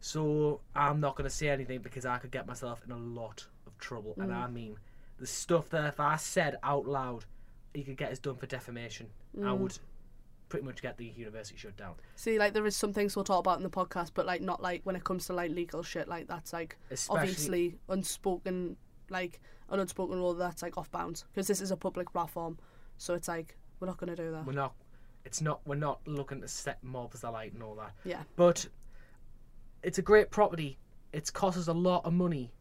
So 0.01 0.61
I'm 0.77 1.01
not 1.01 1.17
going 1.17 1.29
to 1.29 1.35
say 1.35 1.49
anything 1.49 1.81
because 1.81 2.07
I 2.07 2.19
could 2.19 2.31
get 2.31 2.47
myself 2.47 2.83
in 2.85 2.93
a 2.93 2.97
lot 2.97 3.47
of 3.67 3.77
trouble. 3.79 4.15
And 4.19 4.33
I 4.33 4.47
mean, 4.49 4.77
the 5.19 5.27
stuff 5.27 5.69
that 5.71 5.85
if 5.87 5.99
I 5.99 6.17
said 6.17 6.57
out 6.63 6.87
loud, 6.87 7.25
he 7.75 7.83
could 7.83 7.97
get 7.97 8.13
us 8.13 8.19
done 8.21 8.37
for 8.37 8.47
defamation, 8.47 9.09
I 9.45 9.53
would 9.53 9.79
pretty 10.49 10.65
much 10.67 10.81
get 10.83 10.97
the 10.97 11.07
university 11.17 11.57
shut 11.59 11.77
down. 11.77 11.95
See, 12.17 12.39
like 12.39 12.53
there 12.55 12.67
is 12.67 12.77
some 12.77 12.93
things 12.93 13.15
we'll 13.17 13.25
talk 13.25 13.41
about 13.41 13.59
in 13.59 13.63
the 13.65 13.71
podcast, 13.71 14.13
but 14.15 14.27
like 14.27 14.41
not 14.41 14.63
like 14.63 14.81
when 14.85 14.97
it 14.97 15.05
comes 15.05 15.27
to 15.27 15.33
like 15.33 15.51
legal 15.51 15.83
shit. 15.83 16.09
Like 16.09 16.27
that's 16.29 16.53
like 16.53 16.77
Especially- 16.91 17.21
obviously 17.21 17.79
unspoken, 17.89 18.77
like 19.11 19.41
an 19.71 19.81
unspoken 19.81 20.17
rule 20.17 20.35
that's 20.35 20.63
like 20.63 20.79
off 20.79 20.91
bounds 20.91 21.25
because 21.33 21.47
this 21.47 21.61
is 21.61 21.71
a 21.71 21.77
public 21.77 22.11
platform. 22.13 22.59
So 22.97 23.15
it's 23.15 23.29
like 23.29 23.57
we're 23.81 23.87
not 23.89 23.99
gonna 23.99 24.17
do 24.17 24.31
that. 24.33 24.47
We're 24.47 24.53
not. 24.53 24.75
It's 25.25 25.41
not. 25.41 25.61
We're 25.67 25.75
not 25.75 26.01
looking 26.07 26.41
to 26.41 26.49
set 26.49 26.83
mobs 26.83 27.23
alight 27.23 27.53
and 27.53 27.63
all 27.63 27.75
that. 27.77 27.93
Yeah. 28.05 28.23
But 28.37 28.67
it's 29.83 29.99
a 29.99 30.03
great 30.03 30.31
property. 30.31 30.79
It's 31.13 31.31
cost 31.31 31.59
us 31.59 31.69
a 31.69 31.73
lot 31.73 32.05
of 32.05 32.13
money, 32.13 32.53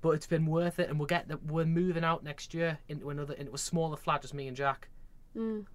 but 0.00 0.10
it's 0.10 0.26
been 0.26 0.46
worth 0.46 0.78
it. 0.78 0.88
And 0.88 0.98
we'll 0.98 1.06
get 1.06 1.28
that. 1.28 1.44
We're 1.44 1.64
moving 1.66 2.04
out 2.04 2.24
next 2.24 2.54
year 2.54 2.78
into 2.88 3.10
another 3.10 3.34
into 3.34 3.52
a 3.54 3.58
smaller 3.58 3.96
flat, 3.96 4.22
just 4.22 4.34
me 4.34 4.48
and 4.48 4.56
Jack. 4.56 4.88
Mm. 5.36 5.66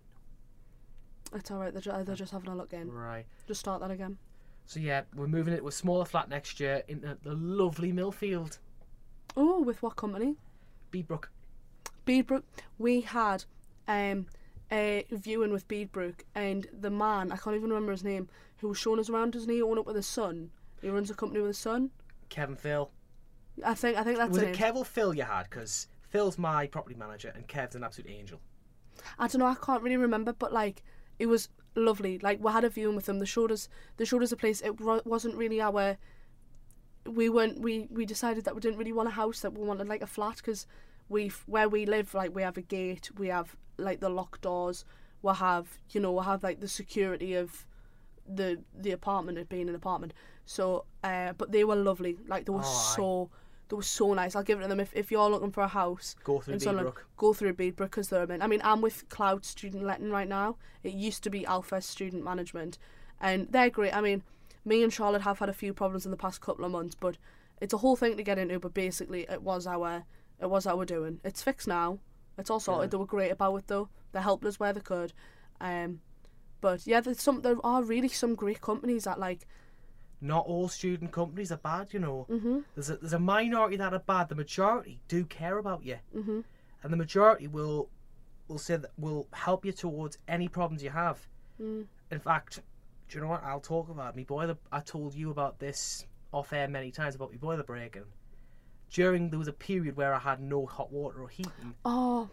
It's 1.34 1.50
alright. 1.52 1.72
They're, 1.74 1.82
ju- 1.82 2.04
they're 2.04 2.16
just 2.16 2.32
having 2.32 2.50
a 2.50 2.56
look 2.56 2.74
in. 2.74 2.92
Right. 2.92 3.26
Just 3.48 3.60
start 3.62 3.82
that 3.82 3.92
again. 3.92 4.18
So 4.66 4.80
yeah, 4.80 5.02
we're 5.16 5.28
moving 5.28 5.54
into 5.54 5.68
a 5.68 5.72
smaller 5.72 6.06
flat 6.06 6.30
next 6.30 6.60
year 6.60 6.84
in 6.88 7.02
the 7.02 7.34
lovely 7.36 7.92
Millfield, 7.92 8.58
Oh, 9.38 9.62
with 9.62 9.82
what 9.82 9.96
company? 9.96 10.36
Beadbrook. 10.92 11.26
Beadbrook. 12.06 12.44
We 12.78 13.02
had 13.02 13.46
um 13.88 14.28
a 14.72 15.06
viewing 15.12 15.52
with 15.52 15.68
Beadbrook, 15.68 16.22
and 16.36 16.68
the 16.78 16.90
man 16.90 17.32
I 17.32 17.38
can't 17.38 17.56
even 17.56 17.70
remember 17.70 17.92
his 17.92 18.04
name 18.04 18.30
who 18.58 18.68
was 18.70 18.78
showing 18.78 19.00
us 19.00 19.10
around. 19.10 19.32
Doesn't 19.34 19.50
he 19.50 19.62
own 19.62 19.78
up 19.80 19.86
with 19.86 19.96
his 19.96 20.08
son? 20.08 20.52
He 20.82 20.90
runs 20.90 21.10
a 21.10 21.14
company 21.14 21.40
with 21.42 21.50
his 21.50 21.58
son. 21.58 21.92
Kevin 22.30 22.56
Phil. 22.56 22.92
I 23.66 23.74
think 23.74 23.98
I 23.98 24.04
think 24.04 24.18
that's 24.18 24.30
was 24.32 24.40
the 24.42 24.50
it. 24.50 24.56
Kev 24.56 24.76
or 24.76 24.86
Phil 24.86 25.14
you 25.14 25.24
had? 25.24 25.44
Because 25.50 25.88
Phil's 26.10 26.38
my 26.38 26.68
property 26.68 26.96
manager 26.96 27.32
and 27.36 27.48
Kev's 27.48 27.76
an 27.76 27.84
absolute 27.84 28.10
angel. 28.10 28.40
I 29.18 29.28
don't 29.28 29.40
know. 29.40 29.48
I 29.48 29.56
can't 29.56 29.82
really 29.84 29.98
remember, 29.98 30.34
but 30.34 30.54
like 30.54 30.84
it 31.20 31.28
was 31.28 31.50
lovely. 31.76 32.20
Like 32.20 32.44
we 32.44 32.52
had 32.52 32.64
a 32.64 32.70
viewing 32.70 32.96
with 32.96 33.06
them. 33.06 33.20
They 33.20 33.26
showed 33.26 33.52
us. 33.52 33.70
They 33.98 34.06
showed 34.06 34.24
us 34.24 34.32
a 34.32 34.38
place. 34.38 34.62
It 34.62 34.80
wa- 34.82 35.02
wasn't 35.06 35.36
really 35.36 35.62
our. 35.62 35.98
We 37.06 37.30
weren't. 37.30 37.60
We 37.60 37.88
we 37.90 38.06
decided 38.06 38.46
that 38.46 38.54
we 38.56 38.62
didn't 38.62 38.78
really 38.78 38.94
want 38.94 39.08
a 39.10 39.12
house. 39.12 39.40
That 39.42 39.54
we 39.54 39.64
wanted 39.66 39.88
like 39.88 40.02
a 40.04 40.08
flat 40.08 40.38
because 40.38 40.68
we 41.10 41.32
where 41.48 41.68
we 41.68 41.86
live 41.86 42.14
like 42.14 42.34
we 42.36 42.44
have 42.44 42.58
a 42.58 42.62
gate. 42.62 43.10
We 43.18 43.28
have 43.30 43.56
like 43.78 44.00
the 44.00 44.10
locked 44.10 44.42
doors. 44.42 44.86
We 45.22 45.34
have 45.34 45.80
you 45.92 46.00
know 46.00 46.12
we 46.12 46.24
have 46.24 46.44
like 46.44 46.60
the 46.60 46.68
security 46.68 47.34
of 47.34 47.66
the 48.28 48.62
the 48.78 48.92
apartment 48.92 49.38
it 49.40 49.50
being 49.50 49.70
an 49.70 49.76
apartment. 49.76 50.14
So 50.46 50.86
uh, 51.04 51.34
but 51.34 51.52
they 51.52 51.64
were 51.64 51.76
lovely. 51.76 52.18
Like 52.28 52.46
they 52.46 52.54
were 52.54 52.62
Oh, 52.64 52.94
so. 52.96 53.30
They 53.72 53.78
were 53.78 53.84
so 53.84 54.14
nice. 54.14 54.36
I'll 54.36 54.44
give 54.44 54.60
it 54.60 54.64
to 54.64 54.68
them 54.68 54.82
if, 54.82 54.94
if 54.94 55.12
you're 55.12 55.30
looking 55.30 55.50
for 55.50 55.62
a 55.64 55.68
house 55.70 56.18
Go 56.26 56.42
through 56.42 56.58
Beadbrook. 56.58 56.98
go 57.16 57.32
through 57.34 57.54
Beadbrook 57.54 57.78
because 57.92 58.10
they're 58.10 58.24
amazing. 58.24 58.42
I 58.42 58.48
mean, 58.48 58.60
I'm 58.66 58.82
with 58.82 59.08
Cloud 59.08 59.46
Student 59.46 59.86
Letting 59.86 60.12
right 60.12 60.28
now. 60.28 60.58
It 60.84 60.92
used 60.94 61.24
to 61.24 61.30
be 61.30 61.46
Alpha 61.46 61.82
Student 61.82 62.22
Management, 62.22 62.78
and 63.22 63.48
they're 63.50 63.70
great. 63.70 63.96
I 63.96 64.02
mean, 64.02 64.24
me 64.66 64.84
and 64.84 64.92
Charlotte 64.92 65.22
have 65.22 65.40
had 65.40 65.48
a 65.48 65.54
few 65.54 65.74
problems 65.74 66.04
in 66.04 66.12
the 66.12 66.18
past 66.18 66.42
couple 66.42 66.66
of 66.66 66.72
months, 66.72 66.96
but 66.96 67.16
it's 67.62 67.74
a 67.74 67.78
whole 67.78 67.96
thing 67.96 68.18
to 68.18 68.24
get 68.24 68.38
into. 68.38 68.60
But 68.60 68.74
basically, 68.74 69.26
it 69.30 69.42
was 69.42 69.66
our 69.66 70.04
it 70.42 70.50
was 70.50 70.68
our 70.68 70.84
doing. 70.84 71.22
It's 71.24 71.42
fixed 71.42 71.68
now. 71.70 72.00
It's 72.38 72.50
all 72.50 72.60
sorted. 72.60 72.88
Yeah. 72.88 72.90
They 72.92 72.98
were 72.98 73.06
great 73.06 73.32
about 73.32 73.56
it 73.56 73.68
though. 73.68 73.88
They 74.12 74.20
helped 74.20 74.44
us 74.44 74.60
where 74.60 74.74
they 74.74 74.82
could. 74.82 75.14
Um, 75.62 76.02
but 76.60 76.86
yeah, 76.86 77.00
there's 77.00 77.22
some 77.22 77.42
there 77.42 77.56
are 77.64 77.84
really 77.84 78.10
some 78.10 78.36
great 78.36 78.60
companies 78.60 79.06
that 79.06 79.18
like 79.18 79.48
Not 80.24 80.46
all 80.46 80.68
student 80.68 81.12
companies 81.12 81.52
are 81.52 81.58
bad, 81.58 81.94
you 81.94 82.00
know. 82.00 82.26
hmm 82.30 82.60
There's 82.76 82.90
a 82.92 82.98
there's 82.98 83.14
a 83.14 83.20
minority 83.20 83.78
that 83.78 83.94
are 83.94 84.00
bad. 84.00 84.30
The 84.30 84.36
majority 84.36 85.02
do 85.08 85.26
care 85.26 85.58
about 85.58 85.84
you, 85.84 85.98
hmm 86.14 86.42
and 86.84 86.92
the 86.94 86.98
majority 86.98 87.48
will 87.48 87.90
will 88.48 88.58
say 88.60 88.76
that 88.76 88.92
will 88.98 89.28
help 89.34 89.66
you 89.66 89.72
towards 89.72 90.18
any 90.28 90.48
problems 90.48 90.84
you 90.84 90.90
have. 90.90 91.28
Mm. 91.62 91.86
In 92.12 92.20
fact, 92.20 92.62
do 93.08 93.18
you 93.18 93.24
know 93.24 93.30
what? 93.30 93.44
I'll 93.44 93.60
talk 93.60 93.90
about 93.90 94.16
me 94.16 94.24
boiler. 94.24 94.58
I 94.72 94.80
told 94.82 95.14
you 95.14 95.32
about 95.32 95.60
this 95.60 96.06
off 96.34 96.54
air 96.54 96.68
many 96.68 96.92
times 96.92 97.16
about 97.16 97.32
my 97.32 97.38
boiler 97.38 97.64
breaking. 97.64 98.04
During 98.90 99.30
there 99.30 99.40
was 99.40 99.48
a 99.48 99.54
period 99.54 99.96
where 99.96 100.14
I 100.14 100.20
had 100.20 100.42
no 100.42 100.66
hot 100.66 100.92
water 100.92 101.22
or 101.24 101.30
heating. 101.30 101.76
Oh, 101.86 102.30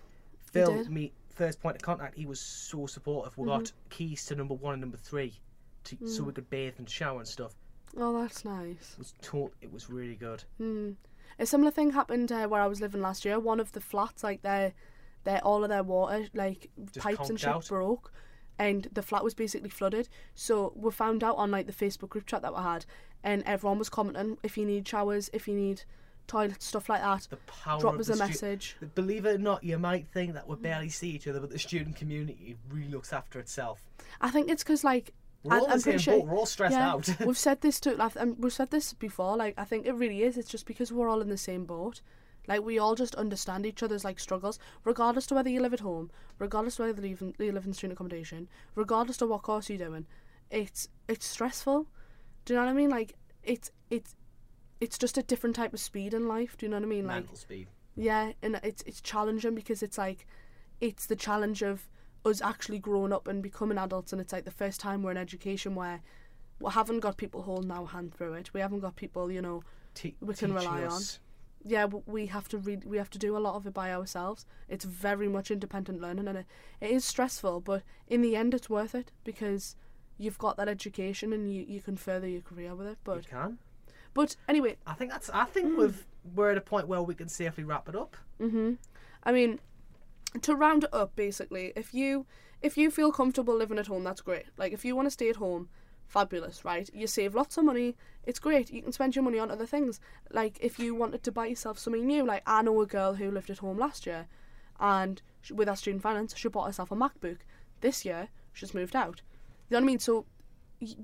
Phil, 0.52 0.72
me 0.88 1.12
first 1.30 1.60
point 1.60 1.76
of 1.76 1.82
contact, 1.82 2.16
he 2.16 2.26
was 2.26 2.40
so 2.40 2.86
supportive. 2.86 3.38
We 3.38 3.46
got 3.46 3.70
keys 3.90 4.24
to 4.26 4.34
number 4.34 4.54
one 4.54 4.72
and 4.74 4.80
number 4.80 4.96
three, 4.96 5.38
to, 5.84 5.96
so 6.04 6.24
we 6.24 6.32
could 6.32 6.50
bathe 6.50 6.74
and 6.78 6.88
shower 6.90 7.18
and 7.20 7.28
stuff. 7.28 7.54
Oh, 7.96 8.20
that's 8.22 8.44
nice. 8.44 8.92
It 8.92 8.98
was 8.98 9.14
to- 9.22 9.50
it 9.60 9.72
was 9.72 9.88
really 9.90 10.14
good. 10.16 10.44
Hmm. 10.58 10.92
A 11.38 11.46
similar 11.46 11.70
thing 11.70 11.92
happened 11.92 12.32
uh, 12.32 12.46
where 12.48 12.60
I 12.60 12.66
was 12.66 12.80
living 12.80 13.00
last 13.00 13.24
year. 13.24 13.38
One 13.38 13.60
of 13.60 13.72
the 13.72 13.80
flats, 13.80 14.24
like 14.24 14.42
their, 14.42 14.72
their 15.24 15.40
all 15.44 15.62
of 15.62 15.70
their 15.70 15.82
water, 15.84 16.26
like 16.34 16.68
Just 16.92 16.98
pipes 17.06 17.28
and 17.30 17.38
conked 17.38 17.40
shit, 17.40 17.48
out. 17.48 17.68
broke, 17.68 18.12
and 18.58 18.88
the 18.92 19.02
flat 19.02 19.22
was 19.22 19.34
basically 19.34 19.68
flooded. 19.70 20.08
So 20.34 20.72
we 20.74 20.90
found 20.90 21.22
out 21.22 21.36
on 21.36 21.50
like 21.52 21.66
the 21.66 21.72
Facebook 21.72 22.08
group 22.08 22.26
chat 22.26 22.42
that 22.42 22.54
we 22.56 22.60
had, 22.62 22.86
and 23.22 23.42
everyone 23.46 23.78
was 23.78 23.88
commenting 23.88 24.38
if 24.42 24.58
you 24.58 24.64
need 24.64 24.86
showers, 24.88 25.30
if 25.32 25.46
you 25.46 25.54
need 25.54 25.82
toilets, 26.26 26.66
stuff 26.66 26.88
like 26.88 27.02
that. 27.02 27.28
The 27.30 27.36
power 27.46 27.80
Drop 27.80 27.94
of 27.94 28.00
us 28.00 28.06
the 28.08 28.12
a 28.14 28.16
stu- 28.16 28.24
message. 28.26 28.76
Believe 28.96 29.24
it 29.24 29.36
or 29.36 29.38
not, 29.38 29.62
you 29.62 29.78
might 29.78 30.08
think 30.08 30.34
that 30.34 30.48
we 30.48 30.56
barely 30.56 30.88
see 30.88 31.10
each 31.10 31.28
other, 31.28 31.38
but 31.40 31.50
the 31.50 31.58
student 31.58 31.94
community 31.96 32.56
really 32.70 32.88
looks 32.90 33.12
after 33.12 33.38
itself. 33.38 33.80
I 34.20 34.30
think 34.30 34.50
it's 34.50 34.64
because 34.64 34.82
like 34.82 35.14
We're 35.44 35.58
all 35.58 35.64
I'm 35.66 35.70
the 35.72 35.80
same 35.80 35.82
pretty 35.92 35.98
sure- 36.02 36.18
boat. 36.18 36.26
We're 36.26 36.36
all 36.38 36.46
stressed 36.46 36.72
yeah, 36.74 36.90
out. 36.92 37.20
we've 37.26 37.38
said 37.38 37.60
this 37.60 37.80
to 37.80 37.94
like, 37.94 38.12
and 38.16 38.36
we've 38.38 38.52
said 38.52 38.70
this 38.70 38.92
before. 38.92 39.36
Like 39.36 39.54
I 39.56 39.64
think 39.64 39.86
it 39.86 39.92
really 39.92 40.22
is. 40.22 40.36
It's 40.36 40.50
just 40.50 40.66
because 40.66 40.92
we're 40.92 41.08
all 41.08 41.20
in 41.20 41.28
the 41.28 41.36
same 41.38 41.64
boat. 41.64 42.00
Like 42.46 42.62
we 42.62 42.78
all 42.78 42.94
just 42.94 43.14
understand 43.14 43.66
each 43.66 43.82
other's 43.82 44.04
like 44.04 44.18
struggles, 44.18 44.58
regardless 44.84 45.26
to 45.26 45.34
whether 45.34 45.50
you 45.50 45.60
live 45.60 45.74
at 45.74 45.80
home, 45.80 46.10
regardless 46.38 46.76
to 46.76 46.82
whether 46.84 47.06
you 47.06 47.10
live 47.10 47.22
in, 47.22 47.34
you 47.44 47.52
live 47.52 47.66
in 47.66 47.74
student 47.74 47.92
accommodation, 47.92 48.48
regardless 48.74 49.18
to 49.18 49.26
what 49.26 49.42
course 49.42 49.68
you're 49.68 49.78
doing. 49.78 50.06
It's 50.50 50.88
it's 51.08 51.26
stressful. 51.26 51.86
Do 52.44 52.54
you 52.54 52.58
know 52.58 52.64
what 52.64 52.70
I 52.70 52.74
mean? 52.74 52.90
Like 52.90 53.14
it's 53.42 53.70
it's 53.90 54.16
it's 54.80 54.96
just 54.96 55.18
a 55.18 55.22
different 55.22 55.56
type 55.56 55.74
of 55.74 55.80
speed 55.80 56.14
in 56.14 56.26
life. 56.26 56.56
Do 56.56 56.66
you 56.66 56.70
know 56.70 56.76
what 56.78 56.84
I 56.84 56.88
mean? 56.88 57.06
Like 57.06 57.16
Mental 57.16 57.36
speed. 57.36 57.68
yeah, 57.96 58.32
and 58.42 58.58
it's 58.62 58.82
it's 58.86 59.00
challenging 59.00 59.54
because 59.54 59.82
it's 59.82 59.98
like 59.98 60.26
it's 60.80 61.06
the 61.06 61.16
challenge 61.16 61.62
of 61.62 61.86
us 62.28 62.40
actually 62.42 62.78
growing 62.78 63.12
up 63.12 63.26
and 63.28 63.42
becoming 63.42 63.78
adults, 63.78 64.12
and 64.12 64.20
it's 64.20 64.32
like 64.32 64.44
the 64.44 64.50
first 64.50 64.80
time 64.80 65.02
we're 65.02 65.10
in 65.12 65.16
education 65.16 65.74
where 65.74 66.00
we 66.60 66.70
haven't 66.72 67.00
got 67.00 67.16
people 67.16 67.42
holding 67.42 67.70
our 67.70 67.86
hand 67.86 68.14
through 68.14 68.34
it. 68.34 68.52
We 68.52 68.60
haven't 68.60 68.80
got 68.80 68.96
people, 68.96 69.30
you 69.30 69.40
know. 69.42 69.62
Te- 69.94 70.16
We 70.20 70.34
can 70.34 70.52
rely 70.52 70.84
on. 70.84 71.00
Yeah, 71.64 71.86
we 71.86 72.26
have 72.26 72.48
to 72.48 72.58
read. 72.58 72.84
We 72.84 72.98
have 72.98 73.10
to 73.10 73.18
do 73.18 73.36
a 73.36 73.38
lot 73.38 73.56
of 73.56 73.66
it 73.66 73.74
by 73.74 73.92
ourselves. 73.92 74.46
It's 74.68 74.84
very 74.84 75.28
much 75.28 75.50
independent 75.50 76.00
learning, 76.00 76.28
and 76.28 76.38
it, 76.38 76.46
it 76.80 76.90
is 76.90 77.04
stressful. 77.04 77.60
But 77.60 77.82
in 78.06 78.22
the 78.22 78.36
end, 78.36 78.54
it's 78.54 78.70
worth 78.70 78.94
it 78.94 79.10
because 79.24 79.74
you've 80.16 80.38
got 80.38 80.56
that 80.56 80.68
education 80.68 81.32
and 81.32 81.52
you, 81.52 81.64
you 81.66 81.80
can 81.80 81.96
further 81.96 82.28
your 82.28 82.40
career 82.42 82.74
with 82.74 82.86
it. 82.86 82.98
But 83.04 83.18
You 83.18 83.30
can. 83.30 83.58
but 84.14 84.36
anyway, 84.48 84.76
I 84.86 84.94
think 84.94 85.10
that's. 85.10 85.30
I 85.30 85.44
think 85.44 85.72
Mm. 85.72 85.78
we've 85.78 86.06
we're 86.34 86.50
at 86.50 86.58
a 86.58 86.60
point 86.62 86.86
where 86.88 87.02
we 87.02 87.14
can 87.14 87.28
safely 87.28 87.64
wrap 87.64 87.88
it 87.88 87.96
up. 87.96 88.16
hmm 88.38 88.74
I 89.24 89.32
mean, 89.32 89.58
to 90.42 90.54
round 90.54 90.84
it 90.84 90.94
up, 90.94 91.14
basically, 91.16 91.72
if 91.76 91.94
you 91.94 92.26
if 92.60 92.76
you 92.76 92.90
feel 92.90 93.12
comfortable 93.12 93.54
living 93.54 93.78
at 93.78 93.86
home, 93.86 94.04
that's 94.04 94.20
great. 94.20 94.46
Like 94.56 94.72
if 94.72 94.84
you 94.84 94.96
want 94.96 95.06
to 95.06 95.10
stay 95.10 95.30
at 95.30 95.36
home, 95.36 95.68
fabulous, 96.06 96.64
right? 96.64 96.88
You 96.92 97.06
save 97.06 97.34
lots 97.34 97.56
of 97.56 97.64
money. 97.64 97.96
It's 98.24 98.38
great. 98.38 98.70
You 98.70 98.82
can 98.82 98.92
spend 98.92 99.14
your 99.14 99.22
money 99.22 99.38
on 99.38 99.50
other 99.50 99.66
things. 99.66 100.00
Like 100.30 100.58
if 100.60 100.78
you 100.78 100.94
wanted 100.94 101.22
to 101.22 101.32
buy 101.32 101.46
yourself 101.46 101.78
something 101.78 102.06
new, 102.06 102.26
like 102.26 102.42
I 102.46 102.62
know 102.62 102.80
a 102.80 102.86
girl 102.86 103.14
who 103.14 103.30
lived 103.30 103.50
at 103.50 103.58
home 103.58 103.78
last 103.78 104.06
year, 104.06 104.26
and 104.80 105.22
she, 105.40 105.52
with 105.52 105.68
her 105.68 105.76
student 105.76 106.02
finance, 106.02 106.34
she 106.36 106.48
bought 106.48 106.66
herself 106.66 106.90
a 106.90 106.96
MacBook. 106.96 107.38
This 107.80 108.04
year, 108.04 108.28
she's 108.52 108.74
moved 108.74 108.96
out. 108.96 109.22
You 109.68 109.74
know 109.74 109.78
what 109.78 109.84
I 109.84 109.86
mean? 109.86 109.98
So 110.00 110.26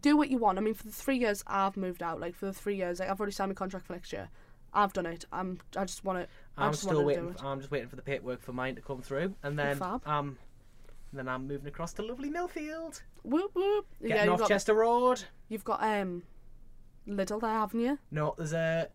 do 0.01 0.17
what 0.17 0.31
you 0.31 0.39
want. 0.39 0.59
I 0.59 0.61
mean, 0.61 0.75
for 0.75 0.85
the 0.85 0.93
three 0.93 1.19
years 1.19 1.43
I've 1.47 1.77
moved 1.77 2.03
out, 2.03 2.21
like 2.21 2.35
for 2.35 2.47
the 2.47 2.53
three 2.53 2.77
years, 2.77 3.01
like 3.01 3.09
I've 3.09 3.21
already 3.21 3.33
signed 3.33 3.51
my 3.51 3.55
contract 3.55 3.87
for 3.87 3.93
next 3.93 4.13
year. 4.13 4.29
I've 4.73 4.93
done 4.93 5.07
it. 5.07 5.25
I'm. 5.33 5.61
I 5.77 5.85
just 5.85 6.05
want 6.05 6.21
to. 6.21 6.29
I'm 6.57 6.73
still 6.75 7.03
wanted 7.05 7.15
to 7.15 7.21
do 7.21 7.27
waiting. 7.27 7.39
it. 7.41 7.45
I'm 7.45 7.59
just 7.61 7.71
waiting 7.71 7.89
for 7.89 7.97
the 7.97 8.03
paperwork 8.03 8.43
for 8.43 8.53
mine 8.53 8.75
to 8.77 8.81
come 8.81 9.03
through, 9.03 9.35
and 9.43 9.59
then 9.59 9.77
fab. 9.77 10.07
um, 10.07 10.39
then 11.13 11.29
I'm 11.29 11.47
moving 11.49 11.67
across 11.67 11.93
to 11.95 12.03
lovely 12.03 12.31
Millfield, 12.31 13.03
Whoop 13.23 13.51
whoop. 13.55 13.87
getting 14.03 14.27
yeah, 14.27 14.31
off 14.33 14.41
got, 14.41 14.49
Chester 14.49 14.75
Road. 14.75 15.25
you've 15.49 15.65
got 15.65 15.83
um, 15.83 16.23
Lidl 17.09 17.41
there, 17.41 17.51
haven't 17.51 17.81
you? 17.81 17.99
No, 18.11 18.35
there's 18.37 18.53
a 18.53 18.89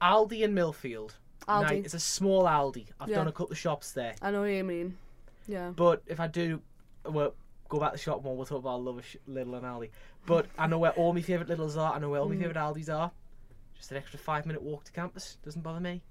Aldi 0.00 0.40
in 0.42 0.54
Millfield. 0.54 1.12
Now, 1.48 1.64
Aldi. 1.64 1.84
it's 1.84 1.94
a 1.94 2.00
small 2.00 2.44
Aldi. 2.44 2.86
I've 3.00 3.08
Yeah. 3.08 3.16
done 3.16 3.28
a 3.28 3.32
couple 3.32 3.52
of 3.52 3.58
shops 3.58 3.92
there, 3.92 4.14
I 4.22 4.30
know 4.30 4.40
what 4.40 4.46
you 4.46 4.64
mean. 4.64 4.96
Yeah. 5.48 5.70
but 5.70 6.02
if 6.06 6.20
I 6.20 6.26
do, 6.28 6.60
well, 7.04 7.34
go 7.68 7.80
back 7.80 7.92
to 7.92 7.96
the 7.96 8.02
shop 8.02 8.22
more. 8.22 8.36
we'll 8.36 8.46
talk 8.46 8.58
about 8.58 8.82
love 8.82 9.02
Lidl 9.28 9.56
and 9.56 9.64
Aldi. 9.64 9.90
But 10.26 10.46
I 10.58 10.66
know 10.68 10.78
where 10.78 10.92
all 10.92 11.12
my 11.12 11.20
favourite 11.22 11.48
Lidls 11.50 11.76
are. 11.76 11.94
I 11.94 11.98
know 11.98 12.10
where 12.10 12.20
all 12.20 12.28
my 12.28 12.36
favourite 12.36 12.56
Aldis 12.56 12.88
are. 12.88 13.10
Just 13.76 13.90
an 13.90 13.96
extra 13.96 14.18
five 14.20 14.46
minute 14.46 14.62
walk 14.62 14.84
to 14.84 14.92
campus 14.92 15.38
doesn't 15.44 15.62
bother 15.62 15.80
me. 15.80 16.02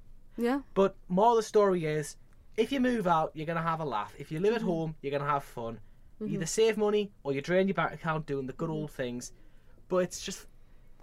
Yeah. 0.42 0.62
But 0.74 0.96
more 1.08 1.32
of 1.32 1.38
the 1.38 1.44
story 1.44 1.86
is, 1.86 2.18
if 2.58 2.72
you 2.72 2.80
move 2.80 3.08
out, 3.08 3.32
you're 3.34 3.46
gonna 3.46 3.62
have 3.62 3.80
a 3.80 3.86
laugh. 3.86 4.14
If 4.18 4.32
you 4.32 4.39
live 4.39 4.54
at 4.54 4.62
mm-hmm. 4.62 4.70
home, 4.70 4.96
you're 5.02 5.12
gonna 5.12 5.30
have 5.30 5.44
fun. 5.44 5.80
Either 6.22 6.34
mm-hmm. 6.34 6.46
save 6.46 6.78
money 6.78 7.12
or 7.24 7.34
you 7.34 7.42
drain 7.42 7.68
your 7.68 7.76
bank 7.76 7.94
account 7.94 8.26
doing 8.28 8.46
the 8.46 8.54
good 8.54 8.70
mm-hmm. 8.70 8.82
old 8.82 8.92
things. 8.92 9.32
But 9.88 9.98
it's 9.98 10.24
just, 10.24 10.48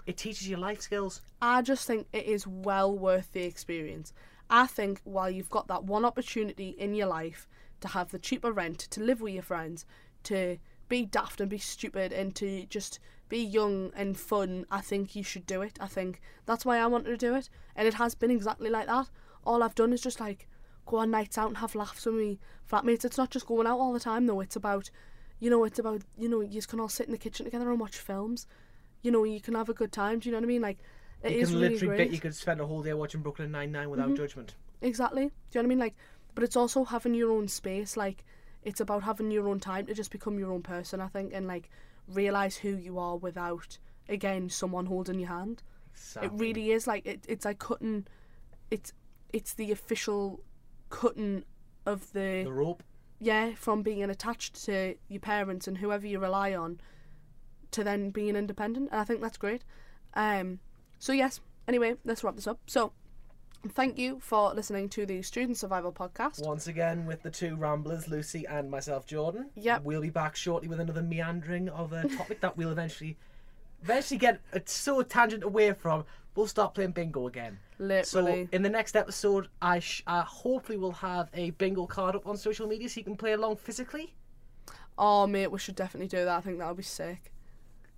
it 0.06 0.16
teaches 0.16 0.48
you 0.48 0.56
life 0.56 0.80
skills. 0.80 1.22
I 1.42 1.62
just 1.62 1.86
think 1.86 2.06
it 2.12 2.24
is 2.26 2.46
well 2.46 2.96
worth 2.96 3.32
the 3.32 3.42
experience. 3.42 4.12
I 4.50 4.66
think 4.66 5.00
while 5.04 5.28
you've 5.28 5.50
got 5.50 5.66
that 5.68 5.84
one 5.84 6.04
opportunity 6.04 6.70
in 6.70 6.94
your 6.94 7.08
life 7.08 7.48
to 7.80 7.88
have 7.88 8.10
the 8.10 8.18
cheaper 8.18 8.52
rent, 8.52 8.78
to 8.78 9.02
live 9.02 9.20
with 9.20 9.34
your 9.34 9.42
friends, 9.42 9.84
to 10.24 10.58
be 10.88 11.04
daft 11.04 11.40
and 11.40 11.50
be 11.50 11.58
stupid, 11.58 12.12
and 12.12 12.34
to 12.36 12.64
just 12.66 12.98
be 13.28 13.38
young 13.38 13.92
and 13.94 14.16
fun, 14.16 14.64
I 14.70 14.80
think 14.80 15.14
you 15.14 15.22
should 15.22 15.46
do 15.46 15.62
it. 15.62 15.78
I 15.80 15.86
think 15.86 16.20
that's 16.46 16.64
why 16.64 16.78
I 16.78 16.86
wanted 16.86 17.10
to 17.10 17.16
do 17.16 17.34
it, 17.34 17.50
and 17.76 17.86
it 17.86 17.94
has 17.94 18.14
been 18.14 18.30
exactly 18.30 18.70
like 18.70 18.86
that. 18.86 19.10
All 19.48 19.62
I've 19.62 19.74
done 19.74 19.92
is 19.92 20.02
just 20.02 20.20
like 20.20 20.46
go 20.86 20.98
on 20.98 21.10
nights 21.10 21.38
out 21.38 21.48
and 21.48 21.56
have 21.58 21.74
laughs 21.74 22.06
with 22.06 22.14
me 22.14 22.38
flatmates. 22.70 23.04
It's 23.04 23.18
not 23.18 23.30
just 23.30 23.46
going 23.46 23.66
out 23.66 23.78
all 23.78 23.92
the 23.92 24.00
time 24.00 24.26
though. 24.26 24.40
It's 24.40 24.56
about, 24.56 24.90
you 25.40 25.50
know, 25.50 25.64
it's 25.64 25.78
about 25.78 26.02
you 26.16 26.28
know 26.28 26.40
you 26.40 26.60
can 26.62 26.80
all 26.80 26.88
sit 26.88 27.06
in 27.06 27.12
the 27.12 27.18
kitchen 27.18 27.44
together 27.44 27.70
and 27.70 27.80
watch 27.80 27.96
films. 27.96 28.46
You 29.02 29.10
know, 29.10 29.24
you 29.24 29.40
can 29.40 29.54
have 29.54 29.68
a 29.68 29.74
good 29.74 29.92
time. 29.92 30.18
Do 30.18 30.28
you 30.28 30.32
know 30.32 30.38
what 30.38 30.44
I 30.44 30.48
mean? 30.48 30.62
Like, 30.62 30.78
it 31.22 31.32
you 31.32 31.38
is 31.38 31.48
can 31.50 31.58
really 31.58 31.70
literally 31.70 31.86
great. 31.88 31.98
Mm-hmm. 31.98 32.08
bet 32.08 32.14
you 32.14 32.20
could 32.20 32.34
spend 32.34 32.60
a 32.60 32.66
whole 32.66 32.82
day 32.82 32.94
watching 32.94 33.22
Brooklyn 33.22 33.50
Nine 33.50 33.72
Nine 33.72 33.90
without 33.90 34.14
judgment. 34.16 34.54
Exactly. 34.82 35.26
Do 35.26 35.30
you 35.30 35.32
know 35.54 35.60
what 35.60 35.64
I 35.64 35.68
mean? 35.68 35.78
Like, 35.78 35.94
but 36.34 36.44
it's 36.44 36.56
also 36.56 36.84
having 36.84 37.14
your 37.14 37.30
own 37.30 37.48
space. 37.48 37.96
Like, 37.96 38.24
it's 38.62 38.80
about 38.80 39.02
having 39.04 39.30
your 39.30 39.48
own 39.48 39.60
time 39.60 39.86
to 39.86 39.94
just 39.94 40.10
become 40.10 40.38
your 40.38 40.52
own 40.52 40.62
person. 40.62 41.00
I 41.00 41.08
think, 41.08 41.32
and 41.32 41.46
like 41.46 41.70
realize 42.06 42.56
who 42.56 42.76
you 42.76 42.98
are 42.98 43.16
without 43.16 43.78
again 44.08 44.50
someone 44.50 44.86
holding 44.86 45.20
your 45.20 45.28
hand. 45.30 45.62
It 46.22 46.30
really 46.32 46.70
is 46.72 46.86
like 46.86 47.06
it, 47.06 47.24
it's 47.28 47.44
like 47.44 47.58
cutting. 47.58 48.06
It's 48.70 48.92
it's 49.32 49.54
the 49.54 49.70
official 49.72 50.40
cutting 50.90 51.44
of 51.86 52.12
the 52.12 52.42
the 52.44 52.52
rope. 52.52 52.82
yeah 53.20 53.54
from 53.54 53.82
being 53.82 54.02
attached 54.02 54.64
to 54.64 54.94
your 55.08 55.20
parents 55.20 55.66
and 55.68 55.78
whoever 55.78 56.06
you 56.06 56.18
rely 56.18 56.54
on 56.54 56.80
to 57.70 57.84
then 57.84 58.10
being 58.10 58.36
independent 58.36 58.88
and 58.90 59.00
i 59.00 59.04
think 59.04 59.20
that's 59.20 59.36
great 59.36 59.62
um 60.14 60.58
so 60.98 61.12
yes 61.12 61.40
anyway 61.66 61.94
let's 62.04 62.24
wrap 62.24 62.34
this 62.36 62.46
up 62.46 62.58
so 62.66 62.92
thank 63.70 63.98
you 63.98 64.18
for 64.20 64.54
listening 64.54 64.88
to 64.88 65.04
the 65.04 65.20
student 65.22 65.58
survival 65.58 65.92
podcast 65.92 66.46
Once 66.46 66.66
again 66.68 67.04
with 67.06 67.22
the 67.22 67.30
two 67.30 67.56
ramblers, 67.56 68.06
Lucy 68.08 68.46
and 68.46 68.70
myself, 68.70 69.04
Jordan. 69.04 69.50
Yep. 69.56 69.82
We'll 69.82 70.00
be 70.00 70.10
back 70.10 70.36
shortly 70.36 70.68
with 70.68 70.78
another 70.78 71.02
meandering 71.02 71.68
of 71.68 71.92
a 71.92 72.06
topic 72.08 72.40
that 72.40 72.56
we'll 72.56 72.70
eventually, 72.70 73.16
eventually 73.82 74.18
get 74.18 74.40
a 74.52 74.62
so 74.64 75.02
tangent 75.02 75.42
away 75.42 75.72
from. 75.72 76.04
We'll 76.36 76.46
start 76.46 76.74
playing 76.74 76.92
bingo 76.92 77.26
again. 77.26 77.58
Literally 77.78 78.44
So 78.44 78.48
in 78.52 78.62
the 78.62 78.68
next 78.68 78.96
episode, 78.96 79.48
I, 79.62 79.78
sh- 79.78 80.02
I 80.06 80.20
hopefully 80.22 80.78
will 80.78 80.92
have 80.92 81.28
a 81.34 81.50
bingo 81.50 81.86
card 81.86 82.16
up 82.16 82.26
on 82.26 82.36
social 82.36 82.66
media 82.66 82.88
so 82.88 83.00
you 83.00 83.04
can 83.04 83.16
play 83.16 83.32
along 83.32 83.56
physically. 83.56 84.14
oh 84.98 85.26
mate 85.26 85.50
we 85.50 85.58
should 85.58 85.76
definitely 85.76 86.08
do 86.08 86.24
that 86.24 86.38
i 86.38 86.40
think 86.40 86.58
that 86.58 86.66
would 86.66 86.76
be 86.76 86.82
sick 86.82 87.32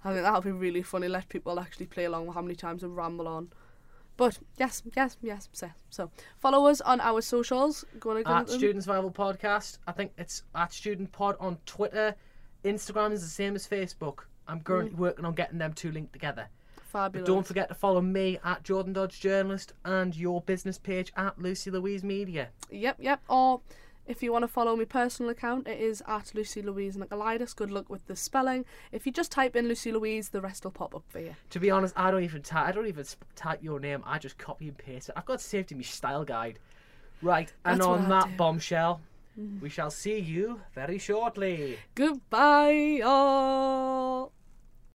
i 0.05 0.13
think 0.13 0.23
that 0.23 0.35
would 0.35 0.45
be 0.45 0.53
really 0.53 0.83
funny 0.83 1.09
let 1.09 1.29
people 1.29 1.59
actually 1.59 1.87
play 1.87 2.05
along 2.05 2.27
with 2.27 2.35
how 2.35 2.43
many 2.43 2.55
times 2.55 2.83
we 2.83 2.89
ramble 2.89 3.27
on 3.27 3.49
but 4.17 4.39
yes 4.59 4.83
yes 4.95 5.17
yes 5.23 5.49
so, 5.53 5.71
so 5.89 6.11
follow 6.39 6.67
us 6.67 6.83
on 6.83 7.01
our 7.01 7.23
socials 7.23 7.87
go 7.99 8.11
on 8.11 8.27
At 8.27 8.51
Student 8.51 8.85
Survival 8.85 9.11
Podcast. 9.11 9.79
I 9.87 9.93
think 9.93 10.13
it's 10.19 10.43
at 10.55 10.75
Student 10.75 11.11
Pod 11.11 11.37
on 11.41 11.57
Twitter. 11.65 12.15
Instagram 12.63 13.13
is 13.13 13.23
the 13.23 13.29
same 13.29 13.55
as 13.55 13.67
Facebook. 13.67 14.25
I'm 14.47 14.61
currently 14.61 14.95
mm. 14.95 14.99
working 14.99 15.25
on 15.25 15.33
getting 15.35 15.57
them 15.57 15.73
two 15.73 15.91
linked 15.91 16.13
together. 16.13 16.49
Fabulous 16.91 17.27
Don't 17.27 17.47
forget 17.47 17.69
to 17.69 17.75
follow 17.75 18.01
me 18.01 18.39
at 18.45 18.63
Jordan 18.63 18.93
Dodge 18.93 19.21
Journalist 19.21 19.73
and 19.85 20.15
your 20.17 20.41
business 20.43 20.79
page 20.79 21.13
at 21.17 21.39
Lucy 21.39 21.71
Louise 21.71 22.03
Media. 22.03 22.49
Yep, 22.71 22.97
yep. 23.01 23.23
Or 23.29 23.61
if 24.07 24.23
you 24.23 24.33
want 24.33 24.43
to 24.43 24.49
follow 24.49 24.75
my 24.75 24.85
personal 24.85 25.31
account, 25.31 25.69
it 25.69 25.81
is 25.81 26.03
at 26.09 26.35
Lucy 26.35 26.63
Louise 26.63 26.97
Nicolaitis. 26.97 27.55
Good 27.55 27.71
luck 27.71 27.89
with 27.89 28.07
the 28.07 28.17
spelling. 28.17 28.65
If 28.91 29.07
you 29.07 29.13
just 29.13 29.31
type 29.31 29.55
in 29.55 29.69
Lucy 29.69 29.93
Louise, 29.93 30.31
the 30.31 30.41
rest 30.41 30.65
will 30.65 30.73
pop 30.73 30.95
up 30.95 31.05
for 31.09 31.21
you. 31.21 31.37
To 31.51 31.61
be 31.61 31.71
honest, 31.71 31.95
I 31.97 32.11
don't 32.11 32.25
even 32.25 32.43
type. 32.43 32.67
I 32.67 32.73
don't 32.73 32.89
even 32.89 33.05
type 33.37 33.61
your 33.63 33.79
name. 33.79 34.03
I 34.05 34.19
just 34.19 34.37
copy 34.37 34.69
and 34.69 34.77
paste 34.77 35.09
it. 35.11 35.15
I've 35.17 35.27
got 35.27 35.41
saved 35.41 35.71
in 35.71 35.79
my 35.79 35.85
style 35.85 36.25
guide. 36.25 36.59
Right, 37.23 37.53
and 37.65 37.81
That's 37.81 37.87
what 37.87 38.01
on 38.01 38.09
that 38.09 38.25
do. 38.25 38.31
Mm. 38.31 38.37
bombshell, 38.37 39.01
we 39.61 39.69
shall 39.69 39.91
see 39.91 40.19
you 40.19 40.61
very 40.75 40.99
shortly. 40.99 41.79
Goodbye, 41.95 43.01
all. 43.05 44.33